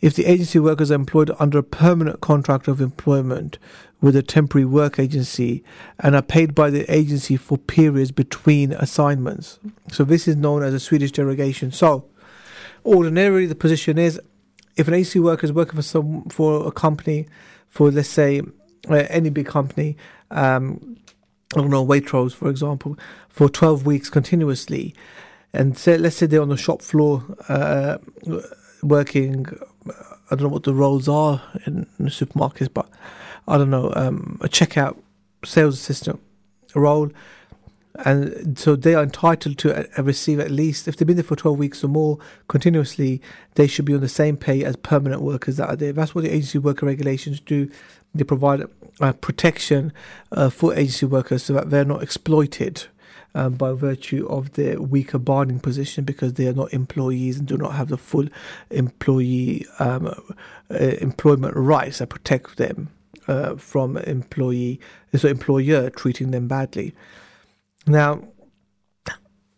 if 0.00 0.14
the 0.14 0.26
agency 0.26 0.58
workers 0.58 0.90
are 0.90 0.94
employed 0.94 1.30
under 1.38 1.58
a 1.58 1.62
permanent 1.62 2.20
contract 2.20 2.68
of 2.68 2.80
employment 2.80 3.58
with 4.00 4.16
a 4.16 4.22
temporary 4.22 4.64
work 4.64 4.98
agency 4.98 5.62
and 5.98 6.16
are 6.16 6.22
paid 6.22 6.54
by 6.54 6.70
the 6.70 6.90
agency 6.92 7.36
for 7.36 7.58
periods 7.58 8.10
between 8.10 8.72
assignments. 8.72 9.58
So 9.92 10.04
this 10.04 10.26
is 10.26 10.36
known 10.36 10.62
as 10.62 10.72
a 10.72 10.80
Swedish 10.80 11.12
derogation. 11.12 11.70
So 11.70 12.06
ordinarily 12.84 13.46
the 13.46 13.54
position 13.54 13.98
is 13.98 14.18
if 14.76 14.88
an 14.88 14.94
agency 14.94 15.20
worker 15.20 15.44
is 15.44 15.52
working 15.52 15.76
for 15.76 15.82
some 15.82 16.24
for 16.30 16.66
a 16.66 16.72
company 16.72 17.26
for 17.68 17.90
let's 17.90 18.08
say 18.08 18.40
uh, 18.88 18.94
any 19.10 19.28
big 19.28 19.46
company 19.46 19.96
um, 20.30 20.96
I 21.56 21.60
don't 21.60 21.70
know, 21.70 21.84
Waitrose, 21.84 22.32
for 22.32 22.48
example, 22.48 22.96
for 23.28 23.48
12 23.48 23.84
weeks 23.84 24.08
continuously. 24.08 24.94
And 25.52 25.76
say, 25.76 25.98
let's 25.98 26.16
say 26.16 26.26
they're 26.26 26.42
on 26.42 26.48
the 26.48 26.56
shop 26.56 26.80
floor 26.80 27.24
uh, 27.48 27.98
working, 28.84 29.46
I 30.30 30.36
don't 30.36 30.42
know 30.42 30.48
what 30.48 30.62
the 30.62 30.74
roles 30.74 31.08
are 31.08 31.42
in, 31.66 31.88
the 31.98 32.10
supermarkets, 32.10 32.72
but 32.72 32.88
I 33.48 33.58
don't 33.58 33.70
know, 33.70 33.92
um, 33.96 34.38
a 34.42 34.48
checkout 34.48 34.96
sales 35.44 35.74
assistant 35.74 36.20
role. 36.76 37.10
And 38.04 38.56
so 38.56 38.76
they 38.76 38.94
are 38.94 39.02
entitled 39.02 39.58
to 39.58 39.88
receive 39.98 40.38
at 40.38 40.52
least, 40.52 40.86
if 40.86 40.96
they've 40.96 41.06
been 41.06 41.16
there 41.16 41.24
for 41.24 41.34
12 41.34 41.58
weeks 41.58 41.82
or 41.82 41.88
more 41.88 42.18
continuously, 42.46 43.20
they 43.56 43.66
should 43.66 43.84
be 43.84 43.94
on 43.94 44.00
the 44.00 44.08
same 44.08 44.36
pay 44.36 44.64
as 44.64 44.76
permanent 44.76 45.22
workers 45.22 45.56
that 45.56 45.68
are 45.68 45.76
there. 45.76 45.92
That's 45.92 46.14
what 46.14 46.22
the 46.22 46.30
agency 46.30 46.58
worker 46.58 46.86
regulations 46.86 47.40
do. 47.40 47.68
They 48.14 48.22
provide 48.22 48.62
uh, 49.00 49.12
protection 49.14 49.92
uh, 50.32 50.50
for 50.50 50.74
agency 50.74 51.06
workers 51.06 51.42
so 51.42 51.54
that 51.54 51.70
they're 51.70 51.84
not 51.84 52.02
exploited 52.02 52.86
um, 53.34 53.54
by 53.54 53.72
virtue 53.72 54.26
of 54.28 54.52
their 54.52 54.80
weaker 54.80 55.18
bargaining 55.18 55.60
position 55.60 56.04
because 56.04 56.34
they 56.34 56.46
are 56.46 56.52
not 56.52 56.72
employees 56.72 57.38
and 57.38 57.48
do 57.48 57.56
not 57.56 57.74
have 57.74 57.88
the 57.88 57.96
full 57.96 58.26
employee 58.70 59.66
um, 59.78 60.06
uh, 60.70 60.74
employment 60.74 61.54
rights 61.56 61.98
that 61.98 62.08
protect 62.08 62.56
them 62.56 62.90
uh, 63.28 63.54
from 63.56 63.96
employee 63.98 64.80
so 65.14 65.28
employer 65.28 65.90
treating 65.90 66.30
them 66.30 66.48
badly. 66.48 66.94
Now, 67.86 68.22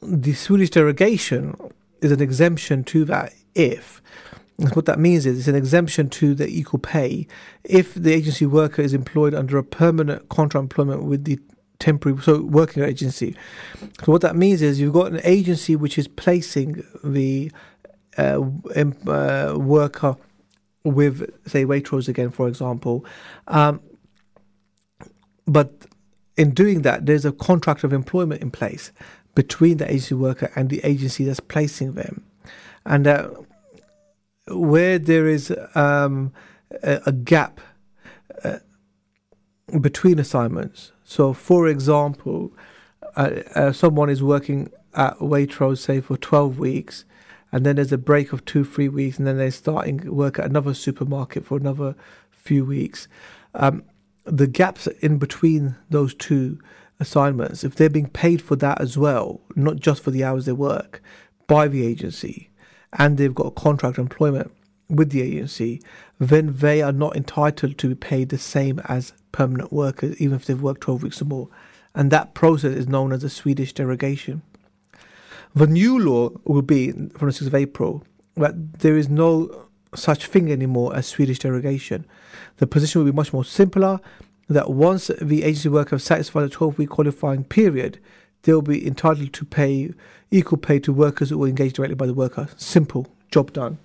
the 0.01 0.35
Swedish 0.35 0.71
derogation 0.71 1.57
is 2.01 2.13
an 2.13 2.21
exemption 2.21 2.85
to 2.85 3.05
that 3.07 3.33
if 3.55 4.03
what 4.57 4.87
that 4.87 4.99
means 4.99 5.27
is 5.27 5.39
it's 5.39 5.49
an 5.49 5.55
exemption 5.55 6.09
to 6.11 6.35
the 6.35 6.47
equal 6.47 6.79
pay. 6.79 7.27
If 7.65 7.95
the 7.95 8.13
agency 8.13 8.47
worker 8.47 8.83
is 8.83 8.95
employed 8.95 9.35
under 9.35 9.59
a 9.59 9.65
permanent 9.65 10.29
contract 10.29 10.63
employment 10.63 11.05
with 11.05 11.25
the 11.25 11.39
temporary 11.83 12.21
so 12.23 12.41
working 12.43 12.85
agency. 12.85 13.35
So 14.05 14.13
what 14.13 14.21
that 14.23 14.37
means 14.37 14.63
is 14.63 14.81
you've 14.81 14.93
got 14.93 15.11
an 15.11 15.21
agency 15.25 15.75
which 15.75 15.99
is 15.99 16.07
placing 16.07 16.85
the 17.03 17.51
uh, 18.17 18.41
uh, 19.07 19.55
worker 19.59 20.17
with 20.85 21.29
say 21.47 21.65
Waitrose 21.65 22.09
again, 22.09 22.31
for 22.31 22.47
example, 22.49 23.05
um, 23.49 23.81
but 25.47 25.87
in 26.37 26.51
doing 26.51 26.83
that, 26.83 27.07
there's 27.07 27.25
a 27.25 27.33
contract 27.33 27.85
of 27.85 27.93
employment 27.93 28.43
in 28.43 28.51
place 28.51 28.93
between 29.35 29.79
the 29.79 29.87
agency 29.87 30.15
worker 30.15 30.51
and 30.55 30.71
the 30.71 30.81
agency 30.85 31.25
that's 31.25 31.41
placing 31.41 31.95
them, 31.95 32.25
and 32.85 33.07
uh, 33.07 33.29
where 34.49 34.99
there 34.99 35.27
is 35.27 35.55
um, 35.75 36.33
a, 36.83 37.01
a, 37.07 37.13
gap 37.13 37.61
uh, 38.45 38.59
between 39.81 40.19
assignments. 40.19 40.93
So, 41.05 41.33
for 41.33 41.69
example, 41.69 42.53
uh, 43.17 43.31
uh, 43.55 43.73
someone 43.73 44.11
is 44.11 44.23
working 44.23 44.71
at 44.95 45.19
Waitrose, 45.19 45.79
say, 45.79 46.01
for 46.01 46.17
12 46.17 46.59
weeks, 46.59 47.05
and 47.51 47.65
then 47.67 47.77
there's 47.77 47.93
a 47.93 47.99
break 47.99 48.33
of 48.33 48.45
two, 48.45 48.65
three 48.65 48.89
weeks, 48.89 49.19
and 49.19 49.27
then 49.27 49.39
they're 49.39 49.51
starting 49.51 50.15
work 50.15 50.39
at 50.39 50.47
another 50.47 50.75
supermarket 50.75 51.45
for 51.45 51.57
another 51.57 51.95
few 52.31 52.65
weeks. 52.65 53.09
Um, 53.55 53.85
the 54.25 54.47
gaps 54.47 54.87
in 54.87 55.19
between 55.19 55.77
those 55.91 56.15
two 56.15 56.59
assignments, 56.99 57.65
if 57.65 57.75
they're 57.75 57.91
being 57.91 58.09
paid 58.09 58.41
for 58.41 58.57
that 58.57 58.81
as 58.81 58.97
well, 58.97 59.41
not 59.55 59.77
just 59.77 60.03
for 60.03 60.11
the 60.11 60.25
hours 60.25 60.47
they 60.47 60.53
work 60.53 61.03
by 61.47 61.69
the 61.69 61.87
agency, 61.87 62.49
and 62.99 63.17
they've 63.17 63.35
got 63.35 63.47
a 63.47 63.51
contract 63.53 63.99
employment 63.99 64.51
with 64.89 65.11
the 65.11 65.23
agency, 65.23 65.81
then 66.19 66.57
they 66.57 66.83
are 66.83 66.93
not 66.93 67.17
entitled 67.17 67.79
to 67.79 67.89
be 67.89 67.95
paid 67.95 68.29
the 68.29 68.39
same 68.39 68.81
as 68.85 69.13
permanent 69.33 69.73
workers, 69.73 70.21
even 70.21 70.37
if 70.37 70.45
they've 70.45 70.61
worked 70.61 70.83
12 70.83 71.03
weeks 71.03 71.23
or 71.23 71.25
more. 71.25 71.49
And 71.95 72.11
that 72.11 72.35
process 72.35 72.73
is 72.73 72.89
known 72.89 73.13
as 73.13 73.23
the 73.23 73.31
Swedish 73.31 73.73
derogation. 73.73 74.43
The 75.55 75.67
new 75.67 75.99
law 75.99 76.31
will 76.45 76.63
be 76.63 76.93
from 76.93 77.29
the 77.29 77.35
6th 77.35 77.47
of 77.47 77.55
April 77.55 78.05
that 78.37 78.81
there 78.81 78.97
is 78.97 79.09
no 79.09 79.69
such 79.95 80.27
thing 80.27 80.51
anymore 80.51 80.95
as 80.97 81.07
Swedish 81.07 81.39
derogation. 81.39 82.07
The 82.57 82.67
position 82.67 83.01
will 83.01 83.11
be 83.11 83.17
much 83.17 83.33
more 83.33 83.45
simpler 83.45 84.01
that 84.49 84.71
once 84.71 85.11
the 85.21 85.43
agency 85.45 85.69
worker 85.69 85.97
has 85.97 86.05
satisfied 86.05 86.45
the 86.45 86.49
12 86.49 86.79
week 86.79 86.91
qualifying 86.91 87.45
period, 87.45 87.99
they'll 88.43 88.63
be 88.63 88.87
entitled 88.87 89.33
to 89.35 89.45
pay 89.45 89.93
equal 90.33 90.59
pay 90.59 90.81
to 90.81 90.93
workers 90.93 91.31
who 91.31 91.39
were 91.39 91.47
engaged 91.47 91.77
directly 91.77 91.95
by 91.95 92.07
the 92.07 92.15
worker. 92.15 92.49
Simple, 92.57 93.07
job 93.31 93.53
done. 93.53 93.79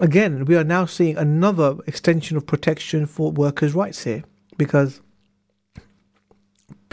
Again, 0.00 0.44
we 0.44 0.54
are 0.56 0.62
now 0.62 0.84
seeing 0.86 1.16
another 1.16 1.76
extension 1.86 2.36
of 2.36 2.46
protection 2.46 3.06
for 3.06 3.32
workers' 3.32 3.74
rights 3.74 4.04
here 4.04 4.22
because 4.56 5.00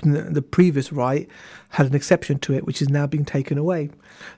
the 0.01 0.41
previous 0.41 0.91
right 0.91 1.29
had 1.69 1.85
an 1.85 1.95
exception 1.95 2.39
to 2.39 2.53
it, 2.53 2.65
which 2.65 2.81
is 2.81 2.89
now 2.89 3.07
being 3.07 3.25
taken 3.25 3.57
away. 3.57 3.89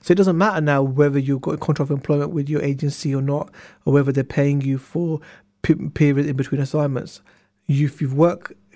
So 0.02 0.12
it 0.12 0.16
doesn't 0.16 0.38
matter 0.38 0.60
now 0.60 0.82
whether 0.82 1.18
you've 1.18 1.40
got 1.40 1.54
a 1.54 1.58
contract 1.58 1.90
of 1.90 1.96
employment 1.96 2.30
with 2.30 2.48
your 2.48 2.62
agency 2.62 3.14
or 3.14 3.22
not, 3.22 3.50
or 3.84 3.92
whether 3.92 4.12
they're 4.12 4.24
paying 4.24 4.60
you 4.60 4.78
for 4.78 5.20
periods 5.62 6.28
in 6.28 6.36
between 6.36 6.60
assignments. 6.60 7.20
If 7.66 8.00
you've 8.00 8.14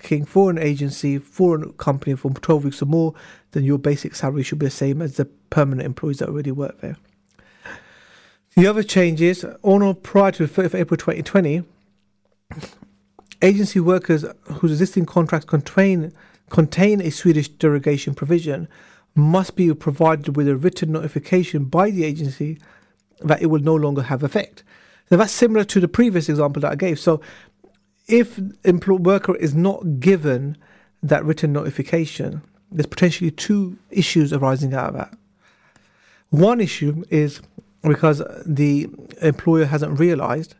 working 0.03 0.25
for 0.25 0.51
an 0.51 0.59
agency, 0.59 1.17
for 1.19 1.63
a 1.63 1.73
company 1.75 2.17
for 2.17 2.31
12 2.31 2.65
weeks 2.65 2.83
or 2.83 2.87
more, 2.87 3.15
then 3.53 3.63
your 3.63 3.79
basic 3.79 4.17
salary 4.17 4.43
should 4.43 4.59
be 4.59 4.67
the 4.67 4.71
same 4.71 5.01
as 5.01 5.17
the 5.17 5.27
permanent 5.51 5.87
employees 5.87 6.19
that 6.19 6.29
already 6.29 6.51
work 6.51 6.81
there. 6.81 6.97
The 8.57 8.67
other 8.67 8.83
changes, 8.83 9.45
on 9.63 9.83
or 9.83 9.95
prior 9.95 10.33
to 10.33 10.47
the 10.47 10.53
30th 10.53 10.67
of 10.67 10.75
April 10.75 10.97
2020, 10.99 11.63
agency 13.41 13.79
workers 13.79 14.25
whose 14.55 14.73
existing 14.73 15.07
contracts 15.07 15.47
contain, 15.47 16.13
contain 16.51 17.01
a 17.01 17.11
Swedish 17.11 17.49
derogation 17.49 18.15
provision 18.15 18.69
must 19.15 19.55
be 19.55 19.73
provided 19.73 20.37
with 20.37 20.49
a 20.49 20.57
written 20.57 20.91
notification 20.91 21.65
by 21.65 21.91
the 21.91 22.05
agency 22.05 22.59
that 23.21 23.41
it 23.41 23.47
will 23.47 23.61
no 23.61 23.75
longer 23.75 24.03
have 24.03 24.25
effect. 24.25 24.65
Now 25.11 25.19
that's 25.19 25.33
similar 25.33 25.65
to 25.65 25.81
the 25.81 25.89
previous 25.89 26.29
example 26.29 26.61
that 26.63 26.73
I 26.73 26.77
gave. 26.77 26.99
So 26.99 27.21
if 28.13 28.39
employer 28.63 28.99
worker 28.99 29.35
is 29.37 29.55
not 29.55 29.99
given 29.99 30.59
that 31.03 31.25
written 31.25 31.51
notification, 31.51 32.43
there's 32.71 32.87
potentially 32.87 33.31
two 33.31 33.79
issues 33.91 34.35
arising 34.35 34.75
out 34.75 34.89
of 34.91 34.95
that. 34.95 35.15
One 36.29 36.61
issue 36.61 37.05
is 37.09 37.41
because 37.83 38.23
the 38.45 38.91
employer 39.23 39.65
hasn't 39.65 39.99
realized 39.99 40.55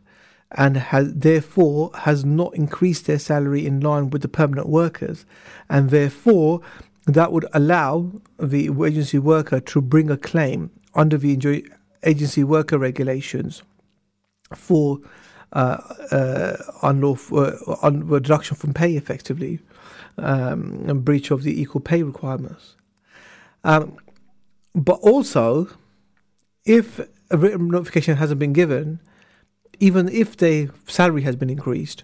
and 0.51 0.77
has 0.77 1.13
therefore 1.13 1.91
has 1.99 2.25
not 2.25 2.55
increased 2.55 3.05
their 3.05 3.19
salary 3.19 3.67
in 3.67 3.79
line 3.79 4.09
with 4.09 4.23
the 4.23 4.27
permanent 4.27 4.67
workers 4.67 5.25
and 5.69 5.89
therefore 5.89 6.59
that 7.05 7.31
would 7.31 7.45
allow 7.53 8.11
the 8.37 8.69
agency 8.85 9.19
worker 9.19 9.59
to 9.59 9.81
bring 9.81 10.09
a 10.09 10.17
claim 10.17 10.69
under 10.93 11.17
the 11.17 11.63
agency 12.03 12.43
worker 12.43 12.77
regulations 12.77 13.63
for 14.53 14.99
unlawful 15.53 17.45
uh, 17.67 17.75
un- 17.81 18.07
reduction 18.07 18.57
from 18.57 18.73
pay 18.73 18.95
effectively 18.95 19.59
um, 20.17 20.83
and 20.87 21.05
breach 21.05 21.31
of 21.31 21.43
the 21.43 21.61
equal 21.61 21.81
pay 21.81 22.03
requirements. 22.03 22.75
Um, 23.63 23.97
but 24.75 24.99
also, 25.01 25.69
if 26.65 26.99
a 27.29 27.37
written 27.37 27.69
notification 27.69 28.17
hasn't 28.17 28.39
been 28.39 28.53
given, 28.53 28.99
even 29.79 30.07
if 30.09 30.37
the 30.37 30.69
salary 30.87 31.21
has 31.23 31.35
been 31.35 31.49
increased, 31.49 32.03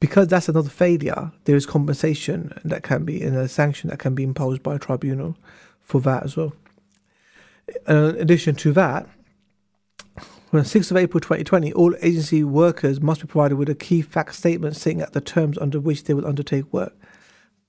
because 0.00 0.28
that's 0.28 0.48
another 0.48 0.70
failure, 0.70 1.32
there 1.44 1.56
is 1.56 1.66
compensation 1.66 2.58
that 2.64 2.82
can 2.82 3.04
be 3.04 3.22
and 3.22 3.36
a 3.36 3.48
sanction 3.48 3.90
that 3.90 3.98
can 3.98 4.14
be 4.14 4.22
imposed 4.22 4.62
by 4.62 4.74
a 4.74 4.78
tribunal 4.78 5.36
for 5.80 6.00
that 6.00 6.22
as 6.22 6.36
well. 6.36 6.52
in 7.86 7.96
addition 7.96 8.54
to 8.54 8.72
that, 8.72 9.08
on 10.52 10.58
the 10.58 10.64
6th 10.64 10.90
of 10.90 10.96
April 10.96 11.20
2020, 11.20 11.72
all 11.74 11.94
agency 12.02 12.42
workers 12.42 13.00
must 13.00 13.20
be 13.20 13.26
provided 13.28 13.56
with 13.56 13.68
a 13.68 13.74
key 13.74 14.02
fact 14.02 14.34
statement 14.34 14.76
setting 14.76 15.00
out 15.00 15.12
the 15.12 15.20
terms 15.20 15.56
under 15.58 15.78
which 15.78 16.04
they 16.04 16.14
will 16.14 16.26
undertake 16.26 16.72
work, 16.72 16.92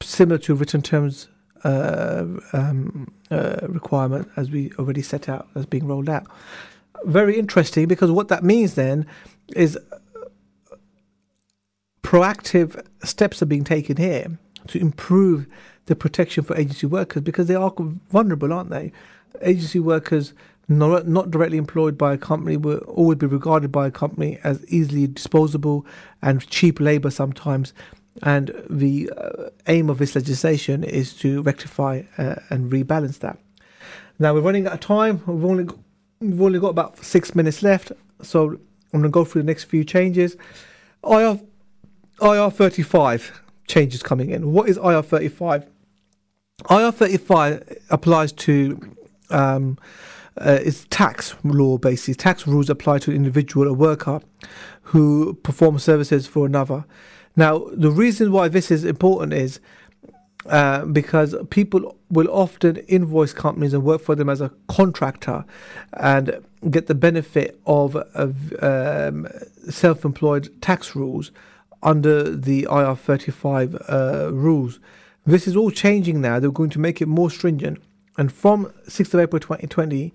similar 0.02 0.40
to 0.40 0.56
written 0.56 0.82
terms 0.82 1.28
uh, 1.64 2.26
um, 2.54 3.14
uh, 3.30 3.68
requirement 3.70 4.30
as 4.36 4.50
we 4.50 4.72
already 4.80 5.04
set 5.04 5.30
out 5.30 5.48
as 5.54 5.68
being 5.68 5.86
rolled 5.86 6.10
out. 6.10 6.26
Very 7.06 7.38
interesting 7.38 7.88
because 7.88 8.10
what 8.10 8.30
that 8.30 8.44
means 8.44 8.74
then 8.74 9.06
is 9.56 9.78
proactive 12.02 12.84
steps 13.04 13.44
are 13.44 13.48
being 13.48 13.64
taken 13.64 13.98
here 13.98 14.40
to 14.68 14.80
improve 14.80 15.46
the 15.86 15.96
protection 15.96 16.44
for 16.44 16.56
agency 16.56 16.88
workers 16.88 17.22
because 17.22 17.48
they 17.48 17.56
are 17.56 17.72
vulnerable, 18.10 18.52
aren't 18.52 18.70
they? 18.72 18.92
Agency 19.42 19.80
workers 19.80 20.34
not, 20.68 21.08
not 21.08 21.32
directly 21.32 21.58
employed 21.58 21.98
by 21.98 22.14
a 22.14 22.18
company 22.18 22.58
will 22.58 22.78
always 22.80 23.18
be 23.18 23.26
regarded 23.26 23.72
by 23.72 23.88
a 23.88 23.92
company 23.92 24.40
as 24.44 24.66
easily 24.68 25.08
disposable 25.08 25.86
and 26.22 26.48
cheap 26.50 26.80
labour 26.80 27.12
sometimes. 27.12 27.74
And 28.24 28.52
the 28.70 29.12
uh, 29.16 29.50
aim 29.68 29.90
of 29.90 29.98
this 29.98 30.16
legislation 30.16 30.84
is 30.84 31.14
to 31.16 31.42
rectify 31.42 32.04
uh, 32.18 32.36
and 32.50 32.72
rebalance 32.72 33.20
that. 33.20 33.38
Now 34.20 34.34
we're 34.34 34.42
running 34.42 34.68
out 34.68 34.74
of 34.74 34.80
time. 34.82 35.24
We've 35.26 35.46
only 35.46 35.64
got, 35.64 35.80
we've 36.20 36.42
only 36.42 36.60
got 36.60 36.70
about 36.70 37.04
six 37.04 37.34
minutes 37.34 37.64
left, 37.64 37.92
so 38.22 38.50
I'm 38.50 38.60
going 38.92 39.04
to 39.04 39.10
go 39.10 39.26
through 39.26 39.44
the 39.44 39.48
next 39.48 39.64
few 39.64 39.84
changes. 39.84 40.36
IR 41.04 41.40
IR 42.22 42.52
thirty 42.52 42.84
five 42.84 43.42
changes 43.68 44.04
coming 44.04 44.30
in. 44.30 44.54
What 44.54 44.70
is 44.70 44.78
IR 44.78 45.02
thirty 45.02 45.30
five? 45.30 45.66
IR 46.70 46.92
thirty 46.92 47.18
five 47.18 47.64
applies 47.90 48.32
to 48.34 48.96
um, 49.32 49.80
uh, 50.38 50.60
it's 50.64 50.86
tax 50.90 51.36
law 51.44 51.78
basically. 51.78 52.16
Tax 52.16 52.48
rules 52.48 52.70
apply 52.70 53.00
to 53.00 53.12
an 53.12 53.18
individual 53.18 53.68
or 53.68 53.74
worker 53.74 54.22
who 54.84 55.34
performs 55.36 55.84
services 55.84 56.28
for 56.28 56.46
another. 56.46 56.86
Now, 57.36 57.66
the 57.72 57.92
reason 57.92 58.32
why 58.32 58.48
this 58.48 58.72
is 58.72 58.84
important 58.84 59.34
is 59.34 59.60
uh, 60.48 60.86
because 60.86 61.36
people 61.50 61.96
will 62.10 62.28
often 62.30 62.78
invoice 62.88 63.32
companies 63.32 63.74
and 63.74 63.84
work 63.84 64.02
for 64.02 64.16
them 64.16 64.28
as 64.28 64.42
a 64.42 64.52
contractor 64.68 65.46
and 65.94 66.44
get 66.70 66.88
the 66.88 66.96
benefit 66.96 67.60
of, 67.66 67.96
of 67.96 68.54
um, 68.64 69.28
self 69.70 70.04
employed 70.04 70.50
tax 70.62 70.96
rules 70.96 71.32
under 71.84 72.36
the 72.36 72.68
IR 72.72 72.96
35 72.96 73.76
uh, 73.88 74.30
rules. 74.34 74.80
This 75.26 75.48
is 75.48 75.56
all 75.56 75.70
changing 75.70 76.22
now. 76.22 76.40
They're 76.40 76.52
going 76.52 76.70
to 76.72 76.80
make 76.80 77.02
it 77.02 77.08
more 77.08 77.30
stringent. 77.30 77.80
And 78.22 78.32
from 78.32 78.66
6th 78.88 79.16
of 79.16 79.20
April 79.20 79.40
2020, 79.40 80.14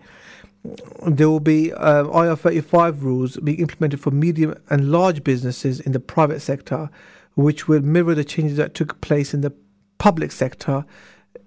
there 1.09 1.29
will 1.29 1.41
be 1.41 1.73
um, 1.73 2.09
IR 2.11 2.37
35 2.37 3.03
rules 3.03 3.37
being 3.39 3.59
implemented 3.59 3.99
for 3.99 4.13
medium 4.13 4.55
and 4.71 4.93
large 4.93 5.25
businesses 5.25 5.81
in 5.81 5.91
the 5.91 5.99
private 5.99 6.39
sector, 6.39 6.89
which 7.35 7.67
will 7.67 7.81
mirror 7.81 8.15
the 8.15 8.23
changes 8.23 8.59
that 8.59 8.75
took 8.75 9.01
place 9.01 9.35
in 9.35 9.41
the 9.41 9.53
public 9.99 10.31
sector 10.31 10.85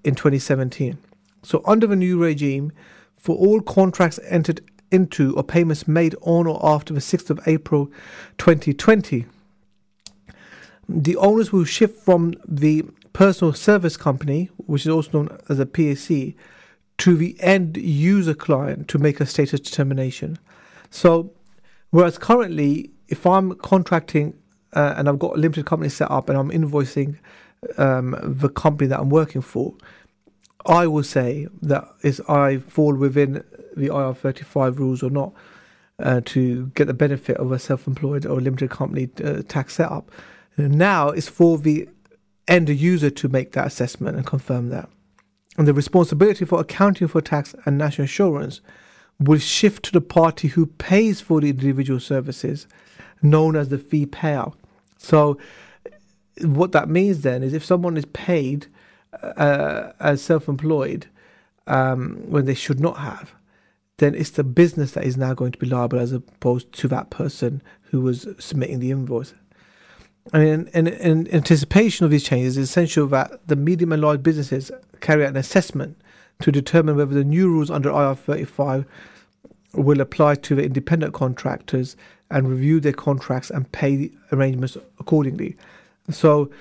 in 0.03 0.15
2017. 0.15 0.97
So, 1.43 1.61
under 1.63 1.87
the 1.87 1.95
new 1.95 2.21
regime, 2.21 2.73
for 3.15 3.37
all 3.37 3.61
contracts 3.61 4.19
entered 4.27 4.59
into 4.91 5.33
or 5.37 5.43
payments 5.43 5.87
made 5.87 6.13
on 6.19 6.45
or 6.45 6.59
after 6.61 6.93
the 6.93 6.99
6th 6.99 7.29
of 7.29 7.39
April 7.47 7.89
2020, 8.37 9.25
the 10.89 11.15
owners 11.15 11.53
will 11.53 11.63
shift 11.63 12.03
from 12.03 12.33
the 12.45 12.83
personal 13.13 13.53
service 13.53 13.97
company, 13.97 14.49
which 14.57 14.83
is 14.85 14.89
also 14.89 15.11
known 15.11 15.37
as 15.49 15.59
a 15.59 15.65
PSC, 15.65 16.35
to 16.99 17.15
the 17.15 17.35
end 17.39 17.77
user 17.77 18.33
client 18.33 18.87
to 18.89 18.97
make 18.97 19.19
a 19.19 19.25
status 19.25 19.59
determination. 19.59 20.37
So, 20.89 21.31
whereas 21.91 22.17
currently, 22.17 22.91
if 23.07 23.25
I'm 23.25 23.55
contracting 23.55 24.33
uh, 24.73 24.95
and 24.97 25.09
I've 25.09 25.19
got 25.19 25.35
a 25.35 25.39
limited 25.39 25.65
company 25.65 25.89
set 25.89 26.11
up 26.11 26.29
and 26.29 26.37
I'm 26.37 26.51
invoicing 26.51 27.17
um, 27.77 28.17
the 28.21 28.49
company 28.49 28.87
that 28.87 28.99
I'm 28.99 29.09
working 29.09 29.41
for, 29.41 29.75
I 30.65 30.87
will 30.87 31.03
say 31.03 31.47
that 31.61 31.87
is 32.03 32.19
I 32.21 32.57
fall 32.57 32.95
within 32.95 33.43
the 33.75 33.87
IR35 33.87 34.77
rules 34.77 35.01
or 35.01 35.09
not 35.09 35.33
uh, 35.99 36.21
to 36.25 36.67
get 36.75 36.87
the 36.87 36.93
benefit 36.93 37.37
of 37.37 37.51
a 37.51 37.59
self-employed 37.59 38.25
or 38.25 38.41
limited 38.41 38.69
company 38.69 39.09
uh, 39.23 39.41
tax 39.47 39.75
setup. 39.75 40.11
Now 40.57 41.09
it's 41.09 41.29
for 41.29 41.57
the 41.57 41.87
end 42.49 42.67
the 42.67 42.75
user 42.75 43.09
to 43.09 43.29
make 43.29 43.53
that 43.53 43.67
assessment 43.67 44.17
and 44.17 44.25
confirm 44.25 44.69
that. 44.69 44.89
And 45.57 45.67
the 45.67 45.73
responsibility 45.73 46.45
for 46.45 46.59
accounting 46.59 47.07
for 47.07 47.21
tax 47.21 47.55
and 47.65 47.77
national 47.77 48.03
insurance 48.03 48.61
will 49.19 49.39
shift 49.39 49.83
to 49.83 49.91
the 49.91 50.01
party 50.01 50.49
who 50.49 50.65
pays 50.65 51.21
for 51.21 51.41
the 51.41 51.49
individual 51.49 51.99
services, 51.99 52.67
known 53.21 53.55
as 53.55 53.69
the 53.69 53.77
fee 53.77 54.05
payer. 54.05 54.45
So, 54.97 55.37
what 56.41 56.71
that 56.71 56.87
means 56.87 57.21
then 57.21 57.43
is 57.43 57.53
if 57.53 57.65
someone 57.65 57.97
is 57.97 58.05
paid 58.05 58.67
uh, 59.21 59.91
as 59.99 60.21
self 60.21 60.47
employed 60.47 61.07
um, 61.67 62.23
when 62.27 62.45
they 62.45 62.53
should 62.53 62.79
not 62.79 62.97
have, 62.99 63.33
then 63.97 64.15
it's 64.15 64.29
the 64.29 64.43
business 64.43 64.91
that 64.93 65.03
is 65.03 65.17
now 65.17 65.33
going 65.33 65.51
to 65.51 65.59
be 65.59 65.67
liable 65.67 65.99
as 65.99 66.13
opposed 66.13 66.71
to 66.71 66.87
that 66.87 67.09
person 67.09 67.61
who 67.91 68.01
was 68.01 68.27
submitting 68.39 68.79
the 68.79 68.91
invoice. 68.91 69.33
And 70.31 70.43
in, 70.43 70.67
in, 70.67 70.87
in, 70.87 71.33
anticipation 71.33 72.05
of 72.05 72.11
these 72.11 72.23
changes, 72.23 72.57
it's 72.57 72.69
essential 72.69 73.07
that 73.07 73.47
the 73.47 73.55
medium 73.55 73.91
and 73.91 74.01
large 74.01 74.21
businesses 74.21 74.71
carry 74.99 75.23
out 75.23 75.29
an 75.29 75.37
assessment 75.37 75.99
to 76.39 76.51
determine 76.51 76.97
whether 76.97 77.13
the 77.13 77.23
new 77.23 77.49
rules 77.49 77.71
under 77.71 77.89
IR 77.89 78.15
35 78.15 78.85
will 79.73 80.01
apply 80.01 80.35
to 80.35 80.55
the 80.55 80.63
independent 80.63 81.13
contractors 81.13 81.95
and 82.29 82.47
review 82.47 82.79
their 82.79 82.93
contracts 82.93 83.49
and 83.49 83.71
pay 83.71 84.11
arrangements 84.31 84.77
accordingly. 84.99 85.57
So 86.11 86.51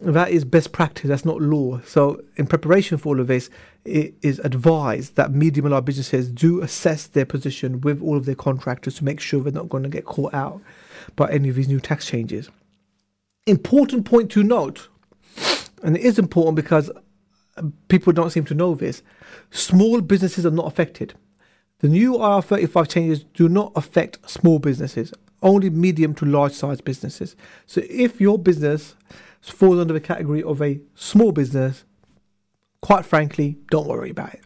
that 0.00 0.30
is 0.30 0.44
best 0.44 0.72
practice, 0.72 1.08
that's 1.08 1.24
not 1.26 1.42
law. 1.42 1.80
So, 1.84 2.22
in 2.36 2.46
preparation 2.46 2.96
for 2.96 3.10
all 3.10 3.20
of 3.20 3.26
this, 3.26 3.50
it 3.84 4.14
is 4.22 4.38
advised 4.40 5.16
that 5.16 5.32
medium 5.32 5.66
and 5.66 5.72
large 5.72 5.84
businesses 5.84 6.30
do 6.30 6.62
assess 6.62 7.06
their 7.06 7.26
position 7.26 7.82
with 7.82 8.02
all 8.02 8.16
of 8.16 8.24
their 8.24 8.34
contractors 8.34 8.94
to 8.94 9.04
make 9.04 9.20
sure 9.20 9.42
they're 9.42 9.52
not 9.52 9.68
going 9.68 9.82
to 9.82 9.90
get 9.90 10.06
caught 10.06 10.32
out 10.32 10.62
by 11.16 11.30
any 11.30 11.50
of 11.50 11.54
these 11.56 11.68
new 11.68 11.80
tax 11.80 12.06
changes 12.06 12.50
important 13.46 14.04
point 14.04 14.30
to 14.32 14.42
note, 14.42 14.88
and 15.82 15.96
it 15.96 16.02
is 16.02 16.18
important 16.18 16.56
because 16.56 16.90
people 17.88 18.12
don't 18.12 18.30
seem 18.30 18.44
to 18.46 18.54
know 18.54 18.74
this. 18.74 19.02
Small 19.50 20.00
businesses 20.00 20.46
are 20.46 20.50
not 20.50 20.66
affected. 20.66 21.14
The 21.80 21.88
new 21.88 22.12
IR35 22.14 22.88
changes 22.88 23.24
do 23.24 23.48
not 23.48 23.72
affect 23.74 24.28
small 24.28 24.58
businesses, 24.58 25.12
only 25.42 25.70
medium 25.70 26.14
to 26.16 26.26
large 26.26 26.52
size 26.52 26.80
businesses. 26.80 27.36
So 27.66 27.82
if 27.88 28.20
your 28.20 28.38
business 28.38 28.94
falls 29.40 29.78
under 29.78 29.94
the 29.94 30.00
category 30.00 30.42
of 30.42 30.60
a 30.60 30.80
small 30.94 31.32
business, 31.32 31.84
quite 32.82 33.06
frankly, 33.06 33.58
don't 33.70 33.88
worry 33.88 34.10
about 34.10 34.34
it. 34.34 34.42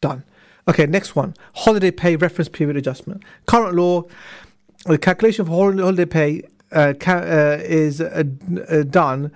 Done. 0.00 0.24
Okay, 0.68 0.86
next 0.86 1.16
one 1.16 1.34
holiday 1.54 1.90
pay 1.90 2.16
reference 2.16 2.48
period 2.48 2.76
adjustment. 2.76 3.22
Current 3.46 3.74
law, 3.74 4.04
the 4.84 4.98
calculation 4.98 5.46
for 5.46 5.72
holiday 5.72 6.04
pay 6.04 6.42
is 6.72 8.00
uh, 8.00 8.24
uh, 8.68 8.82
done 8.82 9.32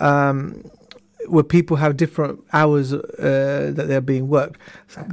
um, 0.00 0.62
where 1.28 1.44
people 1.44 1.76
have 1.78 1.96
different 1.96 2.42
hours 2.52 2.92
uh, 2.92 3.72
that 3.74 3.88
they're 3.88 4.00
being 4.00 4.28
worked. 4.28 4.60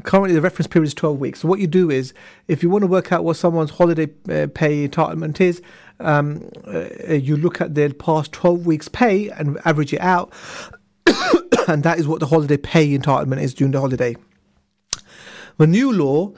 Currently, 0.03 0.33
the 0.33 0.41
reference 0.41 0.67
period 0.67 0.87
is 0.87 0.93
12 0.93 1.19
weeks. 1.19 1.39
So, 1.41 1.47
what 1.47 1.59
you 1.59 1.67
do 1.67 1.89
is, 1.89 2.13
if 2.47 2.63
you 2.63 2.69
want 2.69 2.83
to 2.83 2.87
work 2.87 3.11
out 3.11 3.23
what 3.23 3.37
someone's 3.37 3.71
holiday 3.71 4.09
uh, 4.29 4.47
pay 4.53 4.87
entitlement 4.87 5.41
is, 5.41 5.61
um, 5.99 6.49
uh, 6.67 7.13
you 7.13 7.37
look 7.37 7.61
at 7.61 7.75
their 7.75 7.89
past 7.91 8.31
12 8.33 8.65
weeks' 8.65 8.87
pay 8.87 9.29
and 9.29 9.59
average 9.65 9.93
it 9.93 10.01
out, 10.01 10.33
and 11.67 11.83
that 11.83 11.97
is 11.99 12.07
what 12.07 12.19
the 12.19 12.27
holiday 12.27 12.57
pay 12.57 12.97
entitlement 12.97 13.41
is 13.41 13.53
during 13.53 13.71
the 13.71 13.79
holiday. 13.79 14.15
The 15.57 15.67
new 15.67 15.91
law 15.91 16.33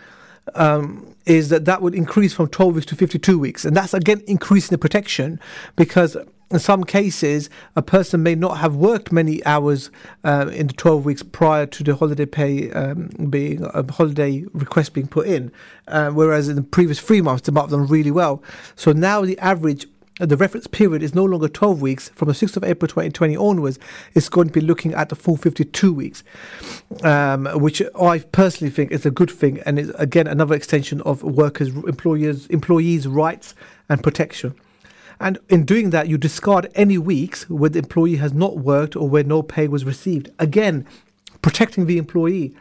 um, 0.53 1.15
is 1.25 1.49
that 1.49 1.65
that 1.65 1.81
would 1.81 1.95
increase 1.95 2.33
from 2.33 2.47
12 2.47 2.75
weeks 2.75 2.85
to 2.87 2.95
52 2.95 3.39
weeks. 3.39 3.65
And 3.65 3.75
that's 3.75 3.93
again 3.93 4.21
increasing 4.27 4.69
the 4.69 4.77
protection 4.77 5.39
because 5.75 6.15
in 6.51 6.59
some 6.59 6.83
cases, 6.83 7.49
a 7.75 7.81
person 7.81 8.21
may 8.21 8.35
not 8.35 8.59
have 8.59 8.75
worked 8.75 9.11
many 9.11 9.43
hours 9.45 9.89
uh, 10.23 10.49
in 10.53 10.67
the 10.67 10.73
12 10.73 11.03
weeks 11.03 11.23
prior 11.23 11.65
to 11.65 11.83
the 11.83 11.95
holiday 11.95 12.25
pay 12.25 12.71
um, 12.71 13.07
being 13.29 13.63
a 13.63 13.91
holiday 13.91 14.43
request 14.53 14.93
being 14.93 15.07
put 15.07 15.27
in, 15.27 15.51
uh, 15.87 16.11
whereas 16.11 16.47
in 16.47 16.55
the 16.55 16.61
previous 16.61 16.99
three 16.99 17.21
months, 17.21 17.47
they 17.47 17.51
might 17.51 17.61
have 17.61 17.71
done 17.71 17.87
really 17.87 18.11
well. 18.11 18.43
So 18.75 18.91
now 18.91 19.21
the 19.21 19.39
average 19.39 19.87
the 20.19 20.37
reference 20.37 20.67
period 20.67 21.03
is 21.03 21.13
no 21.13 21.25
longer 21.25 21.47
12 21.47 21.81
weeks. 21.81 22.09
From 22.09 22.29
the 22.29 22.33
6th 22.33 22.55
of 22.55 22.63
April 22.63 22.87
2020 22.87 23.35
onwards, 23.35 23.79
it's 24.13 24.29
going 24.29 24.47
to 24.47 24.53
be 24.53 24.61
looking 24.61 24.93
at 24.93 25.09
the 25.09 25.15
full 25.15 25.35
52 25.35 25.93
weeks, 25.93 26.23
um, 27.03 27.45
which 27.55 27.81
I 27.99 28.19
personally 28.19 28.71
think 28.71 28.91
is 28.91 29.05
a 29.05 29.11
good 29.11 29.29
thing 29.29 29.59
and 29.65 29.77
is 29.77 29.89
again 29.97 30.27
another 30.27 30.55
extension 30.55 31.01
of 31.01 31.21
workers, 31.21 31.69
employers, 31.69 32.47
employees' 32.47 33.07
rights 33.07 33.55
and 33.89 34.01
protection. 34.01 34.55
And 35.19 35.37
in 35.49 35.65
doing 35.65 35.91
that, 35.91 36.07
you 36.07 36.17
discard 36.17 36.71
any 36.75 36.97
weeks 36.97 37.49
where 37.49 37.69
the 37.69 37.79
employee 37.79 38.17
has 38.17 38.33
not 38.33 38.57
worked 38.57 38.95
or 38.95 39.07
where 39.07 39.23
no 39.23 39.41
pay 39.41 39.67
was 39.67 39.85
received. 39.85 40.29
Again, 40.39 40.85
protecting 41.41 41.85
the 41.85 41.97
employee 41.97 42.55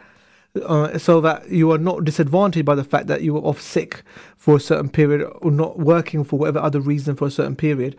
uh, 0.62 0.98
so 0.98 1.20
that 1.20 1.50
you 1.50 1.70
are 1.72 1.78
not 1.78 2.04
disadvantaged 2.04 2.64
by 2.64 2.74
the 2.74 2.84
fact 2.84 3.06
that 3.08 3.22
you 3.22 3.34
were 3.34 3.40
off 3.40 3.60
sick 3.60 4.02
for 4.36 4.56
a 4.56 4.60
certain 4.60 4.88
period 4.88 5.28
or 5.42 5.50
not 5.50 5.78
working 5.78 6.24
for 6.24 6.38
whatever 6.38 6.60
other 6.60 6.80
reason 6.80 7.16
for 7.16 7.26
a 7.26 7.30
certain 7.30 7.56
period. 7.56 7.96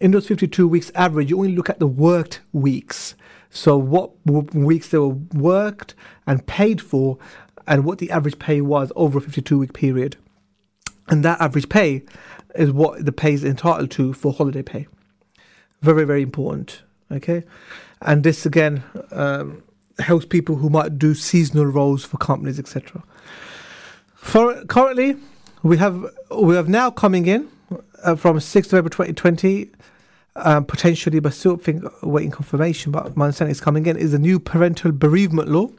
In 0.00 0.10
those 0.10 0.26
52 0.26 0.66
weeks 0.66 0.90
average, 0.94 1.30
you 1.30 1.38
only 1.38 1.54
look 1.54 1.70
at 1.70 1.78
the 1.78 1.86
worked 1.86 2.40
weeks. 2.52 3.14
So, 3.50 3.76
what 3.76 4.12
weeks 4.26 4.88
they 4.88 4.98
were 4.98 5.08
worked 5.34 5.94
and 6.26 6.44
paid 6.46 6.80
for, 6.80 7.18
and 7.66 7.84
what 7.84 7.98
the 7.98 8.10
average 8.10 8.38
pay 8.38 8.60
was 8.60 8.90
over 8.96 9.18
a 9.18 9.20
52 9.20 9.58
week 9.58 9.72
period. 9.72 10.16
And 11.08 11.24
that 11.24 11.40
average 11.40 11.68
pay 11.68 12.02
is 12.54 12.72
what 12.72 13.04
the 13.04 13.12
pay 13.12 13.34
is 13.34 13.44
entitled 13.44 13.90
to 13.92 14.12
for 14.12 14.32
holiday 14.32 14.62
pay. 14.62 14.88
Very, 15.82 16.04
very 16.04 16.22
important. 16.22 16.82
Okay. 17.10 17.44
And 18.00 18.24
this 18.24 18.46
again, 18.46 18.82
um, 19.10 19.62
helps 19.98 20.26
people 20.26 20.56
who 20.56 20.70
might 20.70 20.98
do 20.98 21.14
seasonal 21.14 21.66
roles 21.66 22.04
for 22.04 22.16
companies, 22.16 22.58
etc. 22.58 23.02
For 24.14 24.64
currently, 24.66 25.16
we 25.62 25.78
have 25.78 26.04
we 26.30 26.54
have 26.54 26.68
now 26.68 26.90
coming 26.90 27.26
in 27.26 27.48
uh, 28.02 28.16
from 28.16 28.38
6th 28.38 28.72
November 28.72 28.90
2020, 28.90 29.70
um, 30.36 30.64
potentially, 30.64 31.20
but 31.20 31.34
still 31.34 31.56
think 31.56 31.84
waiting 32.02 32.30
confirmation. 32.30 32.92
But 32.92 33.16
my 33.16 33.26
understanding 33.26 33.52
is 33.52 33.60
coming 33.60 33.86
in 33.86 33.96
is 33.96 34.12
the 34.12 34.18
new 34.18 34.38
parental 34.38 34.92
bereavement 34.92 35.48
law. 35.48 35.70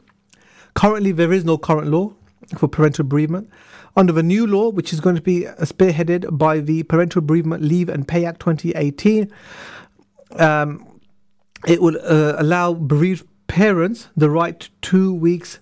Currently, 0.74 1.12
there 1.12 1.32
is 1.32 1.44
no 1.44 1.58
current 1.58 1.88
law 1.88 2.14
for 2.56 2.68
parental 2.68 3.04
bereavement. 3.04 3.50
Under 3.96 4.12
the 4.12 4.22
new 4.22 4.46
law, 4.46 4.70
which 4.70 4.92
is 4.92 5.00
going 5.00 5.14
to 5.14 5.22
be 5.22 5.42
spearheaded 5.60 6.36
by 6.36 6.58
the 6.58 6.82
Parental 6.82 7.22
Bereavement 7.22 7.62
Leave 7.62 7.88
and 7.88 8.08
Pay 8.08 8.24
Act 8.24 8.40
2018, 8.40 9.32
um, 10.36 11.00
it 11.66 11.80
will 11.80 11.96
uh, 12.02 12.34
allow 12.36 12.74
bereaved 12.74 13.24
parents 13.54 14.08
the 14.16 14.28
right 14.28 14.58
to 14.58 14.68
two 14.82 15.14
weeks 15.14 15.60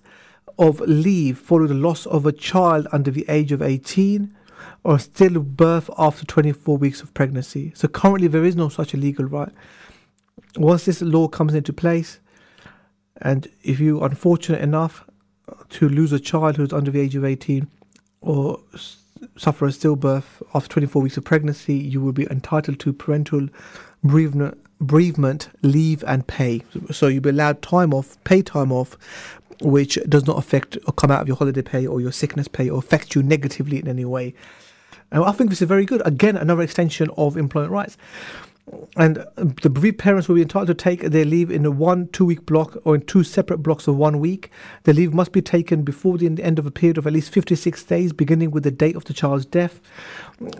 of 0.57 0.79
leave 0.79 1.37
following 1.37 1.67
the 1.67 1.75
loss 1.75 2.07
of 2.07 2.25
a 2.25 2.31
child 2.31 2.87
under 2.91 3.11
the 3.11 3.23
age 3.29 3.51
of 3.51 3.61
18 3.61 4.35
or 4.83 4.95
stillbirth 4.97 5.93
after 5.95 6.25
24 6.25 6.75
weeks 6.77 7.03
of 7.03 7.13
pregnancy. 7.13 7.71
So 7.75 7.87
currently 7.87 8.27
there 8.27 8.43
is 8.43 8.55
no 8.55 8.67
such 8.67 8.95
a 8.95 8.97
legal 8.97 9.25
right. 9.25 9.51
Once 10.57 10.85
this 10.85 11.03
law 11.03 11.27
comes 11.27 11.53
into 11.53 11.71
place, 11.71 12.19
and 13.17 13.47
if 13.61 13.79
you 13.79 14.01
are 14.01 14.07
unfortunate 14.07 14.61
enough 14.61 15.05
to 15.69 15.87
lose 15.87 16.11
a 16.11 16.19
child 16.19 16.57
who's 16.57 16.73
under 16.73 16.89
the 16.89 16.99
age 16.99 17.15
of 17.15 17.23
18 17.23 17.67
or 18.21 18.59
suffer 19.37 19.67
a 19.67 19.69
stillbirth 19.69 20.41
after 20.55 20.67
24 20.67 20.99
weeks 20.99 21.17
of 21.17 21.25
pregnancy, 21.25 21.75
you 21.75 22.01
will 22.01 22.11
be 22.11 22.25
entitled 22.31 22.79
to 22.79 22.91
parental 22.91 23.49
bereavement 24.03 24.62
bereavement 24.83 25.49
leave 25.61 26.03
and 26.05 26.27
pay. 26.27 26.63
So 26.91 27.07
you'll 27.07 27.21
be 27.21 27.29
allowed 27.29 27.61
time 27.61 27.93
off, 27.93 28.21
pay 28.23 28.41
time 28.41 28.71
off, 28.71 28.97
which 29.61 29.97
does 30.07 30.25
not 30.27 30.37
affect 30.37 30.77
or 30.85 30.93
come 30.93 31.11
out 31.11 31.21
of 31.21 31.27
your 31.27 31.37
holiday 31.37 31.61
pay 31.61 31.85
or 31.85 32.01
your 32.01 32.11
sickness 32.11 32.47
pay 32.47 32.69
or 32.69 32.79
affect 32.79 33.15
you 33.15 33.23
negatively 33.23 33.79
in 33.79 33.87
any 33.87 34.05
way. 34.05 34.33
And 35.11 35.23
I 35.23 35.31
think 35.31 35.49
this 35.49 35.61
is 35.61 35.67
very 35.67 35.85
good. 35.85 36.01
Again, 36.05 36.35
another 36.35 36.63
extension 36.63 37.09
of 37.17 37.37
employment 37.37 37.71
rights 37.71 37.97
and 38.95 39.25
um, 39.37 39.55
the 39.61 39.69
bereaved 39.69 39.97
parents 39.97 40.27
will 40.27 40.35
be 40.35 40.41
entitled 40.41 40.67
to 40.67 40.73
take 40.73 41.01
their 41.01 41.25
leave 41.25 41.51
in 41.51 41.65
a 41.65 41.71
one 41.71 42.07
two 42.09 42.23
week 42.23 42.45
block 42.45 42.77
or 42.85 42.95
in 42.95 43.01
two 43.01 43.23
separate 43.23 43.57
blocks 43.57 43.87
of 43.87 43.97
one 43.97 44.19
week. 44.19 44.49
The 44.83 44.93
leave 44.93 45.13
must 45.13 45.31
be 45.33 45.41
taken 45.41 45.83
before 45.83 46.17
the 46.17 46.27
end 46.41 46.59
of 46.59 46.65
a 46.65 46.71
period 46.71 46.97
of 46.97 47.05
at 47.05 47.13
least 47.13 47.33
56 47.33 47.83
days, 47.83 48.13
beginning 48.13 48.51
with 48.51 48.63
the 48.63 48.71
date 48.71 48.95
of 48.95 49.05
the 49.05 49.13
child's 49.13 49.45
death. 49.45 49.81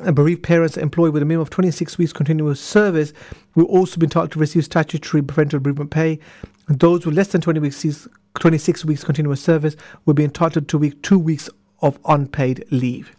And 0.01 0.15
bereaved 0.15 0.43
parents 0.43 0.75
employed 0.75 1.13
with 1.13 1.21
a 1.21 1.25
minimum 1.25 1.43
of 1.43 1.49
26 1.49 1.97
weeks 1.97 2.11
continuous 2.11 2.59
service 2.59 3.13
will 3.55 3.65
also 3.65 3.97
be 3.97 4.05
entitled 4.05 4.31
to 4.33 4.39
receive 4.39 4.65
statutory 4.65 5.23
parental 5.23 5.59
bereavement 5.59 5.91
pay. 5.91 6.19
And 6.67 6.79
those 6.79 7.05
with 7.05 7.15
less 7.15 7.27
than 7.29 7.41
20 7.41 7.59
weeks, 7.61 8.07
26 8.39 8.85
weeks 8.85 9.03
continuous 9.03 9.41
service 9.41 9.75
will 10.05 10.13
be 10.13 10.23
entitled 10.23 10.67
to 10.67 10.77
week, 10.77 11.01
two 11.03 11.19
weeks 11.19 11.49
of 11.81 11.99
unpaid 12.05 12.65
leave. 12.69 13.15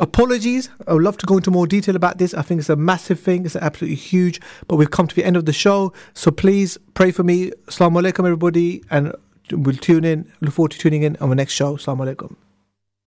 Apologies. 0.00 0.70
I 0.88 0.94
would 0.94 1.02
love 1.02 1.18
to 1.18 1.26
go 1.26 1.36
into 1.36 1.50
more 1.50 1.66
detail 1.66 1.94
about 1.94 2.16
this. 2.16 2.32
I 2.32 2.40
think 2.40 2.58
it's 2.58 2.70
a 2.70 2.76
massive 2.76 3.20
thing. 3.20 3.44
It's 3.44 3.54
absolutely 3.54 3.96
huge. 3.96 4.40
But 4.66 4.76
we've 4.76 4.90
come 4.90 5.06
to 5.06 5.14
the 5.14 5.24
end 5.24 5.36
of 5.36 5.44
the 5.44 5.52
show. 5.52 5.92
So 6.14 6.30
please 6.30 6.78
pray 6.94 7.10
for 7.10 7.22
me. 7.22 7.50
Assalamu 7.66 8.00
alaikum, 8.00 8.24
everybody. 8.24 8.82
And 8.90 9.12
we'll 9.52 9.76
tune 9.76 10.06
in. 10.06 10.32
Look 10.40 10.54
forward 10.54 10.72
to 10.72 10.78
tuning 10.78 11.02
in 11.02 11.16
on 11.20 11.28
the 11.28 11.36
next 11.36 11.52
show. 11.52 11.76
Assalamu 11.76 12.14
alaikum. 12.14 12.36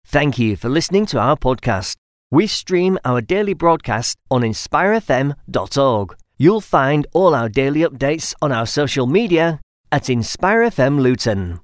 Thank 0.06 0.38
you 0.38 0.58
for 0.58 0.68
listening 0.68 1.06
to 1.08 1.20
our 1.20 1.38
podcast. 1.38 1.96
We 2.30 2.46
stream 2.46 3.00
our 3.06 3.22
daily 3.22 3.54
broadcast 3.54 4.18
on 4.30 4.42
inspirefm.org. 4.42 6.16
You'll 6.38 6.62
find 6.62 7.08
all 7.14 7.34
our 7.34 7.48
daily 7.48 7.82
updates 7.82 8.34
on 8.42 8.52
our 8.52 8.66
social 8.66 9.08
media 9.08 9.62
at 9.94 10.04
InspireFM 10.04 11.00
Luton. 11.00 11.62